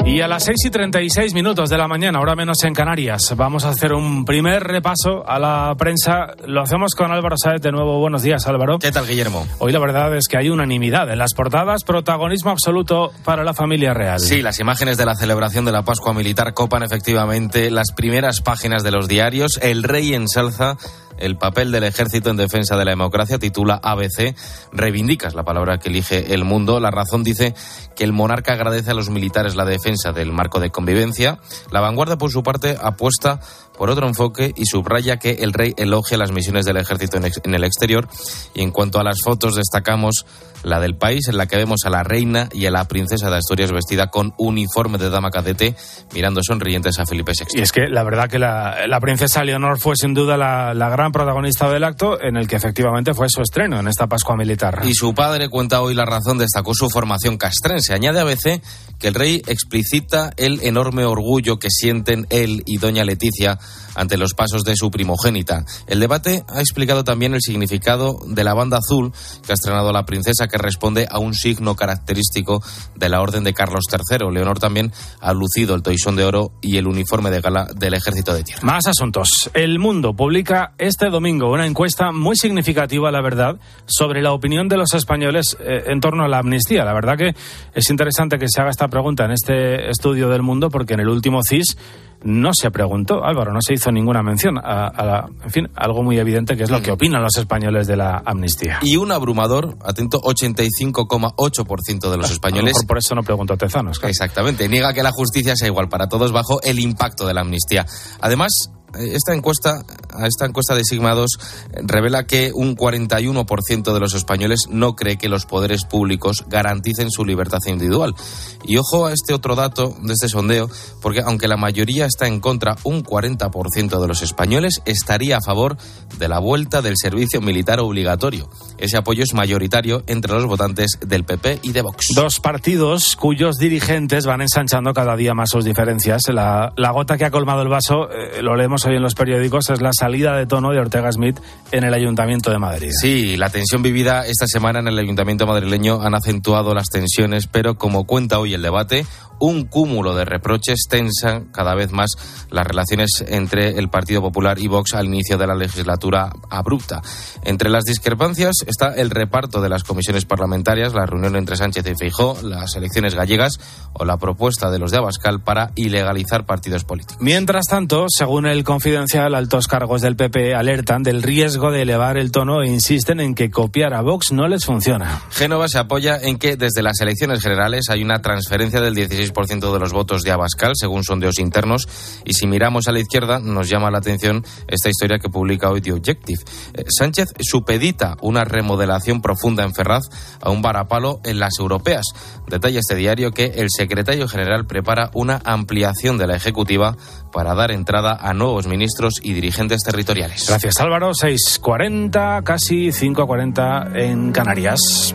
Y 0.10 0.22
a 0.22 0.28
las 0.28 0.44
6 0.46 0.58
y 0.66 0.70
36 0.72 1.36
minutos 1.36 1.70
de 1.70 1.78
la 1.78 1.88
mañana, 1.88 2.18
ahora 2.18 2.36
menos 2.36 2.64
en 2.64 2.74
Canarias, 2.74 3.32
vamos 3.38 3.64
a 3.64 3.70
hacer 3.70 3.94
un 3.94 4.26
primer 4.26 4.64
repaso 4.64 5.24
a 5.24 5.38
la 5.38 5.76
prensa. 5.78 6.34
Lo 6.48 6.64
hacemos 6.64 6.96
con 6.96 7.12
Álvaro 7.12 7.36
Saez 7.38 7.62
de 7.62 7.72
nuevo. 7.72 8.00
Buenos 8.00 8.24
días, 8.24 8.48
Álvaro. 8.48 8.80
¿Qué 8.80 8.92
tal, 8.92 9.06
Guillermo? 9.06 9.46
Hoy 9.60 9.72
la 9.72 9.78
verdad 9.78 10.16
es 10.16 10.28
que 10.28 10.40
hay 10.40 10.50
unanimidad 10.50 11.12
en 11.12 11.20
las 11.20 11.36
portadas, 11.36 11.84
protagonismo 11.84 12.50
absoluto 12.50 13.12
para 13.24 13.44
la 13.44 13.54
familia 13.54 13.94
real. 13.94 14.20
Sí, 14.20 14.42
las 14.42 14.60
imágenes 14.60 14.98
de 14.98 15.06
la 15.06 15.14
celebración 15.14 15.64
de 15.64 15.74
la 15.74 15.84
Pascua 15.84 16.12
Militar 16.12 16.56
copan 16.56 16.82
efectivamente 16.82 17.70
las 17.70 17.92
primeras 17.96 18.42
páginas 18.42 18.82
de 18.82 18.90
los 18.90 19.08
diarios. 19.08 19.60
El 19.62 19.84
rey 19.84 20.16
ensalza 20.16 20.76
el 21.20 21.38
papel 21.38 21.72
del 21.72 21.84
ejército 21.84 22.30
en 22.30 22.38
defensa 22.38 22.78
de 22.78 22.86
la 22.86 22.92
democracia, 22.92 23.40
titula 23.40 23.80
ABC, 23.82 24.36
reivindicas 24.72 25.36
la 25.36 25.44
palabra 25.44 25.78
que 25.78 25.90
elige 25.90 26.34
el 26.34 26.44
mundo. 26.44 26.80
La 26.80 26.92
razón 26.92 27.24
dice 27.24 27.54
que 27.96 28.04
el 28.04 28.14
monarca 28.14 28.54
agradece 28.54 28.92
a 28.92 28.94
los 28.94 29.10
militares 29.10 29.56
la 29.56 29.66
defensa 29.66 30.12
del 30.12 30.32
marco 30.32 30.60
de 30.60 30.72
convivencia. 30.72 31.40
La 31.72 31.82
vanguardia, 31.82 32.18
por 32.18 32.32
su 32.32 32.44
parte, 32.44 32.78
apuesta 32.82 33.40
por 33.80 33.90
otro 33.90 34.08
enfoque 34.08 34.54
y 34.58 34.66
subraya 34.66 35.18
que 35.18 35.38
el 35.40 35.54
rey 35.54 35.74
elogia 35.78 36.18
las 36.18 36.34
misiones 36.34 36.66
del 36.66 36.76
ejército 36.76 37.18
en 37.18 37.56
el 37.56 37.64
exterior. 37.64 38.10
Y 38.54 38.62
en 38.62 38.72
cuanto 38.72 39.00
a 39.00 39.06
las 39.06 39.22
fotos, 39.24 39.56
destacamos 39.56 40.26
la 40.64 40.82
del 40.82 40.98
país, 40.98 41.30
en 41.30 41.38
la 41.38 41.46
que 41.46 41.56
vemos 41.56 41.86
a 41.86 41.90
la 41.90 42.04
reina 42.04 42.50
y 42.52 42.66
a 42.66 42.72
la 42.72 42.86
princesa 42.90 43.30
de 43.30 43.38
Asturias 43.38 43.72
vestida 43.72 44.08
con 44.08 44.34
uniforme 44.38 44.98
de 44.98 45.10
dama 45.10 45.30
cadete, 45.30 45.76
mirando 46.14 46.42
sonrientes 46.44 47.00
a 47.00 47.06
Felipe 47.06 47.32
VI. 47.32 47.60
Y 47.60 47.62
es 47.62 47.72
que 47.72 47.88
la 47.88 48.04
verdad 48.04 48.30
que 48.30 48.38
la, 48.38 48.86
la 48.88 49.00
princesa 49.00 49.46
Leonor 49.46 49.80
fue 49.80 49.96
sin 49.96 50.14
duda 50.14 50.36
la, 50.36 50.74
la, 50.74 50.90
gran 50.90 51.14
protagonista 51.14 51.70
del 51.70 51.86
acto, 51.86 52.22
en 52.22 52.36
el 52.36 52.48
que 52.48 52.58
efectivamente 52.58 53.14
fue 53.14 53.28
su 53.30 53.42
estreno 53.42 53.80
en 53.80 53.88
esta 53.88 54.08
Pascua 54.08 54.36
Militar. 54.36 54.82
Y 54.84 54.94
su 54.94 55.14
padre 55.14 55.50
cuenta 55.50 55.82
hoy 55.82 55.94
la 55.94 56.06
razón, 56.06 56.38
destacó 56.38 56.74
su 56.74 56.90
formación 56.90 57.38
castrense. 57.38 57.94
Añade 57.94 58.20
a 58.20 58.24
ABC 58.24 58.62
que 59.00 59.08
el 59.08 59.14
rey 59.14 59.42
explicita 59.48 60.32
el 60.36 60.60
enorme 60.64 61.06
orgullo 61.06 61.58
que 61.58 61.70
sienten 61.70 62.28
él 62.30 62.64
y 62.66 62.78
doña 62.78 63.06
Leticia 63.06 63.58
ante 63.96 64.18
los 64.18 64.34
pasos 64.34 64.64
de 64.64 64.76
su 64.76 64.92
primogénita. 64.92 65.66
El 65.88 66.00
debate 66.00 66.44
ha 66.48 66.60
explicado 66.60 67.04
también 67.04 67.34
el 67.34 67.42
significado 67.42 68.20
de 68.26 68.44
la 68.44 68.54
banda 68.54 68.78
azul 68.78 69.12
que 69.46 69.52
ha 69.52 69.56
estrenado 69.56 69.92
la 69.92 70.06
princesa, 70.06 70.48
que 70.48 70.58
responde 70.58 71.08
a 71.10 71.20
un 71.20 71.34
signo 71.34 71.76
característico 71.76 72.64
de 72.96 73.10
la 73.10 73.22
orden 73.22 73.44
de 73.44 73.54
Carlos 73.54 73.86
III. 73.92 74.32
Leonor 74.32 74.60
también 74.60 74.92
ha 75.22 75.34
lucido 75.34 75.76
el 75.76 75.82
toisón 75.82 76.16
de 76.16 76.26
oro 76.26 76.52
y 76.62 76.78
el 76.78 76.88
uniforme 76.88 77.30
de 77.30 77.42
gala 77.42 77.68
del 77.76 77.94
ejército 77.94 78.34
de 78.34 78.44
tierra. 78.44 78.62
Más 78.64 78.88
asuntos. 78.88 79.50
El 79.54 79.80
Mundo 79.80 80.14
publica 80.14 80.74
este 80.78 81.10
domingo 81.10 81.52
una 81.52 81.66
encuesta 81.66 82.12
muy 82.12 82.36
significativa, 82.36 83.12
la 83.12 83.22
verdad, 83.22 83.60
sobre 83.86 84.22
la 84.22 84.34
opinión 84.34 84.68
de 84.68 84.78
los 84.78 84.94
españoles 84.94 85.58
eh, 85.60 85.84
en 85.88 86.00
torno 86.00 86.24
a 86.24 86.28
la 86.28 86.40
amnistía. 86.40 86.86
La 86.86 86.94
verdad 86.94 87.18
que 87.18 87.36
es 87.74 87.90
interesante 87.90 88.38
que 88.38 88.48
se 88.50 88.62
haga 88.62 88.70
esta 88.70 88.88
pregunta 88.88 89.26
en 89.26 89.32
este 89.32 89.90
estudio 89.90 90.30
del 90.30 90.42
Mundo 90.42 90.70
porque 90.70 90.94
en 90.94 91.02
el 91.02 91.10
último 91.10 91.42
CIS 91.48 91.78
no 92.24 92.52
se 92.54 92.70
preguntó, 92.72 93.24
Álvaro, 93.24 93.54
no 93.54 93.60
se 93.62 93.74
hizo 93.74 93.92
ninguna 93.92 94.22
mención 94.22 94.58
a, 94.58 94.88
a 94.88 95.06
la, 95.06 95.30
en 95.44 95.52
fin, 95.52 95.70
algo 95.76 96.04
muy 96.04 96.18
evidente 96.18 96.58
que 96.58 96.64
es 96.64 96.70
lo 96.70 96.82
que 96.82 96.92
opinan 96.92 97.22
los 97.22 97.38
españoles 97.38 97.88
de 97.88 97.96
la 97.96 98.22
amnistía. 98.26 98.80
Y 98.82 98.98
un 98.98 99.12
abrumador, 99.12 99.78
atento, 99.84 100.22
85,8% 100.22 102.12
de 102.12 102.18
los 102.18 102.32
españoles. 102.32 102.78
A 102.78 102.82
lo 102.82 102.88
por 102.88 102.98
eso 102.98 103.16
no 103.16 103.24
preguntó 103.24 103.56
Tezanos. 103.58 104.00
Claro. 104.00 104.12
Exactamente, 104.12 104.68
niega 104.68 104.94
que 104.94 105.04
la 105.04 105.12
justicia 105.12 105.56
sea 105.56 105.68
igual 105.68 105.90
para 105.90 106.08
todos 106.08 106.32
bajo 106.32 106.62
el 106.62 106.80
impacto 106.80 107.26
de 107.26 107.34
la 107.34 107.42
amnistía. 107.42 107.86
Además, 108.20 108.72
esta 108.98 109.34
encuesta, 109.34 109.84
esta 110.26 110.46
encuesta 110.46 110.76
de 110.76 110.84
Sigma 110.84 111.14
2 111.14 111.40
revela 111.84 112.26
que 112.26 112.52
un 112.54 112.76
41% 112.76 113.94
de 113.94 114.00
los 114.00 114.14
españoles 114.14 114.62
no 114.70 114.96
cree 114.96 115.18
que 115.18 115.30
los 115.30 115.46
poderes 115.46 115.86
públicos 115.86 116.46
garanticen 116.48 117.12
su 117.12 117.26
libertad 117.26 117.60
individual. 117.68 118.16
Y 118.64 118.78
ojo 118.78 119.06
a 119.06 119.14
este 119.14 119.34
otro 119.34 119.56
dato 119.56 119.96
de 120.02 120.14
este 120.14 120.30
sondeo, 120.30 120.70
porque 121.02 121.22
aunque 121.22 121.48
la 121.48 121.58
mayoría 121.58 122.06
está 122.06 122.28
en 122.28 122.40
contra, 122.40 122.78
un 122.84 123.04
40% 123.04 124.02
de 124.02 124.08
los 124.08 124.22
españoles 124.22 124.82
estaría 124.86 125.38
a 125.38 125.42
favor 125.42 125.78
de 126.18 126.28
la 126.28 126.40
vuelta 126.40 126.82
del 126.82 126.96
servicio 126.98 127.42
militar 127.42 127.80
obligatorio. 127.80 128.50
Ese 128.78 128.98
apoyo 128.98 129.24
es 129.24 129.34
mayoritario 129.34 130.04
entre 130.08 130.34
los 130.34 130.46
votantes 130.46 130.98
del 131.06 131.24
PP 131.24 131.60
y 131.64 131.72
de 131.72 131.82
Vox. 131.82 132.08
Dos 132.16 132.40
partidos 132.40 133.16
cuyos 133.16 133.58
dirigentes 133.58 134.26
van 134.26 134.42
ensanchando 134.42 134.94
cada 134.94 135.16
día 135.16 135.34
más 135.34 135.50
sus 135.50 135.66
diferencias. 135.66 136.22
La, 136.30 136.74
la 136.76 136.92
gota 136.92 137.18
que 137.18 137.26
ha 137.26 137.32
colmado 137.32 137.62
el 137.62 137.70
vaso, 137.70 138.10
eh, 138.12 138.42
lo 138.42 138.56
leemos 138.56 138.79
hoy 138.86 138.96
en 138.96 139.02
los 139.02 139.16
periódicos, 139.16 139.70
es 139.70 139.82
la 139.82 139.92
salida 139.98 140.36
de 140.36 140.46
tono 140.46 140.72
de 140.72 140.80
Ortega 140.80 141.12
Smith 141.12 141.40
en 141.72 141.84
el 141.84 141.94
Ayuntamiento 141.94 142.52
de 142.52 142.60
Madrid. 142.60 142.92
Sí, 142.92 143.38
la 143.38 143.50
tensión 143.50 143.82
vivida 143.82 144.26
esta 144.26 144.48
semana 144.48 144.80
en 144.80 144.88
el 144.88 144.98
Ayuntamiento 144.98 145.48
madrileño 145.48 146.02
han 146.02 146.16
acentuado 146.16 146.74
las 146.74 146.88
tensiones, 146.88 147.48
pero 147.48 147.76
como 147.76 148.06
cuenta 148.06 148.40
hoy 148.40 148.54
el 148.54 148.62
debate, 148.62 149.06
un 149.40 149.66
cúmulo 149.66 150.16
de 150.16 150.26
reproches 150.26 150.88
tensa 150.90 151.44
cada 151.52 151.76
vez 151.76 151.92
más 151.92 152.12
las 152.52 152.66
relaciones 152.66 153.24
entre 153.28 153.78
el 153.78 153.90
Partido 153.90 154.22
Popular 154.22 154.60
y 154.60 154.68
Vox 154.68 154.94
al 154.94 155.06
inicio 155.06 155.38
de 155.38 155.48
la 155.48 155.56
legislatura 155.56 156.30
abrupta. 156.50 157.02
Entre 157.44 157.70
las 157.70 157.86
discrepancias 157.86 158.58
está 158.68 158.94
el 158.96 159.10
reparto 159.10 159.62
de 159.62 159.70
las 159.70 159.84
comisiones 159.84 160.26
parlamentarias, 160.26 160.94
la 160.94 161.06
reunión 161.06 161.36
entre 161.36 161.56
Sánchez 161.56 161.86
y 161.88 161.96
Feijó, 161.96 162.38
las 162.44 162.76
elecciones 162.76 163.16
gallegas 163.16 163.60
o 163.94 164.06
la 164.06 164.18
propuesta 164.18 164.70
de 164.70 164.80
los 164.80 164.92
de 164.92 164.98
Abascal 164.98 165.42
para 165.42 165.72
ilegalizar 165.76 166.46
partidos 166.46 166.84
políticos. 166.84 167.18
Mientras 167.22 167.66
tanto, 167.68 168.06
según 168.10 168.46
el 168.46 168.64
confidencial, 168.64 169.36
altos 169.36 169.68
cargos 169.68 170.02
del 170.02 170.16
PP 170.16 170.56
alertan 170.56 171.04
del 171.04 171.24
riesgo 171.24 171.72
de 171.72 171.84
elevar 171.84 172.18
el 172.18 172.32
tono 172.32 172.62
e 172.62 172.68
insisten 172.68 173.20
en 173.20 173.36
que 173.36 173.50
copiar 173.50 173.94
a 173.94 174.02
Vox 174.02 174.32
no 174.32 174.48
les 174.48 174.66
funciona. 174.66 175.22
Génova 175.32 175.68
se 175.68 175.80
apoya 175.80 176.18
en 176.22 176.38
que 176.38 176.58
desde 176.58 176.82
las 176.82 177.00
elecciones 177.02 177.42
generales 177.42 177.90
hay 177.90 178.04
una 178.04 178.22
transferencia 178.22 178.82
del 178.82 178.96
16% 178.96 179.29
de 179.30 179.80
los 179.80 179.94
votos 179.94 180.22
de 180.24 180.32
Abascal, 180.32 180.74
según 180.76 181.04
sondeos 181.04 181.40
internos, 181.40 181.88
y 182.26 182.34
si 182.34 182.48
miramos 182.48 182.88
a 182.88 182.92
la 182.92 183.00
izquierda 183.00 183.40
nos 183.40 183.70
llama 183.70 183.92
la 183.92 184.00
atención 184.00 184.46
esta 184.68 184.90
historia 184.90 185.20
que 185.20 185.30
publica 185.30 185.70
hoy 185.70 185.82
The 185.82 185.94
Objective. 185.94 186.40
Eh, 186.74 186.86
Sánchez 186.88 187.30
supedita 187.40 188.18
una 188.22 188.44
remodelación 188.44 189.22
profunda 189.22 189.64
en 189.64 189.74
Ferraz 189.74 190.04
a 190.42 190.50
un 190.50 190.62
varapalo 190.62 191.20
en 191.24 191.40
las 191.40 191.60
europeas. 191.60 192.06
Detalla 192.48 192.80
este 192.80 192.96
diario 192.96 193.32
que 193.32 193.46
el 193.46 193.68
secretario 193.70 194.28
general 194.28 194.66
prepara 194.66 195.10
una 195.14 195.42
ampliación 195.46 196.18
de 196.18 196.28
la 196.28 196.36
ejecutiva 196.36 196.96
para 197.32 197.56
dar 197.56 197.72
entrada 197.72 198.18
a 198.20 198.34
nuevos 198.34 198.68
ministros 198.68 199.16
y 199.22 199.34
dirigentes 199.34 199.82
territoriales. 199.84 200.46
Gracias 200.48 200.80
Álvaro, 200.80 201.12
6.40, 201.12 202.44
casi 202.44 202.90
5.40 202.90 203.96
en 203.96 204.32
Canarias. 204.32 205.14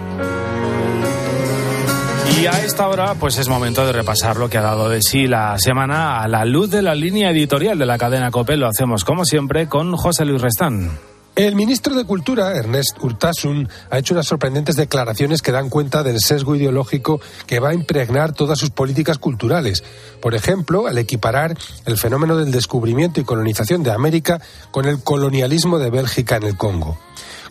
Y 2.41 2.47
a 2.47 2.65
esta 2.65 2.89
hora, 2.89 3.15
pues 3.15 3.39
es 3.39 3.49
momento 3.49 3.87
de 3.87 3.93
repasar 3.93 4.37
lo 4.37 4.51
que 4.51 4.59
ha 4.59 4.63
dado 4.63 4.89
de 4.89 5.03
sí 5.03 5.27
la 5.27 5.57
semana 5.59 6.21
a 6.21 6.29
la 6.29 6.45
luz 6.45 6.69
de 6.69 6.83
la 6.83 6.95
línea 6.95 7.31
editorial 7.31 7.79
de 7.79 7.87
la 7.87 7.97
cadena 7.97 8.31
COPE. 8.31 8.57
Lo 8.57 8.67
hacemos, 8.67 9.05
como 9.05 9.25
siempre, 9.25 9.69
con 9.69 9.97
José 9.97 10.25
Luis 10.25 10.43
Restán. 10.43 10.91
El 11.37 11.57
ministro 11.57 11.97
de 11.97 12.05
Cultura, 12.05 12.57
Ernest 12.57 13.03
Urtasun, 13.03 13.69
ha 13.91 13.99
hecho 13.99 14.15
unas 14.15 14.27
sorprendentes 14.27 14.77
declaraciones 14.77 15.43
que 15.43 15.51
dan 15.51 15.69
cuenta 15.69 16.05
del 16.05 16.21
sesgo 16.21 16.55
ideológico 16.55 17.21
que 17.47 17.59
va 17.59 17.71
a 17.71 17.75
impregnar 17.75 18.33
todas 18.33 18.57
sus 18.57 18.71
políticas 18.71 19.19
culturales. 19.19 19.83
Por 20.21 20.37
ejemplo, 20.37 20.87
al 20.87 20.97
equiparar 20.99 21.57
el 21.87 21.99
fenómeno 21.99 22.37
del 22.37 22.53
descubrimiento 22.53 23.21
y 23.21 23.25
colonización 23.25 23.83
de 23.83 23.91
América 23.91 24.41
con 24.71 24.87
el 24.87 25.03
colonialismo 25.03 25.81
de 25.81 25.91
Bélgica 25.91 26.37
en 26.37 26.45
el 26.45 26.57
Congo. 26.57 26.99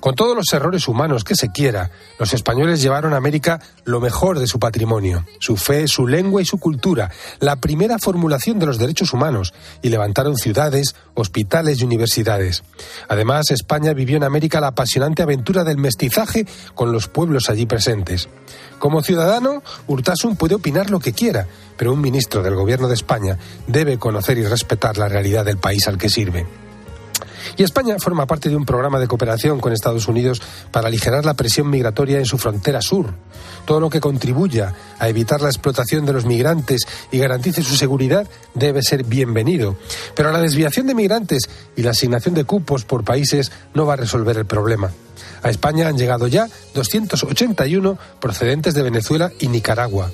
Con 0.04 0.16
todos 0.16 0.36
los 0.36 0.52
errores 0.52 0.90
humanos 0.90 1.24
que 1.24 1.34
se 1.34 1.54
quiera, 1.54 1.90
los 2.20 2.34
españoles 2.34 2.82
llevaron 2.82 3.14
a 3.14 3.16
América 3.16 3.62
lo 3.86 4.02
mejor 4.02 4.38
de 4.38 4.48
su 4.48 4.60
patrimonio, 4.60 5.26
su 5.40 5.56
fe, 5.56 5.88
su 5.88 6.08
lengua 6.08 6.42
y 6.42 6.46
su 6.46 6.58
cultura, 6.58 7.10
la 7.40 7.56
primera 7.56 7.98
formulación 8.00 8.60
de 8.60 8.66
los 8.66 8.78
derechos 8.78 9.14
humanos, 9.14 9.54
y 9.82 9.88
levantaron 9.88 10.36
ciudades, 10.36 10.94
hospitales 11.14 11.80
y 11.80 11.86
universidades. 11.86 12.66
Además, 13.08 13.50
España 13.52 13.94
vivió 13.94 14.18
en 14.18 14.26
América 14.26 14.60
la 14.60 14.68
apasionante 14.68 15.24
aventura 15.24 15.64
del 15.64 15.78
mestizaje 15.78 16.46
con 16.76 16.92
los 16.92 17.08
pueblos 17.08 17.50
allí 17.50 17.66
presentes. 17.66 18.28
Como 18.80 19.04
ciudadano, 19.04 19.64
Urtasun 19.88 20.36
puede 20.36 20.56
opinar 20.56 20.90
lo 20.90 21.00
que 21.00 21.14
quiera, 21.14 21.48
pero 21.78 21.94
un 21.94 22.02
ministro 22.02 22.44
del 22.44 22.56
Gobierno 22.56 22.90
de 22.90 22.96
España 22.96 23.38
debe 23.68 23.98
conocer 23.98 24.38
y 24.38 24.44
respetar 24.44 24.98
la 24.98 25.08
realidad 25.08 25.46
del 25.46 25.60
país 25.60 25.88
al 25.88 25.98
que 25.98 26.10
sirve. 26.10 26.46
Y 27.58 27.64
España 27.64 27.98
forma 28.00 28.26
parte 28.26 28.50
de 28.50 28.56
un 28.56 28.66
programa 28.66 29.00
de 29.00 29.08
cooperación 29.08 29.60
con 29.60 29.74
Estados 29.74 30.08
Unidos 30.08 30.42
para 30.72 30.88
aligerar 30.88 31.26
la 31.26 31.34
presión 31.34 31.70
migratoria 31.70 32.18
en 32.18 32.26
su 32.26 32.38
frontera 32.38 32.82
sur. 32.82 33.14
Todo 33.66 33.80
lo 33.80 33.90
que 33.90 34.00
contribuya 34.00 34.74
a 35.00 35.10
evitar 35.10 35.42
la 35.42 35.50
explotación 35.50 36.06
de 36.06 36.14
los 36.14 36.26
migrantes 36.26 36.82
y 37.12 37.20
garantice 37.20 37.64
su 37.64 37.76
seguridad 37.76 38.28
debe 38.54 38.82
ser 38.82 39.04
bienvenido. 39.04 39.78
Pero 40.16 40.32
la 40.32 40.42
desviación 40.42 40.88
de 40.88 40.96
migrantes 40.96 41.44
y 41.76 41.84
la 41.84 41.92
asignación 41.92 42.34
de 42.36 42.46
cupos 42.46 42.86
por 42.86 43.04
países 43.04 43.52
no 43.74 43.86
va 43.86 43.94
a 43.94 43.98
resolver 43.98 44.38
el 44.38 44.46
problema. 44.46 44.92
A 45.42 45.50
España 45.50 45.88
han 45.88 45.98
llegado 45.98 46.28
ya 46.28 46.48
281 46.74 47.98
procedentes 48.20 48.74
de 48.74 48.84
Venezuela 48.84 49.32
y 49.40 49.48
Nicaragua. 49.48 50.10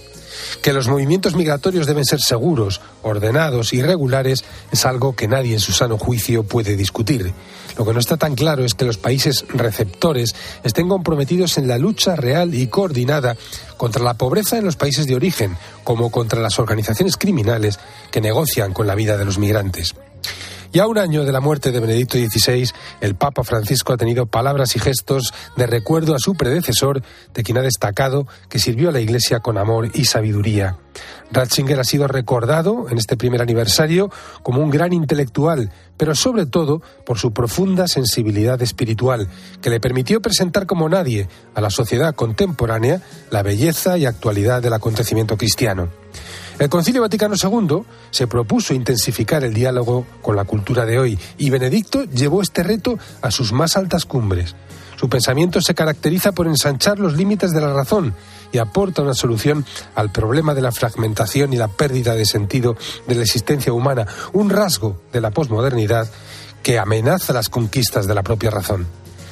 Que 0.61 0.73
los 0.73 0.87
movimientos 0.87 1.35
migratorios 1.35 1.87
deben 1.87 2.05
ser 2.05 2.19
seguros, 2.19 2.81
ordenados 3.03 3.73
y 3.73 3.81
regulares 3.81 4.43
es 4.71 4.85
algo 4.85 5.15
que 5.15 5.27
nadie 5.27 5.53
en 5.53 5.59
su 5.59 5.71
sano 5.71 5.97
juicio 5.97 6.43
puede 6.43 6.75
discutir. 6.75 7.33
Lo 7.77 7.85
que 7.85 7.93
no 7.93 7.99
está 7.99 8.17
tan 8.17 8.35
claro 8.35 8.65
es 8.65 8.73
que 8.73 8.85
los 8.85 8.97
países 8.97 9.45
receptores 9.49 10.35
estén 10.63 10.89
comprometidos 10.89 11.57
en 11.57 11.67
la 11.67 11.77
lucha 11.77 12.15
real 12.15 12.53
y 12.53 12.67
coordinada 12.67 13.37
contra 13.77 14.03
la 14.03 14.15
pobreza 14.15 14.57
en 14.57 14.65
los 14.65 14.75
países 14.75 15.07
de 15.07 15.15
origen, 15.15 15.55
como 15.83 16.11
contra 16.11 16.41
las 16.41 16.59
organizaciones 16.59 17.15
criminales 17.15 17.79
que 18.11 18.21
negocian 18.21 18.73
con 18.73 18.87
la 18.87 18.95
vida 18.95 19.17
de 19.17 19.25
los 19.25 19.37
migrantes. 19.37 19.95
Y 20.71 20.79
a 20.79 20.85
un 20.85 20.99
año 20.99 21.25
de 21.25 21.31
la 21.31 21.39
muerte 21.39 21.71
de 21.71 21.79
Benedicto 21.79 22.17
XVI, 22.17 22.69
el 23.01 23.15
Papa 23.15 23.43
Francisco 23.43 23.91
ha 23.91 23.97
tenido 23.97 24.27
palabras 24.27 24.75
y 24.75 24.79
gestos 24.79 25.33
de 25.57 25.65
recuerdo 25.65 26.13
a 26.13 26.19
su 26.19 26.35
predecesor, 26.35 27.01
de 27.33 27.43
quien 27.43 27.57
ha 27.57 27.63
destacado 27.63 28.27
que 28.49 28.59
sirvió 28.59 28.89
a 28.89 28.91
la 28.91 28.99
Iglesia 28.99 29.39
con 29.39 29.57
amor 29.57 29.89
y 29.95 30.05
sabiduría. 30.05 30.77
Ratzinger 31.31 31.79
ha 31.79 31.83
sido 31.83 32.07
recordado 32.07 32.87
en 32.89 32.99
este 32.99 33.17
primer 33.17 33.41
aniversario 33.41 34.11
como 34.43 34.61
un 34.61 34.69
gran 34.69 34.93
intelectual, 34.93 35.71
pero 35.97 36.13
sobre 36.13 36.45
todo 36.45 36.83
por 37.03 37.17
su 37.17 37.31
profunda 37.31 37.87
sensibilidad 37.87 38.61
espiritual, 38.61 39.27
que 39.61 39.71
le 39.71 39.79
permitió 39.79 40.21
presentar 40.21 40.67
como 40.67 40.87
nadie 40.87 41.27
a 41.55 41.61
la 41.61 41.71
sociedad 41.71 42.13
contemporánea 42.13 43.01
la 43.31 43.41
belleza 43.41 43.97
y 43.97 44.05
actualidad 44.05 44.61
del 44.61 44.73
acontecimiento 44.73 45.35
cristiano. 45.35 45.89
El 46.59 46.67
Concilio 46.67 47.01
Vaticano 47.01 47.35
II 47.41 47.83
se 48.11 48.27
propuso 48.27 48.73
intensificar 48.73 49.45
el 49.45 49.53
diálogo 49.53 50.05
con 50.21 50.35
la 50.35 50.43
cultura 50.43 50.85
de 50.85 50.99
hoy 50.99 51.17
y 51.37 51.49
Benedicto 51.49 52.03
llevó 52.03 52.41
este 52.41 52.63
reto 52.63 52.99
a 53.21 53.31
sus 53.31 53.53
más 53.53 53.77
altas 53.77 54.05
cumbres. 54.05 54.57
Su 54.97 55.07
pensamiento 55.07 55.61
se 55.61 55.73
caracteriza 55.73 56.33
por 56.33 56.47
ensanchar 56.47 56.99
los 56.99 57.15
límites 57.15 57.53
de 57.53 57.61
la 57.61 57.71
razón 57.71 58.13
y 58.51 58.57
aporta 58.57 59.01
una 59.01 59.13
solución 59.13 59.65
al 59.95 60.11
problema 60.11 60.53
de 60.53 60.61
la 60.61 60.73
fragmentación 60.73 61.53
y 61.53 61.55
la 61.55 61.69
pérdida 61.69 62.13
de 62.15 62.25
sentido 62.25 62.75
de 63.07 63.15
la 63.15 63.21
existencia 63.21 63.71
humana, 63.71 64.05
un 64.33 64.49
rasgo 64.49 65.01
de 65.13 65.21
la 65.21 65.31
posmodernidad 65.31 66.09
que 66.61 66.77
amenaza 66.77 67.31
las 67.31 67.47
conquistas 67.47 68.05
de 68.05 68.15
la 68.15 68.23
propia 68.23 68.51
razón. 68.51 68.85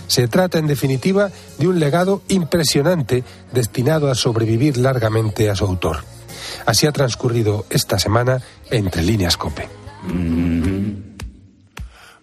Se 0.08 0.30
trata, 0.30 0.60
en 0.60 0.68
definitiva, 0.68 1.30
de 1.58 1.68
un 1.68 1.82
legado 1.82 2.22
impresionante 2.30 3.26
destinado 3.52 4.10
a 4.10 4.16
sobrevivir 4.16 4.78
largamente 4.78 5.50
a 5.50 5.56
su 5.56 5.66
autor. 5.66 6.17
Así 6.66 6.86
ha 6.88 6.92
transcurrido 6.92 7.66
esta 7.70 8.00
semana 8.00 8.42
entre 8.70 9.04
líneas 9.04 9.38
COPE. 9.38 9.70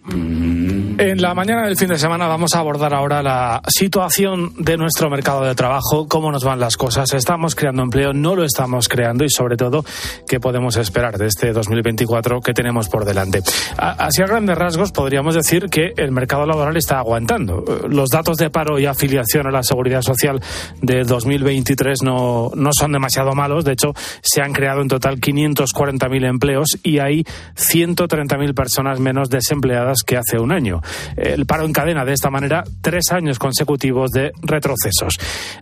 En 0.07 1.19
la 1.19 1.33
mañana 1.33 1.65
del 1.65 1.77
fin 1.77 1.87
de 1.87 1.97
semana 1.97 2.27
vamos 2.27 2.53
a 2.53 2.59
abordar 2.59 2.93
ahora 2.93 3.23
la 3.23 3.61
situación 3.67 4.53
de 4.55 4.77
nuestro 4.77 5.09
mercado 5.09 5.43
de 5.43 5.55
trabajo, 5.55 6.07
cómo 6.07 6.31
nos 6.31 6.43
van 6.43 6.59
las 6.59 6.77
cosas, 6.77 7.11
estamos 7.13 7.55
creando 7.55 7.81
empleo, 7.81 8.13
no 8.13 8.35
lo 8.35 8.43
estamos 8.43 8.87
creando 8.87 9.23
y 9.23 9.29
sobre 9.29 9.57
todo 9.57 9.83
qué 10.27 10.39
podemos 10.39 10.77
esperar 10.77 11.17
de 11.17 11.25
este 11.25 11.53
2024 11.53 12.39
que 12.41 12.53
tenemos 12.53 12.87
por 12.87 13.03
delante. 13.03 13.41
Así 13.77 14.21
a 14.21 14.27
grandes 14.27 14.55
rasgos 14.55 14.91
podríamos 14.91 15.33
decir 15.33 15.69
que 15.71 15.93
el 15.97 16.11
mercado 16.11 16.45
laboral 16.45 16.77
está 16.77 16.99
aguantando. 16.99 17.65
Los 17.89 18.09
datos 18.09 18.37
de 18.37 18.51
paro 18.51 18.77
y 18.77 18.85
afiliación 18.85 19.47
a 19.47 19.51
la 19.51 19.63
seguridad 19.63 20.03
social 20.03 20.39
de 20.83 21.03
2023 21.03 22.03
no, 22.03 22.51
no 22.55 22.69
son 22.77 22.91
demasiado 22.91 23.33
malos, 23.33 23.65
de 23.65 23.71
hecho 23.71 23.93
se 24.21 24.43
han 24.43 24.53
creado 24.53 24.81
en 24.81 24.87
total 24.87 25.19
540.000 25.19 26.27
empleos 26.27 26.67
y 26.83 26.99
hay 26.99 27.23
130.000 27.55 28.53
personas 28.53 28.99
menos 28.99 29.29
desempleadas 29.31 29.94
que 30.03 30.17
hace 30.17 30.39
un 30.39 30.51
año. 30.51 30.81
El 31.17 31.45
paro 31.45 31.65
encadena 31.65 32.05
de 32.05 32.13
esta 32.13 32.29
manera 32.29 32.63
tres 32.81 33.11
años 33.11 33.39
consecutivos 33.39 34.11
de 34.11 34.31
retrocesos. 34.41 35.15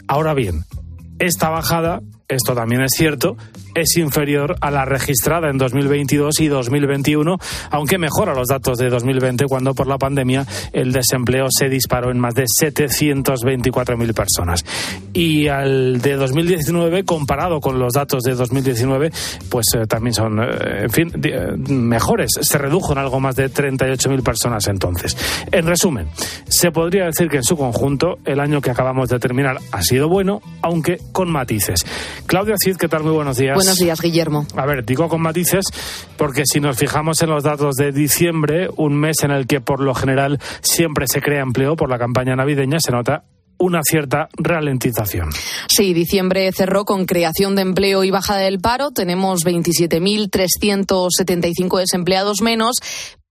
Ahora 0.08 0.34
bien, 0.34 0.64
esta 1.20 1.50
bajada 1.50 2.02
esto 2.34 2.54
también 2.54 2.82
es 2.82 2.92
cierto, 2.92 3.38
es 3.76 3.98
inferior 3.98 4.56
a 4.62 4.72
la 4.72 4.86
registrada 4.86 5.50
en 5.50 5.58
2022 5.58 6.40
y 6.42 6.48
2021, 6.48 7.38
aunque 7.72 7.98
mejora 7.98 8.34
los 8.34 8.48
datos 8.48 8.78
de 8.78 8.90
2020 8.90 9.46
cuando 9.46 9.74
por 9.74 9.88
la 9.88 9.98
pandemia 9.98 10.46
el 10.72 10.92
desempleo 10.92 11.48
se 11.50 11.70
disparó 11.70 12.12
en 12.12 12.20
más 12.20 12.36
de 12.36 12.44
724.000 12.44 14.14
personas. 14.14 14.64
Y 15.14 15.48
al 15.48 16.02
de 16.02 16.16
2019, 16.16 17.04
comparado 17.04 17.60
con 17.60 17.80
los 17.80 17.94
datos 17.94 18.24
de 18.24 18.36
2019, 18.36 19.12
pues 19.50 19.66
eh, 19.76 19.86
también 19.88 20.14
son, 20.14 20.40
eh, 20.40 20.84
en 20.84 20.90
fin, 20.90 21.12
eh, 21.24 21.54
mejores. 21.58 22.32
Se 22.42 22.58
redujo 22.58 22.94
en 22.94 23.00
algo 23.00 23.20
más 23.20 23.36
de 23.36 23.50
38.000 23.50 24.24
personas 24.24 24.68
entonces. 24.68 25.18
En 25.52 25.66
resumen, 25.66 26.08
se 26.48 26.72
podría 26.72 27.06
decir 27.06 27.30
que 27.30 27.38
en 27.38 27.44
su 27.44 27.58
conjunto 27.58 28.18
el 28.26 28.40
año 28.40 28.62
que 28.62 28.72
acabamos 28.72 29.10
de 29.10 29.20
terminar 29.20 29.58
ha 29.72 29.82
sido 29.82 30.10
bueno, 30.10 30.42
aunque 30.62 30.98
con 31.12 31.32
matices. 31.32 31.86
Claudia 32.26 32.56
Cid, 32.58 32.78
¿qué 32.78 32.88
tal? 32.88 33.04
Muy 33.04 33.14
buenos 33.14 33.38
días. 33.38 33.56
Buenos 33.56 33.78
días, 33.78 34.02
Guillermo. 34.02 34.46
A 34.56 34.66
ver, 34.66 34.86
digo 34.86 35.10
con 35.10 35.22
matices 35.22 35.66
porque 36.18 36.44
si 36.46 36.60
nos 36.60 36.78
fijamos 36.78 37.22
en 37.22 37.30
los 37.30 37.44
datos 37.44 37.76
de 37.76 37.92
diciembre, 37.92 38.70
un 38.78 38.96
mes 38.96 39.24
en 39.24 39.32
el 39.32 39.48
que 39.48 39.62
por 39.62 39.80
lo 39.80 39.94
general 39.94 40.40
siempre 40.62 41.06
se 41.08 41.22
crea 41.22 41.42
empleo 41.42 41.76
por 41.76 41.90
la 41.90 41.98
campaña 41.98 42.36
navideña, 42.36 42.78
se 42.80 42.92
nota 42.92 43.24
una 43.58 43.82
cierta 43.84 44.30
ralentización. 44.38 45.30
Sí, 45.68 45.94
diciembre 45.94 46.52
cerró 46.52 46.86
con 46.86 47.06
creación 47.06 47.56
de 47.56 47.62
empleo 47.62 48.04
y 48.04 48.12
bajada 48.12 48.42
del 48.42 48.60
paro. 48.60 48.92
Tenemos 48.92 49.46
27.375 49.46 51.80
desempleados 51.80 52.42
menos, 52.42 52.76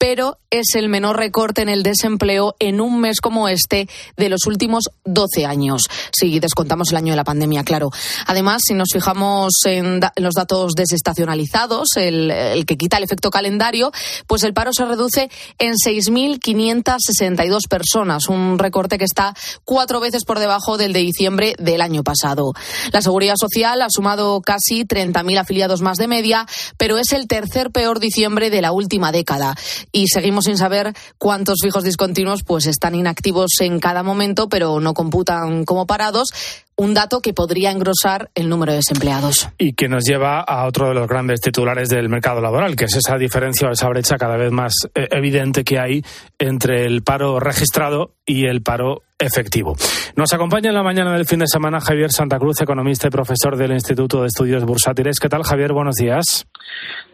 pero 0.03 0.37
es 0.51 0.75
el 0.75 0.89
menor 0.89 1.17
recorte 1.17 1.63
en 1.63 1.69
el 1.69 1.85
desempleo 1.85 2.57
en 2.59 2.81
un 2.81 3.01
mes 3.01 3.21
como 3.21 3.47
este 3.49 3.89
de 4.17 4.29
los 4.29 4.47
últimos 4.47 4.91
12 5.05 5.47
años. 5.47 5.85
Si 6.11 6.41
descontamos 6.41 6.91
el 6.91 6.97
año 6.97 7.13
de 7.13 7.17
la 7.19 7.23
pandemia, 7.23 7.63
claro. 7.63 7.91
Además, 8.27 8.63
si 8.67 8.75
nos 8.75 8.89
fijamos 8.93 9.53
en, 9.65 10.01
los 10.17 10.35
datos 10.35 10.73
desestacionalizados, 10.75 11.91
el, 11.95 12.65
que 12.67 12.77
quita 12.77 12.97
el 12.97 13.05
efecto 13.05 13.31
calendario, 13.31 13.93
pues 14.27 14.43
el 14.43 14.53
paro 14.53 14.73
se 14.73 14.85
reduce 14.87 15.31
en 15.61 15.75
6.562 15.75 17.69
personas, 17.69 18.29
un 18.29 18.59
recorte 18.59 18.99
que 18.99 19.05
está 19.05 19.35
cuatro 19.65 20.01
veces 20.01 20.25
por 20.25 20.41
debajo 20.41 20.79
del 20.79 20.93
de 20.93 20.99
diciembre 20.99 21.55
del 21.61 21.81
año 21.81 22.03
pasado. 22.03 22.55
La 22.91 23.03
Seguridad 23.03 23.37
Social 23.39 23.81
ha 23.81 23.89
sumado 23.89 24.41
casi 24.41 24.85
30.000 24.85 25.39
afiliados 25.39 25.81
más 25.81 25.97
de 25.97 26.09
media, 26.09 26.45
pero 26.77 26.99
es 26.99 27.13
el 27.13 27.29
tercer 27.29 27.71
peor 27.71 28.01
diciembre 28.01 28.51
de 28.51 28.63
la 28.63 28.73
última 28.73 29.13
década 29.13 29.55
y 29.93 30.09
seguimos 30.09 30.47
sin 30.47 30.57
saber 30.57 30.95
cuántos 31.19 31.59
fijos 31.63 31.85
discontinuos 31.85 32.43
pues 32.43 32.67
están 32.67 32.95
inactivos 32.95 33.53
en 33.61 33.79
cada 33.79 34.03
momento, 34.03 34.49
pero 34.49 34.81
no 34.81 34.95
computan 34.95 35.65
como 35.65 35.87
parados 35.87 36.31
un 36.77 36.95
dato 36.95 37.21
que 37.21 37.33
podría 37.33 37.71
engrosar 37.71 38.31
el 38.35 38.49
número 38.49 38.73
de 38.73 38.77
desempleados. 38.79 39.49
Y 39.59 39.75
que 39.75 39.89
nos 39.89 40.05
lleva 40.05 40.41
a 40.41 40.67
otro 40.67 40.89
de 40.89 40.95
los 40.95 41.07
grandes 41.07 41.41
titulares 41.41 41.89
del 41.89 42.09
mercado 42.09 42.41
laboral, 42.41 42.77
que 42.77 42.87
es 42.87 42.97
esa 42.97 43.17
diferencia 43.19 43.69
o 43.69 43.73
esa 43.73 43.89
brecha 43.89 44.17
cada 44.17 44.37
vez 44.37 44.51
más 44.51 44.75
eh, 44.95 45.09
evidente 45.11 45.65
que 45.65 45.79
hay 45.79 46.03
entre 46.39 46.87
el 46.87 47.03
paro 47.03 47.41
registrado 47.41 48.13
y 48.27 48.47
el 48.47 48.63
paro 48.63 49.03
efectivo. 49.19 49.77
Nos 50.17 50.33
acompaña 50.33 50.71
en 50.71 50.75
la 50.75 50.83
mañana 50.83 51.13
del 51.13 51.27
fin 51.27 51.39
de 51.39 51.47
semana 51.47 51.81
Javier 51.81 52.11
Santa 52.11 52.39
Cruz, 52.39 52.61
economista 52.61 53.07
y 53.07 53.11
profesor 53.11 53.57
del 53.57 53.73
Instituto 53.73 54.23
de 54.23 54.27
Estudios 54.27 54.65
Bursátiles. 54.65 55.21
¿Qué 55.21 55.29
tal, 55.29 55.45
Javier? 55.45 55.73
Buenos 55.73 55.95
días. 55.95 56.47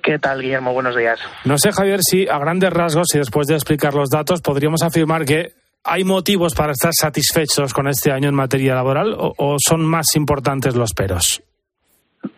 ¿Qué 0.03 0.19
tal, 0.19 0.41
Guillermo? 0.41 0.73
Buenos 0.73 0.97
días. 0.97 1.19
No 1.45 1.59
sé, 1.59 1.73
Javier, 1.73 2.01
si 2.03 2.29
a 2.29 2.39
grandes 2.39 2.73
rasgos 2.73 3.09
y 3.15 3.19
después 3.19 3.47
de 3.47 3.55
explicar 3.55 3.95
los 3.95 4.09
datos 4.09 4.41
podríamos 4.41 4.83
afirmar 4.83 5.25
que 5.25 5.53
¿Hay 5.85 6.05
motivos 6.05 6.55
para 6.55 6.73
estar 6.73 6.93
satisfechos 6.93 7.73
con 7.73 7.89
este 7.89 8.11
año 8.11 8.29
en 8.29 8.35
materia 8.35 8.75
laboral 8.75 9.15
o, 9.19 9.57
son 9.59 9.85
más 9.85 10.17
importantes 10.17 10.75
los 10.75 10.93
peros? 10.93 11.43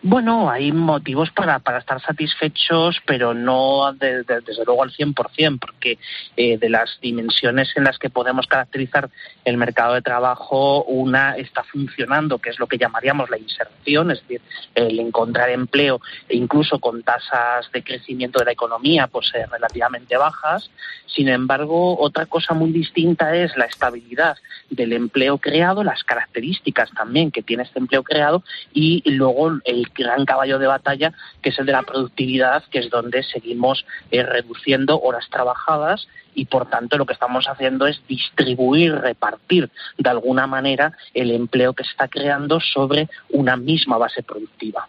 Bueno, 0.03 0.49
hay 0.49 0.71
motivos 0.71 1.29
para, 1.29 1.59
para 1.59 1.77
estar 1.77 2.01
satisfechos, 2.01 2.97
pero 3.05 3.35
no 3.35 3.93
de, 3.93 4.23
de, 4.23 4.41
desde 4.41 4.65
luego 4.65 4.81
al 4.81 4.91
100%, 4.91 5.59
porque 5.59 5.99
eh, 6.35 6.57
de 6.57 6.69
las 6.69 6.97
dimensiones 7.01 7.71
en 7.75 7.83
las 7.83 7.99
que 7.99 8.09
podemos 8.09 8.47
caracterizar 8.47 9.11
el 9.45 9.57
mercado 9.57 9.93
de 9.93 10.01
trabajo, 10.01 10.83
una 10.85 11.37
está 11.37 11.63
funcionando, 11.63 12.39
que 12.39 12.49
es 12.49 12.59
lo 12.59 12.65
que 12.65 12.79
llamaríamos 12.79 13.29
la 13.29 13.37
inserción, 13.37 14.09
es 14.09 14.21
decir, 14.21 14.41
el 14.73 14.99
encontrar 14.99 15.51
empleo, 15.51 16.01
e 16.27 16.35
incluso 16.35 16.79
con 16.79 17.03
tasas 17.03 17.71
de 17.71 17.83
crecimiento 17.83 18.39
de 18.39 18.45
la 18.45 18.53
economía 18.53 19.05
pues 19.05 19.31
eh, 19.35 19.45
relativamente 19.51 20.17
bajas. 20.17 20.71
Sin 21.05 21.27
embargo, 21.27 21.99
otra 21.99 22.25
cosa 22.25 22.55
muy 22.55 22.71
distinta 22.71 23.35
es 23.35 23.55
la 23.55 23.65
estabilidad 23.65 24.37
del 24.71 24.93
empleo 24.93 25.37
creado, 25.37 25.83
las 25.83 26.03
características 26.03 26.89
también 26.91 27.29
que 27.29 27.43
tiene 27.43 27.63
este 27.63 27.79
empleo 27.79 28.01
creado 28.01 28.43
y 28.73 29.03
luego 29.11 29.59
el 29.65 29.90
gran 29.95 30.25
caballo 30.25 30.59
de 30.59 30.67
batalla, 30.67 31.13
que 31.41 31.49
es 31.49 31.59
el 31.59 31.65
de 31.65 31.71
la 31.71 31.83
productividad, 31.83 32.63
que 32.71 32.79
es 32.79 32.89
donde 32.89 33.23
seguimos 33.23 33.85
eh, 34.11 34.23
reduciendo 34.23 34.99
horas 35.01 35.27
trabajadas 35.29 36.07
y, 36.33 36.45
por 36.45 36.69
tanto, 36.69 36.97
lo 36.97 37.05
que 37.05 37.13
estamos 37.13 37.45
haciendo 37.47 37.87
es 37.87 38.01
distribuir, 38.07 38.95
repartir 38.95 39.69
de 39.97 40.09
alguna 40.09 40.47
manera 40.47 40.93
el 41.13 41.31
empleo 41.31 41.73
que 41.73 41.83
se 41.83 41.91
está 41.91 42.07
creando 42.07 42.59
sobre 42.59 43.09
una 43.29 43.57
misma 43.57 43.97
base 43.97 44.23
productiva. 44.23 44.87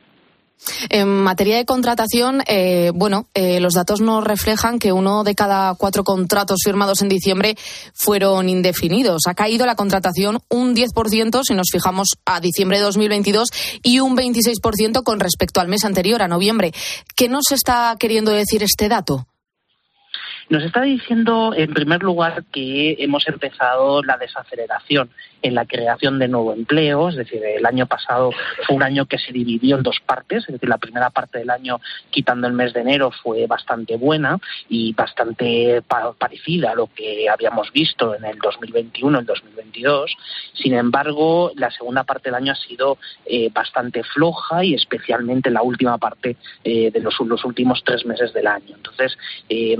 En 0.88 1.08
materia 1.08 1.56
de 1.56 1.64
contratación, 1.64 2.42
eh, 2.46 2.92
bueno, 2.94 3.26
eh, 3.34 3.60
los 3.60 3.74
datos 3.74 4.00
nos 4.00 4.24
reflejan 4.24 4.78
que 4.78 4.92
uno 4.92 5.24
de 5.24 5.34
cada 5.34 5.74
cuatro 5.74 6.04
contratos 6.04 6.60
firmados 6.64 7.02
en 7.02 7.08
diciembre 7.08 7.56
fueron 7.94 8.48
indefinidos. 8.48 9.22
Ha 9.26 9.34
caído 9.34 9.66
la 9.66 9.74
contratación 9.74 10.40
un 10.48 10.74
10% 10.74 11.42
si 11.44 11.54
nos 11.54 11.68
fijamos 11.72 12.08
a 12.24 12.40
diciembre 12.40 12.78
de 12.78 12.84
2022 12.84 13.48
y 13.82 14.00
un 14.00 14.16
26% 14.16 15.02
con 15.02 15.20
respecto 15.20 15.60
al 15.60 15.68
mes 15.68 15.84
anterior, 15.84 16.22
a 16.22 16.28
noviembre. 16.28 16.72
¿Qué 17.16 17.28
nos 17.28 17.50
está 17.50 17.96
queriendo 17.98 18.30
decir 18.30 18.62
este 18.62 18.88
dato? 18.88 19.26
Nos 20.52 20.64
está 20.64 20.82
diciendo, 20.82 21.54
en 21.56 21.72
primer 21.72 22.02
lugar, 22.02 22.44
que 22.52 22.96
hemos 22.98 23.26
empezado 23.26 24.02
la 24.02 24.18
desaceleración 24.18 25.08
en 25.40 25.54
la 25.54 25.64
creación 25.64 26.18
de 26.18 26.28
nuevo 26.28 26.52
empleo, 26.52 27.08
es 27.08 27.16
decir, 27.16 27.42
el 27.42 27.64
año 27.64 27.86
pasado 27.86 28.32
fue 28.66 28.76
un 28.76 28.82
año 28.82 29.06
que 29.06 29.16
se 29.16 29.32
dividió 29.32 29.76
en 29.76 29.82
dos 29.82 29.98
partes, 30.04 30.44
es 30.44 30.52
decir, 30.52 30.68
la 30.68 30.76
primera 30.76 31.08
parte 31.08 31.38
del 31.38 31.48
año, 31.48 31.80
quitando 32.10 32.46
el 32.46 32.52
mes 32.52 32.74
de 32.74 32.82
enero, 32.82 33.10
fue 33.22 33.46
bastante 33.46 33.96
buena 33.96 34.38
y 34.68 34.92
bastante 34.92 35.82
parecida 36.18 36.72
a 36.72 36.74
lo 36.74 36.88
que 36.88 37.30
habíamos 37.30 37.72
visto 37.72 38.14
en 38.14 38.26
el 38.26 38.38
2021, 38.38 39.20
el 39.20 39.24
2022. 39.24 40.14
Sin 40.52 40.74
embargo, 40.74 41.52
la 41.56 41.70
segunda 41.70 42.04
parte 42.04 42.28
del 42.28 42.34
año 42.34 42.52
ha 42.52 42.56
sido 42.56 42.98
eh, 43.24 43.48
bastante 43.50 44.04
floja 44.04 44.62
y 44.62 44.74
especialmente 44.74 45.50
la 45.50 45.62
última 45.62 45.96
parte 45.96 46.36
eh, 46.62 46.90
de 46.90 47.00
los, 47.00 47.18
últimos 47.20 47.82
tres 47.84 48.04
meses 48.04 48.34
del 48.34 48.46
año. 48.46 48.76
Entonces, 48.76 49.16
eh, 49.48 49.76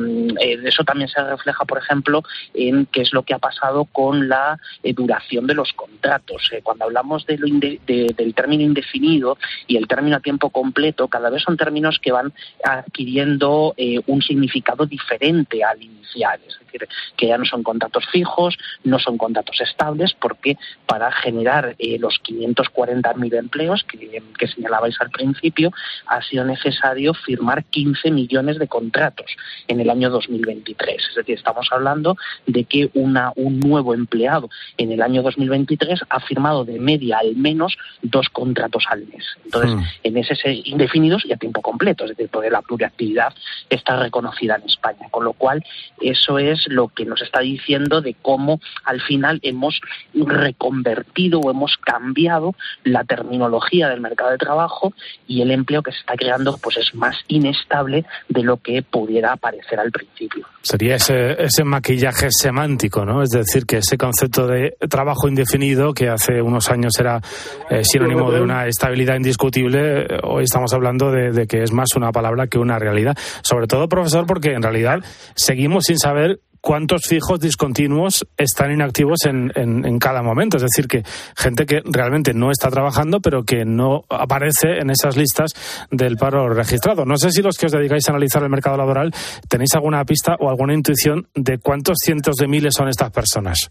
eso 0.66 0.84
también 0.84 1.08
se 1.08 1.22
refleja, 1.22 1.64
por 1.64 1.78
ejemplo, 1.78 2.22
en 2.54 2.86
qué 2.86 3.02
es 3.02 3.12
lo 3.12 3.22
que 3.22 3.34
ha 3.34 3.38
pasado 3.38 3.84
con 3.86 4.28
la 4.28 4.58
duración 4.94 5.46
de 5.46 5.54
los 5.54 5.72
contratos. 5.72 6.50
Eh, 6.52 6.60
cuando 6.62 6.84
hablamos 6.84 7.26
del 7.26 8.34
término 8.34 8.62
indefinido 8.62 9.38
y 9.66 9.76
el 9.76 9.86
término 9.86 10.16
a 10.16 10.20
tiempo 10.20 10.50
completo, 10.50 11.08
cada 11.08 11.30
vez 11.30 11.42
son 11.42 11.56
términos 11.56 11.98
que 12.00 12.12
van 12.12 12.32
adquiriendo 12.64 13.74
eh, 13.76 14.00
un 14.06 14.22
significado 14.22 14.86
diferente 14.86 15.64
al 15.64 15.82
inicial. 15.82 16.40
Es 16.46 16.58
decir, 16.60 16.88
que 17.16 17.28
ya 17.28 17.38
no 17.38 17.44
son 17.44 17.62
contratos 17.62 18.06
fijos, 18.10 18.56
no 18.84 18.98
son 18.98 19.18
contratos 19.18 19.60
estables, 19.60 20.14
porque 20.14 20.56
para 20.86 21.10
generar 21.12 21.74
eh, 21.78 21.98
los 21.98 22.20
540.000 22.22 23.34
empleos 23.38 23.84
que, 23.84 24.22
que 24.38 24.46
señalabais 24.46 25.00
al 25.00 25.10
principio, 25.10 25.70
ha 26.06 26.22
sido 26.22 26.44
necesario 26.44 27.14
firmar 27.14 27.64
15 27.64 28.10
millones 28.10 28.58
de 28.58 28.68
contratos 28.68 29.30
en 29.68 29.80
el 29.80 29.90
año 29.90 30.10
2023. 30.43 31.09
Es 31.11 31.14
decir, 31.14 31.36
estamos 31.36 31.68
hablando 31.70 32.16
de 32.47 32.64
que 32.64 32.90
una, 32.95 33.32
un 33.36 33.61
nuevo 33.61 33.95
empleado 33.95 34.51
en 34.76 34.93
el 34.93 35.03
año 35.03 35.22
2023 35.22 36.01
ha 36.09 36.20
firmado 36.20 36.64
de 36.64 36.78
media 36.78 37.18
al 37.18 37.36
menos 37.36 37.76
dos 38.03 38.28
contratos 38.28 38.84
al 38.88 39.07
mes. 39.07 39.24
Entonces, 39.45 39.74
mm. 39.74 39.82
en 40.05 40.16
ese 40.18 40.34
indefinidos 40.64 41.24
y 41.24 41.32
a 41.32 41.36
tiempo 41.36 41.62
completo, 41.62 42.05
es 42.05 42.11
decir, 42.11 42.28
porque 42.30 42.51
la 42.51 42.62
pluriactividad 42.62 43.34
está 43.70 43.97
reconocida 43.97 44.57
en 44.57 44.62
España. 44.64 45.09
Con 45.11 45.24
lo 45.24 45.32
cual, 45.32 45.64
eso 46.01 46.38
es 46.38 46.66
lo 46.68 46.88
que 46.88 47.05
nos 47.05 47.22
está 47.22 47.40
diciendo 47.40 48.01
de 48.01 48.14
cómo 48.20 48.61
al 48.84 49.01
final 49.01 49.40
hemos 49.43 49.80
reconvertido 50.14 51.40
o 51.40 51.51
hemos 51.51 51.76
cambiado 51.78 52.55
la 52.84 53.05
terminología 53.05 53.88
del 53.88 54.01
mercado 54.01 54.30
de 54.30 54.38
trabajo 54.38 54.93
y 55.26 55.43
el 55.43 55.51
empleo 55.51 55.82
que 55.82 55.93
se 55.93 55.99
está 55.99 56.14
creando 56.14 56.59
pues 56.62 56.76
es 56.76 56.95
más 56.95 57.16
inestable 57.28 58.05
de 58.28 58.43
lo 58.43 58.57
que 58.59 58.82
pudiera 58.82 59.36
parecer 59.36 59.78
al 59.78 59.93
principio. 59.93 60.31
Sería 60.62 60.94
ese, 60.94 61.42
ese 61.42 61.64
maquillaje 61.64 62.28
semántico, 62.30 63.04
¿no? 63.04 63.22
Es 63.22 63.30
decir, 63.30 63.66
que 63.66 63.78
ese 63.78 63.98
concepto 63.98 64.46
de 64.46 64.76
trabajo 64.88 65.28
indefinido, 65.28 65.92
que 65.92 66.08
hace 66.08 66.40
unos 66.40 66.70
años 66.70 66.92
era 67.00 67.20
eh, 67.68 67.82
sinónimo 67.84 68.30
de 68.30 68.40
una 68.40 68.66
estabilidad 68.66 69.16
indiscutible, 69.16 70.02
eh, 70.02 70.06
hoy 70.22 70.44
estamos 70.44 70.72
hablando 70.72 71.10
de, 71.10 71.32
de 71.32 71.46
que 71.46 71.62
es 71.62 71.72
más 71.72 71.96
una 71.96 72.12
palabra 72.12 72.46
que 72.46 72.58
una 72.58 72.78
realidad. 72.78 73.16
Sobre 73.42 73.66
todo, 73.66 73.88
profesor, 73.88 74.24
porque 74.26 74.52
en 74.52 74.62
realidad 74.62 75.00
seguimos 75.34 75.84
sin 75.84 75.98
saber 75.98 76.40
cuántos 76.62 77.02
fijos 77.06 77.40
discontinuos 77.40 78.24
están 78.38 78.72
inactivos 78.72 79.26
en, 79.26 79.52
en, 79.54 79.98
cada 79.98 80.22
momento. 80.22 80.56
Es 80.56 80.62
decir, 80.62 80.86
que 80.86 81.02
gente 81.36 81.66
que 81.66 81.82
realmente 81.84 82.32
no 82.32 82.50
está 82.50 82.70
trabajando, 82.70 83.20
pero 83.20 83.42
que 83.42 83.64
no 83.66 84.04
aparece 84.08 84.78
en 84.80 84.90
esas 84.90 85.16
listas 85.16 85.50
del 85.90 86.16
paro 86.16 86.48
registrado. 86.48 87.04
No 87.04 87.18
sé 87.18 87.30
si 87.30 87.42
los 87.42 87.58
que 87.58 87.66
os 87.66 87.72
dedicáis 87.72 88.08
a 88.08 88.12
analizar 88.12 88.42
el 88.42 88.48
mercado 88.48 88.76
laboral 88.76 89.12
tenéis 89.48 89.74
alguna 89.74 90.04
pista 90.04 90.36
o 90.38 90.48
alguna 90.48 90.72
intuición 90.72 91.28
de 91.34 91.58
cuántos 91.58 91.98
cientos 92.02 92.36
de 92.36 92.48
miles 92.48 92.74
son 92.76 92.88
estas 92.88 93.10
personas. 93.10 93.70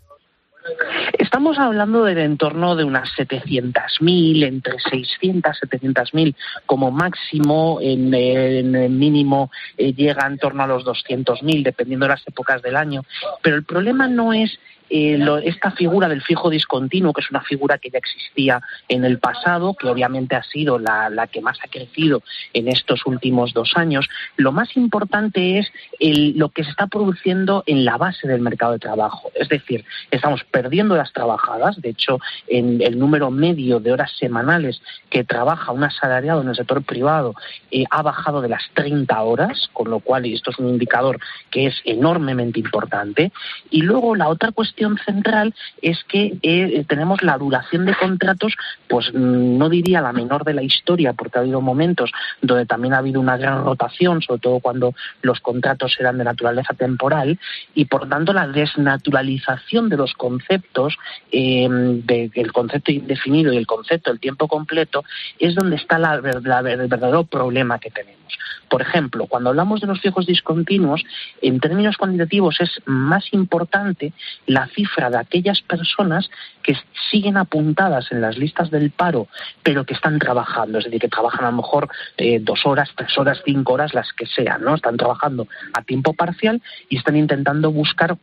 Estamos 1.14 1.58
hablando 1.58 2.04
del 2.04 2.18
entorno 2.20 2.76
de 2.76 2.84
unas 2.84 3.10
700.000, 3.18 4.44
entre 4.46 4.80
600 4.80 5.58
y 5.62 5.68
700.000 5.68 6.36
como 6.66 6.92
máximo, 6.92 7.80
en, 7.82 8.14
en 8.14 8.76
el 8.76 8.92
mínimo 8.92 9.52
eh, 9.78 9.94
llega 9.94 10.28
en 10.28 10.38
torno 10.38 10.64
a 10.64 10.68
los 10.68 10.86
200.000, 10.86 11.64
dependiendo 11.64 12.06
de 12.06 12.12
las 12.12 12.28
épocas 12.28 12.62
del 12.62 12.76
año. 12.76 13.04
Pero 13.42 13.56
el 13.56 13.64
problema 13.64 14.08
no 14.08 14.34
es 14.34 14.60
eh, 14.94 15.18
lo, 15.18 15.38
esta 15.38 15.72
figura 15.72 16.10
del 16.10 16.22
fijo 16.22 16.50
discontinuo, 16.50 17.14
que 17.14 17.22
es 17.22 17.32
una 17.32 17.42
figura 17.42 17.78
que 17.78 17.90
ya 17.90 17.98
existía 17.98 18.62
en 18.90 19.06
el 19.06 19.20
pasado, 19.20 19.74
que 19.74 19.88
obviamente 19.88 20.36
ha 20.36 20.44
sido 20.44 20.78
la, 20.80 21.10
la 21.10 21.28
que 21.28 21.40
más 21.40 21.58
ha 21.64 21.70
crecido 21.70 22.22
en 22.54 22.68
estos 22.68 23.06
últimos 23.06 23.54
dos 23.54 23.72
años, 23.76 24.10
lo 24.36 24.52
más 24.52 24.76
importante 24.76 25.60
es 25.60 25.72
el, 26.02 26.38
lo 26.38 26.50
que 26.50 26.66
se 26.66 26.72
está 26.72 26.88
produciendo 26.88 27.64
en 27.68 27.86
la 27.86 27.96
base 27.96 28.28
del 28.28 28.42
mercado 28.42 28.74
de 28.74 28.80
trabajo. 28.80 29.32
Es 29.34 29.48
decir, 29.48 29.86
estamos 30.12 30.44
perdiendo 30.44 30.98
las 30.98 31.14
trabajadas, 31.14 31.82
de 31.82 31.92
hecho, 31.92 32.20
en 32.50 32.82
el 32.82 33.00
número 33.00 33.32
medio 33.32 33.80
de 33.80 33.94
horas 33.94 34.12
semanales 34.20 34.82
que 35.10 35.24
trabaja 35.24 35.72
un 35.72 35.86
asalariado 35.86 36.42
en 36.42 36.50
el 36.50 36.56
sector 36.56 36.84
privado 36.84 37.34
eh, 37.72 37.86
ha 37.90 38.02
bajado 38.02 38.42
de 38.42 38.50
las 38.50 38.64
30 38.74 39.22
horas, 39.22 39.70
con 39.72 39.90
lo 39.90 40.02
cual 40.02 40.26
y 40.26 40.34
esto 40.34 40.52
es 40.52 40.60
un 40.60 40.68
indicador 40.68 41.18
que 41.50 41.68
es 41.68 41.82
enormemente 41.86 42.60
importante. 42.60 43.32
Y 43.70 43.84
luego 43.84 44.16
la 44.16 44.28
otra 44.28 44.52
cuestión 44.52 44.81
central 45.06 45.54
es 45.82 46.04
que 46.06 46.38
eh, 46.42 46.86
tenemos 46.88 47.22
la 47.24 47.38
duración 47.38 47.86
de 47.86 47.96
contratos, 47.96 48.54
pues 48.88 49.14
mm, 49.14 49.58
no 49.58 49.70
diría 49.70 50.02
la 50.02 50.14
menor 50.14 50.44
de 50.44 50.54
la 50.54 50.64
historia, 50.64 51.14
porque 51.14 51.40
ha 51.40 51.42
habido 51.42 51.62
momentos 51.62 52.12
donde 52.42 52.66
también 52.66 52.94
ha 52.94 53.00
habido 53.00 53.20
una 53.20 53.38
gran 53.38 53.64
rotación, 53.64 54.22
sobre 54.22 54.42
todo 54.42 54.60
cuando 54.60 54.94
los 55.22 55.40
contratos 55.40 55.98
eran 56.00 56.18
de 56.18 56.24
naturaleza 56.24 56.74
temporal, 56.74 57.40
y 57.74 57.86
por 57.86 58.08
tanto 58.08 58.34
la 58.34 58.48
desnaturalización 58.48 59.90
de 59.90 59.98
los 59.98 60.14
conceptos, 60.14 60.98
eh, 61.32 61.68
de, 61.70 62.30
del 62.30 62.52
concepto 62.52 62.92
indefinido 62.92 63.54
y 63.54 63.58
el 63.58 63.68
concepto 63.68 64.12
del 64.12 64.20
tiempo 64.20 64.48
completo, 64.48 65.04
es 65.40 65.56
donde 65.56 65.76
está 65.76 65.98
el 65.98 66.22
verdadero 66.22 67.24
problema 67.24 67.80
que 67.80 67.92
tenemos. 67.92 68.21
Por 68.70 68.82
ejemplo, 68.82 69.28
cuando 69.28 69.50
hablamos 69.50 69.82
de 69.82 69.88
los 69.88 70.00
fijos 70.02 70.26
discontinuos, 70.26 71.04
en 71.42 71.60
términos 71.60 71.98
cuantitativos 71.98 72.60
es 72.62 72.82
más 72.86 73.26
importante 73.34 74.14
la 74.46 74.68
cifra 74.68 75.10
de 75.10 75.18
aquellas 75.18 75.62
personas 75.62 76.30
que 76.64 76.76
siguen 77.10 77.38
apuntadas 77.38 78.12
en 78.12 78.22
las 78.22 78.38
listas 78.38 78.72
del 78.72 78.92
paro, 78.92 79.28
pero 79.64 79.86
que 79.86 79.94
están 79.94 80.20
trabajando, 80.20 80.80
es 80.80 80.86
decir, 80.86 81.02
que 81.02 81.10
trabajan 81.10 81.46
a 81.46 81.52
lo 81.52 81.58
mejor 81.58 81.90
eh, 82.18 82.40
dos 82.40 82.66
horas, 82.66 82.90
tres 82.96 83.18
horas, 83.18 83.42
cinco 83.46 83.74
horas, 83.74 83.94
las 83.94 84.12
que 84.14 84.26
sean, 84.26 84.64
¿no? 84.64 84.76
Están 84.76 84.98
trabajando 84.98 85.48
a 85.74 85.82
tiempo 85.84 86.14
parcial 86.14 86.62
y 86.90 86.98
están 86.98 87.16
intentando 87.16 87.72
buscar 87.72 88.18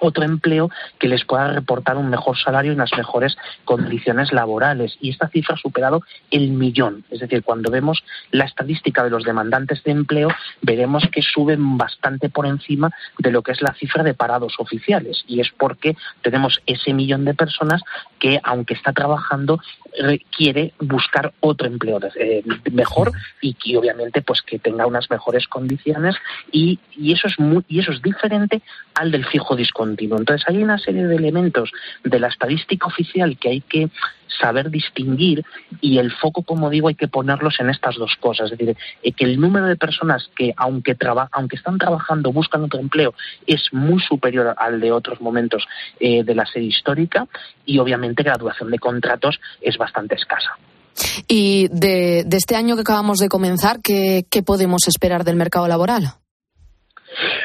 otro 0.00 0.24
empleo 0.24 0.70
que 0.98 1.08
les 1.08 1.24
pueda 1.24 1.52
reportar 1.52 1.96
un 1.96 2.10
mejor 2.10 2.38
salario 2.38 2.72
y 2.72 2.74
unas 2.74 2.92
mejores 2.96 3.36
condiciones 3.64 4.32
laborales. 4.32 4.96
Y 5.00 5.10
esta 5.10 5.28
cifra 5.28 5.54
ha 5.54 5.58
superado 5.58 6.02
el 6.30 6.50
millón. 6.50 7.04
Es 7.10 7.20
decir, 7.20 7.42
cuando 7.42 7.70
vemos 7.70 8.02
la 8.30 8.44
estadística 8.44 9.04
de 9.04 9.10
los 9.10 9.24
demandantes 9.24 9.82
de 9.84 9.92
empleo, 9.92 10.28
veremos 10.62 11.04
que 11.12 11.22
suben 11.22 11.78
bastante 11.78 12.28
por 12.28 12.46
encima 12.46 12.90
de 13.18 13.30
lo 13.30 13.42
que 13.42 13.52
es 13.52 13.62
la 13.62 13.74
cifra 13.74 14.02
de 14.02 14.14
parados 14.14 14.54
oficiales. 14.58 15.24
Y 15.26 15.40
es 15.40 15.50
porque 15.56 15.96
tenemos 16.22 16.60
ese 16.66 16.92
millón 16.92 17.24
de 17.24 17.34
personas 17.34 17.82
que, 18.18 18.40
aunque 18.42 18.74
está 18.74 18.92
trabajando, 18.92 19.60
quiere 20.36 20.72
buscar 20.80 21.32
otro 21.40 21.66
empleo 21.66 21.98
eh, 22.18 22.42
mejor 22.72 23.12
y 23.40 23.54
que 23.54 23.76
obviamente 23.76 24.22
pues 24.22 24.42
que 24.42 24.58
tenga 24.58 24.86
unas 24.86 25.10
mejores 25.10 25.46
condiciones 25.48 26.16
y, 26.52 26.78
eso 27.12 27.26
es 27.26 27.38
muy, 27.38 27.64
y 27.68 27.80
eso 27.80 27.92
es 27.92 28.02
diferente 28.02 28.62
al 28.94 29.10
del 29.10 29.24
fijo 29.26 29.56
discontinuo. 29.56 29.87
Entonces 30.16 30.46
hay 30.48 30.62
una 30.62 30.78
serie 30.78 31.06
de 31.06 31.16
elementos 31.16 31.70
de 32.04 32.20
la 32.20 32.28
estadística 32.28 32.86
oficial 32.86 33.38
que 33.38 33.48
hay 33.48 33.60
que 33.60 33.88
saber 34.40 34.70
distinguir 34.70 35.44
y 35.80 35.98
el 35.98 36.12
foco, 36.12 36.42
como 36.42 36.70
digo, 36.70 36.88
hay 36.88 36.94
que 36.94 37.08
ponerlos 37.08 37.58
en 37.58 37.70
estas 37.70 37.96
dos 37.96 38.14
cosas. 38.20 38.52
Es 38.52 38.58
decir, 38.58 38.76
eh, 39.02 39.12
que 39.12 39.24
el 39.24 39.40
número 39.40 39.66
de 39.66 39.74
personas 39.74 40.30
que, 40.36 40.52
aunque, 40.56 40.94
traba, 40.94 41.28
aunque 41.32 41.56
están 41.56 41.76
trabajando, 41.76 42.32
buscan 42.32 42.62
otro 42.62 42.78
empleo, 42.78 43.14
es 43.46 43.72
muy 43.72 44.00
superior 44.00 44.54
al 44.56 44.80
de 44.80 44.92
otros 44.92 45.20
momentos 45.20 45.66
eh, 45.98 46.22
de 46.22 46.34
la 46.36 46.46
serie 46.46 46.68
histórica 46.68 47.26
y 47.66 47.78
obviamente 47.78 48.22
duración 48.38 48.70
de 48.70 48.78
contratos 48.78 49.40
es 49.60 49.76
bastante 49.76 50.14
escasa. 50.14 50.56
Y 51.26 51.68
de, 51.68 52.26
este 52.30 52.56
año 52.56 52.74
que 52.74 52.82
acabamos 52.82 53.18
de 53.18 53.28
comenzar, 53.28 53.80
¿qué, 53.82 54.26
¿qué 54.30 54.42
podemos 54.42 54.88
esperar 54.88 55.24
del 55.24 55.36
mercado 55.36 55.68
laboral? 55.68 56.14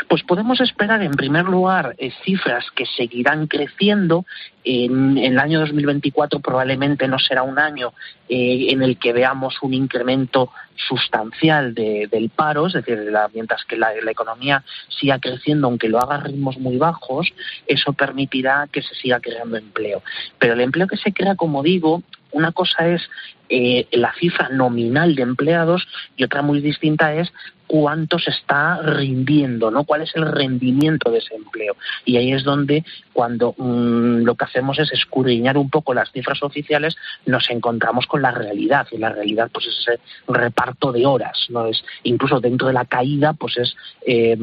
Pues 0.08 0.24
podemos 0.24 0.60
esperar, 0.62 1.02
en 1.02 1.12
primer 1.12 1.46
lugar, 1.46 1.96
eh, 1.98 2.12
cifras 2.24 2.66
que 2.76 2.86
seguirán 2.86 3.48
creciendo. 3.48 4.26
En, 4.64 5.18
el 5.18 5.40
año 5.40 5.60
2024 5.60 6.40
probablemente 6.40 7.08
no 7.08 7.20
será 7.20 7.44
un 7.44 7.60
año 7.60 7.94
eh, 8.30 8.68
en 8.70 8.82
el 8.82 8.98
que 8.98 9.14
veamos 9.14 9.56
un 9.62 9.74
incremento 9.74 10.52
sustancial 10.76 11.74
de, 11.74 12.08
del 12.12 12.30
paro, 12.30 12.68
es 12.68 12.74
decir, 12.74 12.98
la, 13.12 13.30
mientras 13.34 13.64
que 13.66 13.76
la, 13.76 13.92
la, 14.02 14.12
economía 14.12 14.64
siga 14.90 15.20
creciendo, 15.20 15.68
aunque 15.68 15.90
lo 15.90 16.00
haga 16.00 16.16
a 16.16 16.22
ritmos 16.22 16.58
muy 16.58 16.78
bajos, 16.78 17.34
eso 17.68 17.94
permitirá 17.94 18.68
que 18.72 18.82
se 18.82 18.96
siga 18.96 19.20
creando 19.20 19.58
empleo. 19.58 20.02
Pero 20.40 20.54
el 20.54 20.62
empleo 20.62 20.88
que 20.88 20.98
se 20.98 21.14
crea, 21.14 21.36
como 21.36 21.64
digo, 21.64 22.04
una 22.32 22.52
cosa 22.52 22.88
es 22.88 23.10
eh, 23.50 23.88
la 23.92 24.14
cifra 24.20 24.50
nominal 24.50 25.16
de 25.16 25.24
empleados 25.24 25.88
y 26.16 26.24
otra 26.24 26.42
muy 26.42 26.62
distinta 26.62 27.14
es 27.14 27.32
cuánto 27.68 28.20
se 28.20 28.30
está 28.30 28.82
rindiendo, 28.82 29.72
¿no? 29.72 29.84
¿Cuál 29.84 30.02
es 30.02 30.16
el 30.16 30.32
rendimiento 30.32 31.10
de 31.10 31.20
ese 31.20 31.36
empleo? 31.36 31.76
Y 32.06 32.18
ahí 32.18 32.32
es 32.32 32.44
donde 32.44 32.84
cuando 33.14 33.56
mmm, 33.58 34.24
lo 34.24 34.36
que 34.36 34.46
hacemos 34.46 34.78
es 34.80 34.92
escudriñar 34.92 35.58
un 35.58 35.70
poco 35.70 35.94
las 35.94 36.12
cifras 36.12 36.44
oficiales, 36.44 36.96
nos 37.26 37.50
encontramos 37.50 38.06
con 38.06 38.22
la 38.22 38.32
realidad 38.32 38.88
y 38.92 38.98
la 38.98 39.10
realidad 39.10 39.50
pues 39.52 39.68
es 39.68 39.80
ese 39.80 40.00
reparto 40.28 40.92
de 40.92 41.06
horas, 41.06 41.48
no 41.50 41.66
es 41.66 41.84
incluso 42.04 42.40
dentro 42.40 42.68
de 42.68 42.74
la 42.74 42.86
caída 42.86 43.34
pues 43.34 43.58
es 43.58 43.76
eh, 44.06 44.38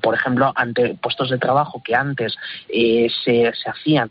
por 0.00 0.14
ejemplo 0.14 0.52
ante 0.56 0.96
puestos 1.00 1.30
de 1.30 1.38
trabajo 1.38 1.82
que 1.84 1.94
antes 1.94 2.36
eh, 2.68 3.08
se, 3.24 3.52
se 3.54 3.70
hacían 3.70 4.08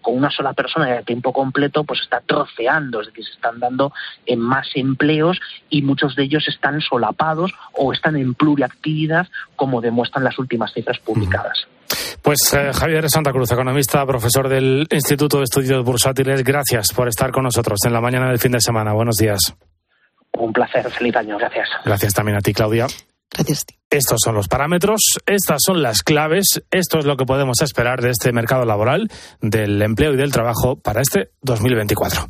con 0.00 0.16
una 0.16 0.30
sola 0.30 0.54
persona 0.54 0.86
de 0.86 1.02
tiempo 1.02 1.34
completo, 1.34 1.84
pues 1.84 2.00
está 2.00 2.22
troceando, 2.24 3.02
es 3.02 3.08
decir, 3.08 3.26
se 3.26 3.32
están 3.32 3.60
dando 3.60 3.85
en 4.26 4.40
más 4.40 4.68
empleos 4.74 5.40
y 5.70 5.82
muchos 5.82 6.16
de 6.16 6.24
ellos 6.24 6.46
están 6.48 6.80
solapados 6.80 7.52
o 7.72 7.92
están 7.92 8.16
en 8.16 8.34
pluriactividad, 8.34 9.28
como 9.56 9.80
demuestran 9.80 10.24
las 10.24 10.38
últimas 10.38 10.72
cifras 10.72 10.98
publicadas. 10.98 11.66
Pues 12.22 12.38
eh, 12.54 12.72
Javier 12.72 13.08
Santa 13.08 13.32
Cruz, 13.32 13.52
economista, 13.52 14.04
profesor 14.04 14.48
del 14.48 14.86
Instituto 14.90 15.38
de 15.38 15.44
Estudios 15.44 15.84
Bursátiles, 15.84 16.42
gracias 16.42 16.92
por 16.92 17.08
estar 17.08 17.30
con 17.30 17.44
nosotros 17.44 17.78
en 17.84 17.92
la 17.92 18.00
mañana 18.00 18.28
del 18.28 18.38
fin 18.38 18.52
de 18.52 18.60
semana. 18.60 18.92
Buenos 18.92 19.16
días. 19.16 19.54
Un 20.32 20.52
placer, 20.52 20.90
feliz 20.90 21.16
año, 21.16 21.38
gracias. 21.38 21.68
Gracias 21.84 22.12
también 22.12 22.36
a 22.36 22.40
ti, 22.40 22.52
Claudia. 22.52 22.86
Gracias. 23.30 23.64
Estos 23.90 24.18
son 24.24 24.34
los 24.34 24.48
parámetros, 24.48 25.00
estas 25.26 25.58
son 25.64 25.82
las 25.82 26.02
claves, 26.02 26.62
esto 26.70 26.98
es 26.98 27.04
lo 27.04 27.16
que 27.16 27.24
podemos 27.24 27.60
esperar 27.62 28.00
de 28.00 28.10
este 28.10 28.32
mercado 28.32 28.64
laboral, 28.64 29.08
del 29.40 29.80
empleo 29.80 30.14
y 30.14 30.16
del 30.16 30.32
trabajo 30.32 30.76
para 30.76 31.00
este 31.00 31.30
2024. 31.42 32.28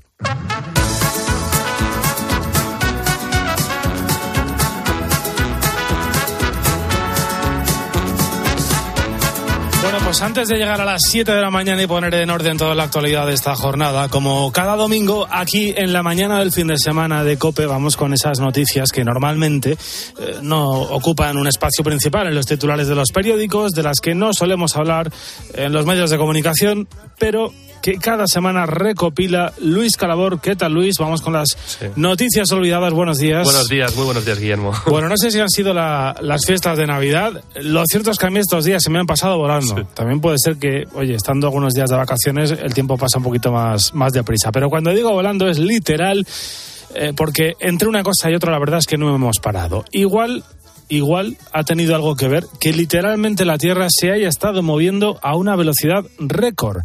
Bueno, 9.87 10.01
pues 10.03 10.21
antes 10.21 10.49
de 10.49 10.57
llegar 10.57 10.81
a 10.81 10.85
las 10.85 11.01
7 11.07 11.31
de 11.31 11.41
la 11.41 11.49
mañana 11.49 11.81
y 11.81 11.87
poner 11.87 12.13
en 12.15 12.29
orden 12.29 12.57
toda 12.57 12.75
la 12.75 12.83
actualidad 12.83 13.25
de 13.25 13.35
esta 13.35 13.55
jornada, 13.55 14.09
como 14.09 14.51
cada 14.51 14.75
domingo, 14.75 15.29
aquí 15.31 15.73
en 15.77 15.93
la 15.93 16.03
mañana 16.03 16.41
del 16.41 16.51
fin 16.51 16.67
de 16.67 16.77
semana 16.77 17.23
de 17.23 17.39
COPE 17.39 17.67
vamos 17.67 17.97
con 17.97 18.13
esas 18.13 18.41
noticias 18.41 18.91
que 18.91 19.05
normalmente 19.05 19.79
eh, 20.19 20.39
no 20.43 20.73
ocupan 20.73 21.37
un 21.37 21.47
espacio 21.47 21.85
principal 21.85 22.27
en 22.27 22.35
los 22.35 22.47
titulares 22.47 22.89
de 22.89 22.97
los 22.97 23.13
periódicos, 23.13 23.75
de 23.75 23.85
las 23.85 24.01
que 24.01 24.17
no 24.17 24.35
solemos 24.35 24.77
hablar 24.77 25.09
en 25.55 25.73
los 25.73 25.87
medios 25.87 26.11
de 26.11 26.19
comunicación, 26.19 26.89
pero 27.21 27.53
que 27.87 27.99
cada 27.99 28.27
semana 28.27 28.67
recopila 28.67 29.53
Luis 29.61 29.97
Calabor. 29.97 30.41
¿Qué 30.41 30.57
tal, 30.57 30.73
Luis? 30.73 30.99
Vamos 30.99 31.23
con 31.23 31.35
las 31.35 31.51
sí. 31.51 31.87
noticias 31.95 32.51
olvidadas. 32.51 32.93
Buenos 32.93 33.19
días. 33.19 33.45
Buenos 33.45 33.69
días, 33.69 33.95
muy 33.95 34.07
buenos 34.07 34.25
días, 34.25 34.41
Guillermo. 34.41 34.73
Bueno, 34.87 35.09
no 35.09 35.17
sé 35.17 35.31
si 35.31 35.39
han 35.39 35.49
sido 35.49 35.73
la, 35.73 36.17
las 36.21 36.45
fiestas 36.45 36.77
de 36.79 36.85
Navidad. 36.85 37.45
Lo 37.55 37.85
cierto 37.87 38.11
es 38.11 38.19
que 38.19 38.27
a 38.27 38.31
mí 38.31 38.41
estos 38.41 38.65
días 38.65 38.83
se 38.83 38.91
me 38.91 38.99
han 38.99 39.07
pasado 39.07 39.39
volando. 39.39 39.77
Sí. 39.77 39.83
También 39.95 40.21
puede 40.21 40.37
ser 40.39 40.57
que, 40.57 40.83
oye, 40.95 41.15
estando 41.15 41.47
algunos 41.47 41.75
días 41.75 41.89
de 41.89 41.97
vacaciones, 41.97 42.51
el 42.51 42.75
tiempo 42.75 42.97
pasa 42.97 43.19
un 43.19 43.25
poquito 43.25 43.53
más, 43.53 43.95
más 43.95 44.13
deprisa. 44.13 44.51
Pero 44.51 44.69
cuando 44.69 44.91
digo 44.91 45.13
volando 45.13 45.47
es 45.49 45.61
literal, 45.61 46.27
eh, 46.93 47.13
porque 47.17 47.53
entre 47.61 47.87
una 47.89 48.03
cosa 48.03 48.29
y 48.33 48.35
otra 48.35 48.51
la 48.51 48.59
verdad 48.59 48.81
es 48.81 48.87
que 48.87 48.99
no 48.99 49.15
hemos 49.15 49.39
parado. 49.39 49.85
Igual 49.93 50.43
igual 50.89 51.37
ha 51.53 51.65
tenido 51.65 51.95
algo 51.95 52.17
que 52.17 52.29
ver 52.29 52.47
que 52.61 52.73
literalmente 52.73 53.45
la 53.45 53.59
Tierra 53.59 53.89
se 53.91 54.11
haya 54.11 54.29
estado 54.29 54.63
moviendo 54.63 55.19
a 55.23 55.37
una 55.37 55.57
velocidad 55.57 56.05
récord. 56.19 56.83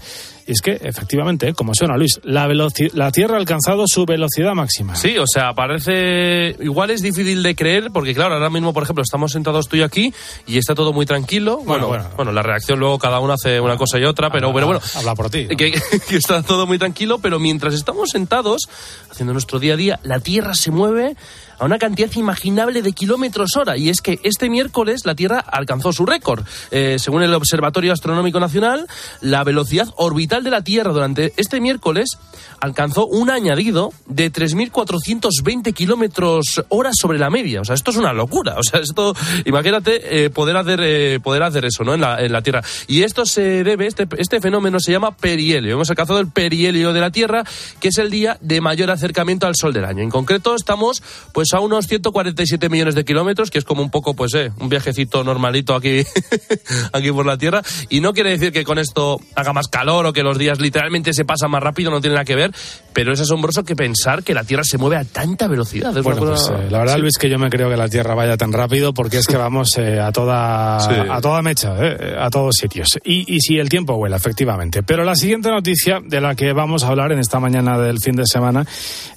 Y 0.52 0.54
es 0.54 0.62
que, 0.62 0.86
efectivamente, 0.86 1.54
como 1.54 1.74
suena 1.74 1.96
Luis, 1.96 2.20
la, 2.26 2.46
la 2.94 3.12
Tierra 3.14 3.36
ha 3.36 3.40
alcanzado 3.40 3.86
su 3.88 4.06
velocidad 4.06 4.52
máxima. 4.54 4.98
Sí, 4.98 5.18
o 5.18 5.26
sea, 5.26 5.54
parece. 5.54 6.58
Igual 6.60 6.90
es 6.90 7.02
difícil 7.02 7.42
de 7.42 7.56
creer, 7.56 7.90
porque 7.94 8.14
claro, 8.14 8.34
ahora 8.34 8.50
mismo, 8.50 8.74
por 8.74 8.84
ejemplo, 8.84 9.02
estamos 9.02 9.32
sentados 9.32 9.70
tú 9.70 9.78
y 9.78 9.82
aquí 9.82 10.14
y 10.46 10.58
está 10.58 10.76
todo 10.76 10.92
muy 10.92 11.06
tranquilo. 11.06 11.62
Bueno, 11.64 11.88
bueno, 11.88 12.10
bueno. 12.18 12.34
la 12.34 12.42
reacción 12.42 12.80
luego 12.80 13.00
cada 13.00 13.22
uno 13.22 13.32
hace 13.32 13.62
una 13.62 13.78
cosa 13.78 13.98
y 13.98 14.04
otra, 14.04 14.30
pero, 14.30 14.54
pero 14.54 14.66
bueno. 14.66 14.82
Habla 14.96 15.16
por 15.16 15.30
ti. 15.30 15.48
Que, 15.48 15.72
que 16.10 16.16
está 16.18 16.44
todo 16.44 16.68
muy 16.68 16.78
tranquilo, 16.78 17.20
pero 17.20 17.40
mientras 17.40 17.74
estamos 17.74 18.10
sentados, 18.10 18.68
haciendo 19.10 19.32
nuestro 19.32 19.58
día 19.58 19.76
a 19.76 19.78
día, 19.78 20.00
la 20.04 20.20
Tierra 20.20 20.54
se 20.54 20.72
mueve 20.72 21.16
a 21.62 21.66
una 21.66 21.78
cantidad 21.78 22.12
inimaginable 22.12 22.82
de 22.82 22.92
kilómetros 22.92 23.56
hora. 23.56 23.78
Y 23.78 23.90
es 23.90 24.02
que 24.02 24.20
este 24.24 24.50
miércoles 24.50 25.06
la 25.06 25.14
Tierra 25.14 25.40
alcanzó 25.40 25.94
su 25.94 26.08
récord. 26.08 26.44
Eh, 26.72 26.98
según 26.98 27.22
el 27.22 27.34
Observatorio 27.36 27.94
Astronómico 27.94 28.40
Nacional, 28.40 28.88
la 29.22 29.44
velocidad 29.44 29.88
orbital 29.96 30.44
de 30.44 30.50
la 30.50 30.64
Tierra 30.64 30.92
durante 30.92 31.34
este 31.38 31.62
miércoles 31.62 32.18
alcanzó 32.60 33.06
un 33.06 33.30
añadido 33.30 33.94
de 34.08 34.32
3.420 34.32 35.72
kilómetros 35.74 36.64
hora 36.70 36.92
sobre 36.94 37.20
la 37.20 37.30
media. 37.30 37.62
O 37.62 37.66
sea, 37.66 37.76
esto 37.76 37.92
es 37.92 37.98
una 37.98 38.12
locura. 38.12 38.56
O 38.58 38.64
sea, 38.64 38.80
esto, 38.80 39.16
imagínate 39.46 40.26
eh, 40.26 40.30
poder, 40.32 40.58
hacer, 40.58 40.80
eh, 40.82 41.20
poder 41.20 41.44
hacer 41.44 41.66
eso 41.66 41.84
¿no? 41.84 41.94
en, 41.94 42.02
la, 42.02 42.24
en 42.24 42.32
la 42.32 42.42
Tierra. 42.42 42.64
Y 42.88 43.04
esto 43.04 43.24
se 43.28 43.64
debe, 43.64 43.86
este, 43.86 44.08
este 44.18 44.42
fenómeno 44.42 44.80
se 44.80 44.92
llama 44.92 45.16
perihelio. 45.16 45.74
Hemos 45.74 45.92
alcanzado 45.92 46.20
el 46.20 46.28
perihelio 46.28 46.92
de 46.92 47.02
la 47.02 47.12
Tierra, 47.12 47.44
que 47.80 47.90
es 47.90 48.00
el 48.00 48.10
día 48.10 48.40
de 48.42 48.62
mayor 48.62 48.90
acercamiento 48.90 49.46
al 49.46 49.56
Sol 49.56 49.74
del 49.74 49.86
año. 49.86 50.02
En 50.02 50.10
concreto, 50.10 50.56
estamos 50.56 51.04
pues 51.34 51.51
a 51.54 51.60
unos 51.60 51.88
147 51.88 52.70
millones 52.70 52.96
de 52.96 53.04
kilómetros, 53.06 53.50
que 53.52 53.58
es 53.58 53.64
como 53.66 53.82
un 53.82 53.90
poco, 53.90 54.14
pues, 54.16 54.34
eh, 54.36 54.52
un 54.60 54.70
viajecito 54.70 55.24
normalito 55.24 55.76
aquí, 55.76 56.04
aquí 56.94 57.12
por 57.12 57.26
la 57.26 57.38
Tierra. 57.38 57.62
Y 57.90 58.02
no 58.02 58.14
quiere 58.14 58.32
decir 58.32 58.52
que 58.52 58.64
con 58.64 58.78
esto 58.80 59.20
haga 59.36 59.54
más 59.54 59.68
calor 59.68 60.06
o 60.06 60.14
que 60.14 60.24
los 60.24 60.38
días 60.38 60.60
literalmente 60.60 61.14
se 61.14 61.26
pasan 61.26 61.52
más 61.52 61.62
rápido, 61.64 61.92
no 61.92 62.02
tiene 62.02 62.16
nada 62.16 62.26
que 62.26 62.36
ver, 62.36 62.52
pero 62.94 63.14
es 63.14 63.20
asombroso 63.20 63.64
que 63.64 63.76
pensar 63.76 64.24
que 64.24 64.34
la 64.34 64.44
Tierra 64.44 64.64
se 64.64 64.78
mueve 64.78 64.98
a 64.98 65.06
tanta 65.06 65.48
velocidad. 65.48 65.96
Es 65.98 66.04
Bueno, 66.04 66.22
una 66.22 66.32
pues 66.32 66.50
eh, 66.50 66.68
la 66.70 66.80
verdad, 66.80 66.96
Sí. 66.96 67.02
Luis, 67.02 67.18
que 67.18 67.30
yo 67.30 67.40
me 67.40 67.50
creo 67.50 67.70
que 67.70 67.78
la 67.78 67.88
Tierra 67.88 68.16
vaya 68.16 68.38
tan 68.38 68.52
rápido 68.52 68.94
porque 68.94 69.18
es 69.18 69.28
que 69.28 69.38
vamos 69.38 69.78
eh, 69.78 70.00
a 70.00 70.12
toda 70.12 70.80
Sí. 70.80 70.94
a 71.10 71.22
toda 71.22 71.42
mecha, 71.42 71.76
eh, 71.80 72.16
a 72.20 72.30
todos 72.30 72.56
sitios. 72.60 72.98
Y, 73.04 73.34
y 73.36 73.40
si 73.42 73.58
el 73.58 73.70
tiempo 73.70 73.96
vuela, 73.96 74.18
efectivamente. 74.18 74.84
Pero 74.84 75.04
la 75.04 75.16
siguiente 75.16 75.50
noticia 75.50 76.00
de 76.06 76.22
la 76.22 76.36
que 76.36 76.54
vamos 76.54 76.84
a 76.84 76.88
hablar 76.90 77.12
en 77.12 77.20
esta 77.20 77.40
mañana 77.40 77.78
del 77.80 78.00
fin 78.00 78.16
de 78.16 78.24
semana 78.26 78.66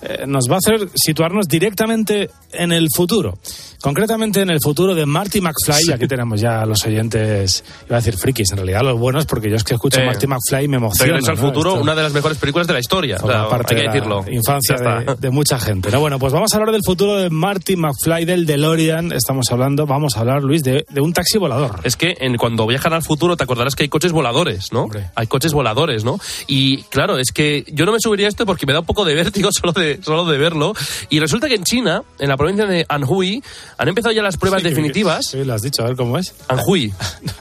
eh, 0.02 0.24
nos 0.26 0.48
va 0.50 0.54
a 0.56 0.58
hacer 0.58 0.88
situarnos 0.94 1.48
directamente 1.48 2.23
en 2.52 2.72
el 2.72 2.88
futuro. 2.94 3.38
Concretamente 3.84 4.40
en 4.40 4.48
el 4.48 4.60
futuro 4.62 4.94
de 4.94 5.04
Marty 5.04 5.42
McFly. 5.42 5.92
Aquí 5.92 6.06
tenemos 6.08 6.40
ya 6.40 6.62
a 6.62 6.64
los 6.64 6.86
oyentes, 6.86 7.62
iba 7.86 7.96
a 7.96 8.00
decir 8.00 8.16
frikis, 8.16 8.50
en 8.52 8.56
realidad 8.56 8.80
los 8.82 8.98
buenos, 8.98 9.26
porque 9.26 9.50
yo 9.50 9.56
es 9.56 9.62
que 9.62 9.74
escucho 9.74 10.00
Eh, 10.00 10.06
Marty 10.06 10.26
McFly 10.26 10.64
y 10.64 10.68
me 10.68 10.78
emociona. 10.78 11.12
Regreso 11.12 11.32
al 11.32 11.36
¿no? 11.36 11.42
futuro, 11.48 11.70
Esto- 11.72 11.82
una 11.82 11.94
de 11.94 12.02
las 12.02 12.14
mejores 12.14 12.38
películas 12.38 12.66
de 12.66 12.72
la 12.72 12.78
historia. 12.80 13.18
Parte 13.18 13.74
hay 13.74 13.82
que 13.82 13.82
de 13.82 13.84
la 13.84 13.92
decirlo. 13.92 14.24
infancia 14.30 14.76
de, 14.76 15.16
de 15.18 15.30
mucha 15.30 15.58
gente. 15.60 15.90
¿no? 15.90 16.00
Bueno, 16.00 16.18
pues 16.18 16.32
vamos 16.32 16.50
a 16.54 16.56
hablar 16.56 16.72
del 16.72 16.80
futuro 16.82 17.16
de 17.16 17.28
Marty 17.28 17.76
McFly 17.76 18.24
del 18.24 18.46
DeLorean. 18.46 19.12
Estamos 19.12 19.52
hablando, 19.52 19.84
vamos 19.84 20.16
a 20.16 20.20
hablar, 20.20 20.42
Luis, 20.42 20.62
de, 20.62 20.86
de 20.88 21.00
un 21.02 21.12
taxi 21.12 21.36
volador. 21.36 21.80
Es 21.84 21.96
que 21.96 22.16
en, 22.20 22.38
cuando 22.38 22.66
viajan 22.66 22.94
al 22.94 23.02
futuro 23.02 23.36
te 23.36 23.44
acordarás 23.44 23.76
que 23.76 23.82
hay 23.82 23.90
coches 23.90 24.12
voladores, 24.12 24.72
¿no? 24.72 24.88
Hay 25.14 25.26
coches 25.26 25.52
voladores, 25.52 26.04
¿no? 26.04 26.18
Y 26.46 26.84
claro, 26.84 27.18
es 27.18 27.32
que 27.32 27.64
yo 27.70 27.84
no 27.84 27.92
me 27.92 28.00
subiría 28.00 28.28
a 28.28 28.30
esto 28.30 28.46
porque 28.46 28.64
me 28.64 28.72
da 28.72 28.80
un 28.80 28.86
poco 28.86 29.04
de 29.04 29.14
vértigo 29.14 29.50
solo 29.52 29.72
de, 29.72 30.00
solo 30.02 30.24
de 30.24 30.38
verlo. 30.38 30.72
Y 31.10 31.20
resulta 31.20 31.48
que 31.48 31.56
en 31.56 31.64
China, 31.64 32.02
en 32.18 32.30
la 32.30 32.38
provincia 32.38 32.64
de 32.64 32.86
Anhui, 32.88 33.42
han 33.78 33.88
empezado 33.88 34.12
ya 34.14 34.22
las 34.22 34.36
pruebas 34.36 34.62
Sí, 34.62 34.68
definitivas. 34.68 35.26
Sí, 35.26 35.44
lo 35.44 35.54
has 35.54 35.62
dicho, 35.62 35.82
a 35.82 35.86
ver 35.86 35.96
cómo 35.96 36.18
es. 36.18 36.34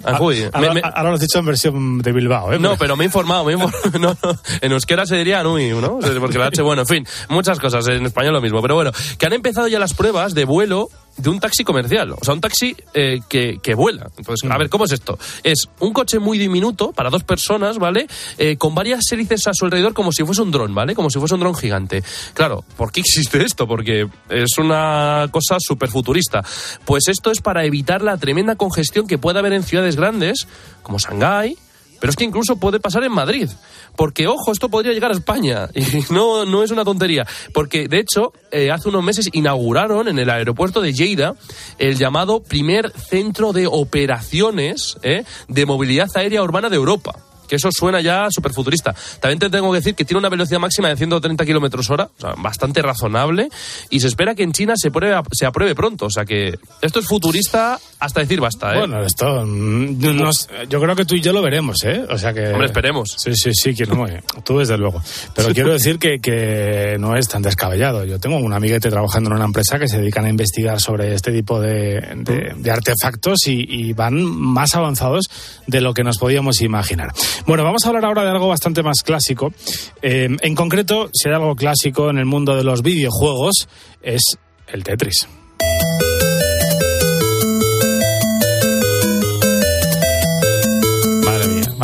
Ah, 0.05 0.19
Me- 0.19 0.49
Ahora, 0.53 0.73
me- 0.73 0.81
ahora 0.83 1.09
lo 1.09 1.13
has 1.15 1.19
dicho 1.21 1.39
en 1.39 1.45
versión 1.45 1.99
de 1.99 2.11
Bilbao, 2.11 2.51
¿eh? 2.53 2.59
no, 2.59 2.77
pero 2.77 2.95
me 2.95 3.03
he 3.03 3.07
informado, 3.07 3.45
me 3.45 3.53
he 3.53 3.55
informado. 3.55 3.83
No, 3.99 4.17
no, 4.21 4.37
en 4.61 4.71
euskera 4.71 5.05
se 5.05 5.15
diría 5.15 5.39
Anui, 5.39 5.69
¿no? 5.69 5.99
Porque 6.19 6.37
la 6.37 6.47
H, 6.47 6.61
bueno, 6.61 6.81
en 6.81 6.87
fin, 6.87 7.07
muchas 7.29 7.59
cosas, 7.59 7.87
en 7.87 8.05
español 8.05 8.33
lo 8.33 8.41
mismo. 8.41 8.61
Pero 8.61 8.75
bueno, 8.75 8.91
que 9.17 9.25
han 9.25 9.33
empezado 9.33 9.67
ya 9.67 9.79
las 9.79 9.93
pruebas 9.93 10.33
de 10.33 10.45
vuelo 10.45 10.89
de 11.17 11.29
un 11.29 11.39
taxi 11.39 11.63
comercial, 11.63 12.11
o 12.11 12.23
sea, 12.23 12.33
un 12.33 12.41
taxi 12.41 12.75
eh, 12.93 13.19
que, 13.29 13.59
que 13.61 13.75
vuela. 13.75 14.09
Entonces, 14.17 14.49
a 14.49 14.57
ver, 14.57 14.69
¿cómo 14.69 14.85
es 14.85 14.91
esto? 14.91 15.17
Es 15.43 15.69
un 15.79 15.93
coche 15.93 16.19
muy 16.19 16.37
diminuto 16.37 16.91
para 16.91 17.09
dos 17.09 17.23
personas, 17.23 17.77
¿vale? 17.77 18.07
Eh, 18.37 18.57
con 18.57 18.73
varias 18.73 19.11
hélices 19.11 19.47
a 19.47 19.53
su 19.53 19.65
alrededor 19.65 19.93
como 19.93 20.11
si 20.11 20.23
fuese 20.23 20.41
un 20.41 20.51
dron, 20.51 20.73
¿vale? 20.73 20.95
Como 20.95 21.09
si 21.09 21.19
fuese 21.19 21.35
un 21.35 21.41
dron 21.41 21.55
gigante. 21.55 22.03
Claro, 22.33 22.63
¿por 22.77 22.91
qué 22.91 23.01
existe 23.01 23.43
esto? 23.43 23.67
Porque 23.67 24.07
es 24.29 24.57
una 24.57 25.27
cosa 25.31 25.57
súper 25.59 25.89
futurista. 25.89 26.43
Pues 26.85 27.07
esto 27.07 27.31
es 27.31 27.41
para 27.41 27.65
evitar 27.65 28.01
la 28.01 28.17
tremenda 28.17 28.55
congestión 28.55 29.07
que 29.07 29.17
puede 29.17 29.39
haber 29.39 29.53
en 29.53 29.63
ciudades 29.63 29.95
grandes, 29.95 30.47
como 30.81 30.97
Shanghái, 30.99 31.57
pero 32.03 32.11
es 32.11 32.17
que 32.17 32.25
incluso 32.25 32.57
puede 32.57 32.81
pasar 32.81 33.05
en 33.05 33.13
Madrid. 33.13 33.49
Porque, 33.95 34.27
ojo, 34.27 34.51
esto 34.51 34.67
podría 34.67 34.91
llegar 34.91 35.11
a 35.11 35.13
España. 35.13 35.69
Y 35.73 36.13
no, 36.13 36.45
no 36.45 36.61
es 36.61 36.69
una 36.71 36.83
tontería. 36.83 37.25
Porque, 37.53 37.87
de 37.87 37.99
hecho, 37.99 38.33
eh, 38.51 38.71
hace 38.71 38.89
unos 38.89 39.05
meses 39.05 39.29
inauguraron 39.31 40.09
en 40.09 40.19
el 40.19 40.29
aeropuerto 40.29 40.81
de 40.81 40.91
Lleida 40.91 41.35
el 41.79 41.97
llamado 41.97 42.43
primer 42.43 42.91
centro 42.91 43.53
de 43.53 43.67
operaciones 43.67 44.97
eh, 45.01 45.23
de 45.47 45.65
movilidad 45.65 46.09
aérea 46.13 46.43
urbana 46.43 46.67
de 46.67 46.75
Europa. 46.75 47.15
Que 47.47 47.55
eso 47.57 47.69
suena 47.71 48.01
ya 48.01 48.27
súper 48.29 48.53
futurista. 48.53 48.95
También 49.19 49.39
te 49.39 49.49
tengo 49.49 49.71
que 49.71 49.77
decir 49.79 49.95
que 49.95 50.05
tiene 50.05 50.19
una 50.19 50.29
velocidad 50.29 50.59
máxima 50.59 50.89
de 50.89 50.95
130 50.97 51.45
kilómetros 51.45 51.89
hora, 51.89 52.09
o 52.17 52.21
sea, 52.21 52.33
bastante 52.37 52.81
razonable, 52.81 53.49
y 53.89 53.99
se 53.99 54.07
espera 54.07 54.35
que 54.35 54.43
en 54.43 54.51
China 54.53 54.73
se, 54.75 54.91
pruebe, 54.91 55.19
se 55.31 55.45
apruebe 55.45 55.75
pronto. 55.75 56.05
O 56.05 56.09
sea 56.09 56.25
que 56.25 56.57
esto 56.81 56.99
es 56.99 57.05
futurista 57.07 57.79
hasta 57.99 58.19
decir 58.21 58.39
basta, 58.41 58.73
¿eh? 58.73 58.79
Bueno, 58.79 59.03
esto 59.03 59.45
mm, 59.45 59.99
no- 60.15 60.31
yo 60.69 60.81
creo 60.81 60.95
que 60.95 61.05
tú 61.05 61.15
y 61.15 61.21
yo 61.21 61.33
lo 61.33 61.41
veremos, 61.41 61.83
¿eh? 61.83 62.03
O 62.09 62.17
sea 62.17 62.33
que 62.33 62.47
Hombre, 62.47 62.67
esperemos. 62.67 63.15
Sí, 63.17 63.33
sí, 63.35 63.51
sí, 63.53 63.73
que 63.75 63.85
no, 63.85 64.07
eh, 64.07 64.21
tú 64.43 64.59
desde 64.59 64.77
luego. 64.77 65.01
Pero 65.35 65.53
quiero 65.53 65.73
decir 65.73 65.99
que, 65.99 66.19
que 66.19 66.97
no 66.99 67.15
es 67.15 67.27
tan 67.27 67.41
descabellado. 67.41 68.03
Yo 68.05 68.19
tengo 68.19 68.37
un 68.37 68.53
amiguete 68.53 68.89
trabajando 68.89 69.29
en 69.29 69.35
una 69.37 69.45
empresa 69.45 69.79
que 69.79 69.87
se 69.87 69.97
dedican 69.99 70.25
a 70.25 70.29
investigar 70.29 70.79
sobre 70.81 71.13
este 71.13 71.31
tipo 71.31 71.59
de, 71.59 72.01
de- 72.17 72.53
de 72.55 72.71
artefactos 72.71 73.47
y, 73.47 73.65
y 73.67 73.93
van 73.93 74.23
más 74.23 74.75
avanzados 74.75 75.25
de 75.67 75.81
lo 75.81 75.93
que 75.93 76.03
nos 76.03 76.17
podíamos 76.17 76.61
imaginar. 76.61 77.11
Bueno, 77.45 77.63
vamos 77.63 77.85
a 77.85 77.89
hablar 77.89 78.05
ahora 78.05 78.23
de 78.23 78.31
algo 78.31 78.47
bastante 78.47 78.83
más 78.83 79.03
clásico. 79.03 79.53
Eh, 80.01 80.29
en 80.39 80.55
concreto, 80.55 81.09
si 81.13 81.29
hay 81.29 81.35
algo 81.35 81.55
clásico 81.55 82.09
en 82.09 82.17
el 82.17 82.25
mundo 82.25 82.55
de 82.55 82.63
los 82.63 82.81
videojuegos, 82.81 83.67
es 84.01 84.21
el 84.67 84.83
Tetris. 84.83 85.27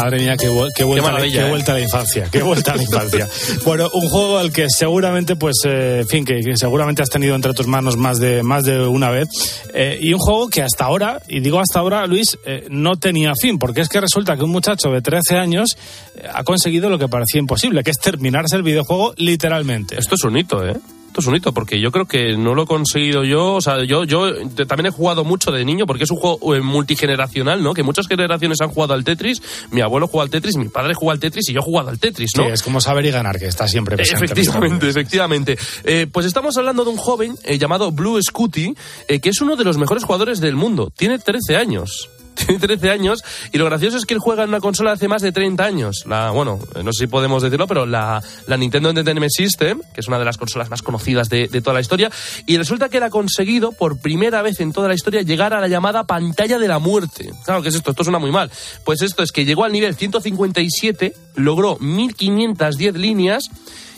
Madre 0.04 0.20
mía, 0.20 0.36
qué, 0.38 0.48
qué 0.76 0.84
vuelta, 0.84 1.08
a 1.08 1.12
la- 1.12 1.18
maravilla, 1.18 1.42
qué 1.42 1.48
¿eh? 1.48 1.50
vuelta 1.50 1.72
a 1.72 1.76
la 1.76 1.82
infancia, 1.82 2.28
qué 2.32 2.42
vuelta 2.42 2.72
a 2.74 2.76
la 2.78 2.84
infancia. 2.84 3.28
Bueno, 3.66 3.90
un 3.94 4.08
juego 4.10 4.38
al 4.38 4.52
que 4.52 4.68
seguramente, 4.70 5.36
pues, 5.36 5.58
eh, 5.66 6.06
fin, 6.08 6.24
que, 6.26 6.40
que 6.42 6.56
seguramente 6.58 7.02
has 7.02 7.10
tenido 7.10 7.36
entre 7.36 7.54
tus 7.54 7.68
manos 7.68 7.98
más 7.98 8.20
de, 8.20 8.42
más 8.44 8.64
de 8.64 8.80
una 8.88 9.10
vez, 9.12 9.28
eh, 9.74 9.98
y 10.02 10.14
un 10.14 10.20
juego 10.20 10.48
que 10.50 10.62
hasta 10.62 10.86
ahora, 10.86 11.22
y 11.28 11.40
digo 11.42 11.60
hasta 11.60 11.80
ahora, 11.80 12.06
Luis, 12.08 12.38
eh, 12.46 12.66
no 12.70 12.96
tenía 12.98 13.34
fin, 13.40 13.60
porque 13.60 13.82
es 13.82 13.90
que 13.90 14.00
resulta 14.02 14.36
que 14.38 14.44
un 14.44 14.52
muchacho 14.52 14.90
de 14.90 15.02
13 15.02 15.36
años 15.38 15.78
ha 16.34 16.44
conseguido 16.44 16.90
lo 16.90 16.98
que 16.98 17.08
parecía 17.08 17.40
imposible, 17.40 17.84
que 17.84 17.92
es 17.92 17.98
terminarse 17.98 18.56
el 18.56 18.64
videojuego 18.64 19.14
literalmente. 19.18 19.98
Esto 19.98 20.16
es 20.16 20.24
un 20.24 20.38
hito, 20.38 20.66
¿eh? 20.68 20.76
Esto 21.20 21.28
es 21.28 21.34
un 21.34 21.36
hito, 21.36 21.54
porque 21.54 21.82
yo 21.82 21.92
creo 21.92 22.06
que 22.06 22.38
no 22.38 22.56
lo 22.56 22.64
he 22.64 22.66
conseguido 22.66 23.26
yo. 23.26 23.56
O 23.56 23.62
sea, 23.62 23.84
yo, 23.84 24.06
yo 24.06 24.32
también 24.66 24.86
he 24.86 24.90
jugado 24.90 25.26
mucho 25.26 25.52
de 25.52 25.66
niño, 25.66 25.86
porque 25.86 26.06
es 26.06 26.12
un 26.12 26.18
juego 26.18 26.56
eh, 26.56 26.62
multigeneracional, 26.62 27.62
¿no? 27.62 27.74
Que 27.74 27.84
muchas 27.84 28.08
generaciones 28.08 28.62
han 28.62 28.70
jugado 28.70 28.94
al 28.94 29.04
Tetris. 29.04 29.42
Mi 29.72 29.82
abuelo 29.82 30.08
juega 30.08 30.24
al 30.24 30.30
Tetris, 30.30 30.56
mi 30.56 30.70
padre 30.70 30.94
juega 30.94 31.12
al 31.12 31.20
Tetris 31.20 31.50
y 31.50 31.54
yo 31.54 31.60
he 31.60 31.64
jugado 31.64 31.90
al 31.90 32.00
Tetris, 32.00 32.32
¿no? 32.38 32.46
Sí, 32.46 32.52
es 32.52 32.64
como 32.64 32.80
saber 32.80 33.06
y 33.06 33.12
ganar, 33.12 33.38
que 33.38 33.48
está 33.48 33.68
siempre 33.68 33.98
presente. 33.98 34.24
Efectivamente, 34.24 34.88
efectivamente. 34.88 35.58
Eh, 35.84 36.08
pues 36.10 36.26
estamos 36.26 36.56
hablando 36.56 36.86
de 36.86 36.92
un 36.92 36.98
joven 36.98 37.36
eh, 37.44 37.58
llamado 37.58 37.92
Blue 37.92 38.22
Scooty, 38.22 38.74
eh, 39.10 39.20
que 39.20 39.30
es 39.30 39.42
uno 39.42 39.58
de 39.58 39.66
los 39.66 39.78
mejores 39.78 40.06
jugadores 40.06 40.40
del 40.40 40.56
mundo. 40.56 40.90
Tiene 40.96 41.20
13 41.20 41.58
años. 41.58 42.10
Tiene 42.46 42.60
13 42.60 42.90
años 42.90 43.24
y 43.52 43.58
lo 43.58 43.66
gracioso 43.66 43.98
es 43.98 44.06
que 44.06 44.14
él 44.14 44.20
juega 44.20 44.44
en 44.44 44.50
una 44.50 44.60
consola 44.60 44.92
hace 44.92 45.08
más 45.08 45.22
de 45.22 45.32
30 45.32 45.64
años. 45.64 46.04
La, 46.06 46.32
bueno, 46.32 46.60
eh, 46.76 46.84
no 46.84 46.92
sé 46.94 47.06
si 47.06 47.08
podemos 47.08 47.44
decirlo, 47.44 47.68
pero 47.68 47.86
la, 47.86 48.22
la 48.48 48.58
Nintendo 48.58 48.90
Entertainment 48.90 49.32
System, 49.32 49.82
que 49.94 50.02
es 50.02 50.08
una 50.08 50.20
de 50.20 50.26
las 50.26 50.38
consolas 50.38 50.70
más 50.70 50.82
conocidas 50.82 51.30
de, 51.30 51.48
de 51.48 51.62
toda 51.62 51.74
la 51.74 51.82
historia, 51.82 52.12
y 52.46 52.58
resulta 52.58 52.90
que 52.90 52.98
él 52.98 53.04
ha 53.04 53.10
conseguido 53.10 53.72
por 53.72 54.00
primera 54.00 54.42
vez 54.42 54.60
en 54.60 54.72
toda 54.72 54.88
la 54.88 54.94
historia 54.94 55.22
llegar 55.22 55.54
a 55.54 55.60
la 55.60 55.68
llamada 55.68 56.06
pantalla 56.06 56.60
de 56.60 56.68
la 56.68 56.80
muerte. 56.80 57.32
Claro, 57.46 57.62
¿qué 57.62 57.70
es 57.70 57.76
esto? 57.76 57.92
Esto 57.92 58.04
suena 58.04 58.20
muy 58.20 58.32
mal. 58.32 58.52
Pues 58.84 59.02
esto 59.02 59.24
es 59.24 59.32
que 59.32 59.46
llegó 59.46 59.64
al 59.64 59.72
nivel 59.72 59.96
157, 59.96 61.14
logró 61.36 61.78
1510 61.80 62.96
líneas 62.96 63.50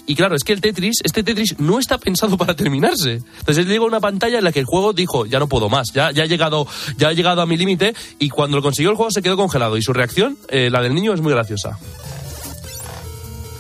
y 0.06 0.16
claro, 0.16 0.36
es 0.36 0.44
que 0.44 0.54
el 0.54 0.62
Tetris, 0.62 0.98
este 1.04 1.24
Tetris 1.24 1.60
no 1.60 1.80
está 1.80 1.98
pensado 1.98 2.38
para 2.42 2.56
terminarse. 2.56 3.22
Entonces 3.40 3.66
él 3.66 3.68
llegó 3.68 3.86
a 3.86 3.88
una 3.88 4.00
pantalla 4.00 4.38
en 4.38 4.44
la 4.44 4.52
que 4.52 4.60
el 4.60 4.66
juego 4.66 4.94
dijo, 4.94 5.26
ya 5.26 5.40
no 5.40 5.48
puedo 5.48 5.70
más, 5.70 5.92
ya, 5.94 6.12
ya, 6.12 6.24
he, 6.24 6.28
llegado, 6.28 6.68
ya 6.98 7.12
he 7.12 7.16
llegado 7.16 7.42
a 7.42 7.46
mi 7.46 7.58
límite 7.58 7.94
y 8.20 8.30
cuando 8.30 8.58
lo 8.58 8.64
consiguió 8.64 8.92
el 8.92 8.98
juego 8.98 9.12
se 9.12 9.22
quedó 9.22 9.38
congelado 9.38 9.78
y 9.78 9.82
su 9.82 9.94
reacción, 9.94 10.38
eh, 10.50 10.70
la 10.70 10.82
del 10.82 10.94
niño, 10.94 11.14
es 11.14 11.22
muy 11.22 11.34
graciosa. 11.34 11.78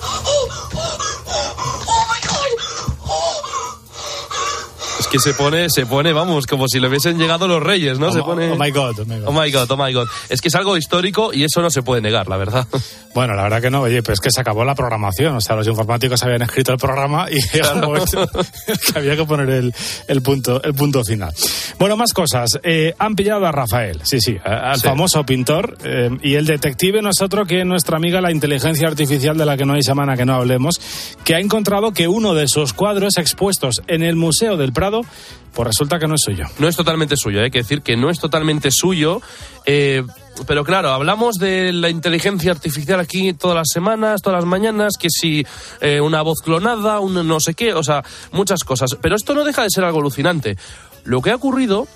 que 5.11 5.19
se 5.19 5.33
pone, 5.33 5.67
se 5.69 5.85
pone, 5.85 6.13
vamos, 6.13 6.47
como 6.47 6.67
si 6.67 6.79
le 6.79 6.87
hubiesen 6.87 7.17
llegado 7.19 7.47
los 7.47 7.61
reyes, 7.61 7.99
¿no? 7.99 8.07
Oh, 8.07 8.11
se 8.13 8.21
pone... 8.21 8.49
oh 8.51 8.55
my 8.57 8.71
God, 8.71 8.99
oh 8.99 9.05
my 9.05 9.19
God. 9.19 9.27
Oh 9.27 9.31
my 9.33 9.51
God, 9.51 9.69
oh 9.71 9.77
my 9.77 9.93
God. 9.93 10.07
Es 10.29 10.39
que 10.41 10.47
es 10.47 10.55
algo 10.55 10.77
histórico 10.77 11.33
y 11.33 11.43
eso 11.43 11.61
no 11.61 11.69
se 11.69 11.83
puede 11.83 12.01
negar, 12.01 12.27
la 12.27 12.37
verdad. 12.37 12.65
Bueno, 13.13 13.33
la 13.35 13.43
verdad 13.43 13.61
que 13.61 13.69
no, 13.69 13.81
oye, 13.81 14.01
pues 14.01 14.13
es 14.13 14.19
que 14.21 14.31
se 14.31 14.39
acabó 14.39 14.63
la 14.63 14.73
programación. 14.73 15.35
O 15.35 15.41
sea, 15.41 15.57
los 15.57 15.67
informáticos 15.67 16.23
habían 16.23 16.43
escrito 16.43 16.71
el 16.71 16.77
programa 16.77 17.27
y 17.29 17.41
que 17.51 17.61
había 18.95 19.17
que 19.17 19.25
poner 19.25 19.49
el, 19.49 19.73
el 20.07 20.21
punto, 20.21 20.63
el 20.63 20.73
punto 20.73 21.03
final. 21.03 21.33
Bueno, 21.77 21.97
más 21.97 22.13
cosas. 22.13 22.57
Eh, 22.63 22.93
han 22.97 23.13
pillado 23.17 23.45
a 23.45 23.51
Rafael, 23.51 23.99
sí, 24.03 24.21
sí, 24.21 24.37
al 24.45 24.77
Sí. 24.79 24.87
famoso 24.87 25.25
pintor. 25.25 25.77
eh, 25.83 26.09
y 26.23 26.35
el 26.35 26.45
detective 26.45 27.01
no 27.01 27.09
es 27.09 27.21
otro 27.21 27.45
que 27.45 27.65
nuestra 27.65 27.97
amiga 27.97 28.21
la 28.21 28.31
inteligencia 28.31 28.87
artificial 28.87 29.37
de 29.37 29.45
la 29.45 29.57
que 29.57 29.65
no 29.65 29.73
hay 29.73 29.83
semana 29.83 30.15
que 30.15 30.23
no 30.25 30.35
hablemos, 30.35 30.79
que 31.25 31.35
ha 31.35 31.39
encontrado 31.41 31.91
que 31.91 32.07
uno 32.07 32.33
de 32.33 32.47
sus 32.47 32.71
cuadros 32.71 33.17
expuestos 33.17 33.81
en 33.87 34.03
el 34.03 34.15
Museo 34.15 34.55
del 34.55 34.71
Prado, 34.71 35.00
pues 35.53 35.67
resulta 35.67 35.99
que 35.99 36.07
no 36.07 36.15
es 36.15 36.21
suyo. 36.21 36.45
No 36.59 36.67
es 36.67 36.75
totalmente 36.75 37.15
suyo, 37.17 37.41
hay 37.41 37.51
que 37.51 37.59
decir 37.59 37.81
que 37.81 37.97
no 37.97 38.09
es 38.09 38.19
totalmente 38.19 38.69
suyo. 38.71 39.21
eh, 39.65 40.03
pero 40.47 40.63
claro, 40.63 40.89
hablamos 40.89 41.35
de 41.35 41.73
la 41.73 41.89
inteligencia 41.89 42.51
artificial 42.51 42.99
aquí 42.99 43.33
todas 43.33 43.55
las 43.55 43.67
semanas, 43.71 44.21
todas 44.21 44.39
las 44.39 44.49
mañanas, 44.49 44.93
que 44.99 45.09
si 45.09 45.45
eh, 45.81 45.99
una 46.01 46.21
voz 46.21 46.39
clonada, 46.41 46.99
un 46.99 47.27
no 47.27 47.39
sé 47.39 47.53
qué, 47.53 47.73
o 47.73 47.83
sea, 47.83 48.03
muchas 48.31 48.63
cosas. 48.63 48.97
Pero 49.01 49.15
esto 49.15 49.33
no 49.33 49.43
deja 49.43 49.63
de 49.63 49.69
ser 49.69 49.83
algo 49.83 49.99
alucinante. 49.99 50.57
Lo 51.03 51.21
que 51.21 51.31
ha 51.31 51.35
ocurrido 51.35 51.87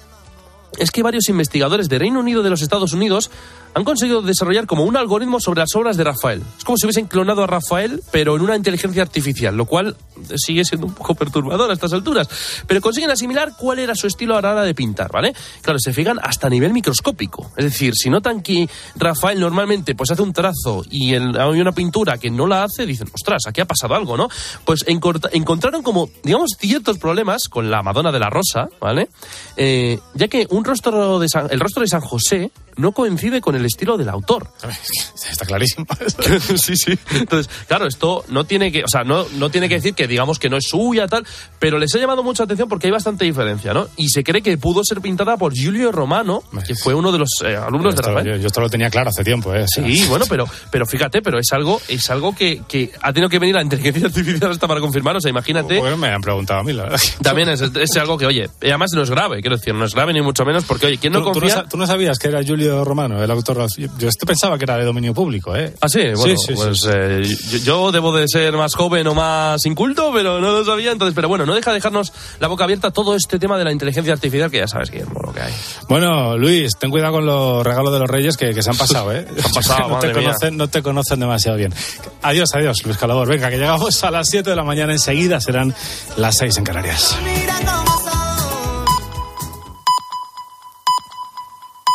es 0.78 0.92
que 0.92 1.04
varios 1.04 1.30
investigadores 1.30 1.90
de 1.90 2.00
Reino 2.00 2.20
Unido 2.20 2.44
de 2.44 2.50
los 2.50 2.62
Estados 2.62 2.94
Unidos 2.94 3.30
han 3.76 3.84
conseguido 3.84 4.22
desarrollar 4.22 4.68
como 4.68 4.84
un 4.84 4.96
algoritmo 4.96 5.42
sobre 5.42 5.60
las 5.60 5.76
obras 5.76 5.98
de 5.98 6.06
Rafael. 6.06 6.42
Es 6.58 6.64
como 6.64 6.78
si 6.78 6.86
hubiesen 6.86 7.08
clonado 7.08 7.44
a 7.44 7.48
Rafael, 7.48 8.02
pero 8.10 8.38
en 8.38 8.42
una 8.42 8.56
inteligencia 8.56 9.02
artificial, 9.02 9.56
lo 9.56 9.66
cual 9.66 9.98
sigue 10.38 10.64
siendo 10.64 10.88
un 10.88 10.94
poco 10.94 11.14
perturbador 11.14 11.70
a 11.70 11.74
estas 11.74 11.92
alturas. 11.92 12.30
Pero 12.68 12.80
consiguen 12.80 13.12
asimilar 13.12 13.52
cuál 13.58 13.80
era 13.80 13.94
su 13.94 14.08
estilo 14.08 14.38
a 14.38 14.42
de 14.64 14.76
pintar, 14.76 15.12
¿vale? 15.12 15.34
Claro, 15.62 15.80
se 15.80 15.92
fijan 15.92 16.20
hasta 16.22 16.48
a 16.48 16.50
nivel 16.50 16.72
microscópico. 16.72 17.52
Es 17.58 17.66
decir, 17.66 17.94
si 17.96 18.10
notan 18.10 18.42
que 18.42 18.70
Rafael 18.96 19.40
normalmente 19.40 19.96
pues 19.96 20.12
hace 20.12 20.22
un 20.22 20.34
trazo 20.34 20.86
y 20.90 21.14
hay 21.16 21.60
una 21.60 21.72
pintura 21.72 22.18
que 22.18 22.30
no 22.30 22.48
la 22.48 22.64
hace, 22.64 22.86
dicen, 22.86 23.10
ostras, 23.14 23.44
aquí 23.48 23.62
ha 23.62 23.66
pasado 23.66 23.96
algo, 23.96 24.16
¿no? 24.16 24.30
Pues 24.64 24.86
encontraron 24.88 25.84
como, 25.84 26.10
digamos, 26.24 26.52
ciertos 26.60 26.98
problemas 26.98 27.50
con 27.50 27.72
la 27.72 27.82
Madonna 27.82 28.12
de 28.12 28.20
la 28.20 28.30
Rosa, 28.30 28.70
¿vale? 28.80 29.10
Eh, 29.58 30.00
ya 30.14 30.28
que 30.28 30.48
un 30.50 30.64
rostro 30.66 31.20
de 31.20 31.30
San- 31.30 31.47
el 31.51 31.59
rostro 31.59 31.82
de 31.82 31.88
San 31.88 32.01
José 32.01 32.51
no 32.78 32.92
coincide 32.92 33.42
con 33.42 33.56
el 33.56 33.66
estilo 33.66 33.98
del 33.98 34.10
autor. 34.10 34.48
Está 35.30 35.46
clarísimo. 35.46 35.86
sí, 36.58 36.76
sí. 36.76 36.98
Entonces, 37.14 37.52
claro, 37.68 37.88
esto 37.88 38.24
no 38.30 38.44
tiene 38.44 38.72
que, 38.72 38.84
o 38.84 38.88
sea, 38.88 39.04
no, 39.04 39.26
no 39.38 39.50
tiene 39.50 39.68
que 39.68 39.76
decir 39.76 39.94
que 39.94 40.08
digamos 40.08 40.40
que 40.40 40.50
no 40.50 40.58
es 40.58 40.66
suya, 40.68 41.08
tal, 41.08 41.26
pero 41.60 41.80
les 41.80 41.94
ha 41.96 42.00
llamado 42.00 42.24
mucha 42.24 42.44
atención 42.44 42.70
porque 42.70 42.88
hay 42.88 42.92
bastante 42.92 43.26
diferencia, 43.26 43.74
¿no? 43.74 43.88
Y 43.98 44.10
se 44.10 44.24
cree 44.24 44.42
que 44.42 44.58
pudo 44.58 44.84
ser 44.84 45.02
pintada 45.02 45.38
por 45.38 45.54
Giulio 45.54 45.92
Romano, 45.92 46.44
que 46.66 46.76
fue 46.76 46.94
uno 46.94 47.12
de 47.12 47.20
los 47.20 47.30
eh, 47.44 47.56
alumnos 47.56 47.96
de 47.96 48.02
Rafael. 48.02 48.26
yo, 48.26 48.36
yo 48.38 48.48
esto 48.48 48.62
lo 48.62 48.70
tenía 48.70 48.90
claro 48.90 49.10
hace 49.10 49.24
tiempo, 49.24 49.54
¿eh? 49.54 49.64
O 49.64 49.68
sea, 49.68 49.86
Sí, 49.86 50.06
bueno, 50.08 50.26
pero, 50.30 50.48
pero 50.72 50.86
fíjate, 50.86 51.22
pero 51.22 51.40
es 51.40 51.52
algo, 51.52 51.82
es 51.88 52.10
algo 52.10 52.36
que, 52.36 52.62
que 52.68 52.92
ha 53.02 53.14
tenido 53.14 53.30
que 53.30 53.40
venir 53.40 53.56
la 53.56 53.62
inteligencia 53.62 54.08
artificial 54.08 54.52
hasta 54.52 54.68
para 54.68 54.80
confirmar. 54.82 55.16
O 55.16 55.22
sea, 55.22 55.30
imagínate. 55.30 55.80
Pues 55.80 55.98
me 55.98 56.08
han 56.10 56.22
preguntado 56.22 56.60
a 56.60 56.64
mí, 56.64 56.74
la 56.74 56.84
verdad. 56.84 57.00
También 57.22 57.50
es, 57.50 57.62
es 57.62 57.98
algo 57.98 58.18
que, 58.18 58.26
oye, 58.26 58.50
además 58.62 58.92
no 58.94 59.02
es 59.04 59.10
grave, 59.10 59.42
quiero 59.42 59.58
decir, 59.58 59.74
no 59.74 59.86
es 59.86 59.94
grave 59.94 60.14
ni 60.14 60.22
mucho 60.22 60.44
menos, 60.46 60.66
porque, 60.66 60.88
oye, 60.88 60.98
¿quién 60.98 61.14
no 61.14 61.20
¿Tú, 61.20 61.32
tú 61.32 61.40
confía? 61.40 61.64
tú 61.70 61.78
no 61.78 61.88
sabías 61.88 62.18
que 62.20 62.28
era 62.28 62.44
Giulio 62.44 62.64
Romano, 62.84 63.24
el 63.24 63.32
autor? 63.32 63.68
Yo, 63.78 63.88
yo 63.97 64.09
esto 64.09 64.26
pensaba 64.26 64.57
que 64.57 64.63
era 64.66 64.78
de 64.78 64.86
dominio 64.86 65.13
público, 65.13 65.55
¿eh? 65.55 65.74
Ah, 65.82 65.89
sí, 65.89 65.99
bueno, 66.16 66.36
sí, 66.38 66.47
sí, 66.47 66.53
pues 66.55 66.82
sí. 66.82 66.89
eh, 66.93 67.22
yo, 67.51 67.57
yo 67.59 67.91
debo 67.91 68.16
de 68.16 68.28
ser 68.28 68.53
más 68.53 68.74
joven 68.76 69.07
o 69.07 69.13
más 69.13 69.66
inculto, 69.66 70.11
pero 70.13 70.39
no 70.39 70.51
lo 70.51 70.66
sabía. 70.66 70.91
Entonces, 70.91 71.13
pero 71.16 71.28
bueno, 71.28 71.45
no 71.45 71.53
deja 71.55 71.72
de 71.72 71.76
dejarnos 71.76 72.11
la 72.39 72.47
boca 72.47 72.63
abierta 72.63 72.91
todo 72.91 73.16
este 73.16 73.39
tema 73.39 73.57
de 73.57 73.63
la 73.66 73.72
inteligencia 73.72 74.13
artificial, 74.13 74.49
que 74.51 74.57
ya 74.57 74.68
sabes, 74.68 74.89
Guillermo, 74.91 75.20
lo 75.26 75.34
que 75.34 75.41
hay. 75.41 75.53
Bueno, 75.89 76.38
Luis, 76.38 76.74
ten 76.80 76.91
cuidado 76.91 77.13
con 77.13 77.26
los 77.26 77.63
regalos 77.63 77.93
de 77.93 77.99
los 77.99 78.09
reyes 78.09 78.38
que, 78.38 78.53
que 78.53 78.63
se 78.63 78.70
han 78.70 78.78
pasado, 78.78 79.11
¿eh? 79.13 79.26
Se 79.36 79.45
han 79.47 79.53
pasado, 79.53 79.89
no, 79.89 79.99
te 79.99 80.07
mía. 80.07 80.16
conocen, 80.16 80.57
no 80.57 80.68
te 80.68 80.82
conocen 80.82 81.20
demasiado 81.20 81.57
bien. 81.57 81.74
Adiós, 82.22 82.49
adiós, 82.53 82.84
Luis 82.86 82.97
Calabor. 82.97 83.28
Venga, 83.28 83.49
que 83.49 83.57
llegamos 83.57 84.03
a 84.03 84.11
las 84.11 84.28
7 84.30 84.49
de 84.49 84.55
la 84.55 84.63
mañana 84.63 84.93
enseguida, 84.93 85.39
serán 85.39 85.74
las 86.18 86.38
6 86.38 86.57
en 86.57 86.63
Canarias. 86.63 87.16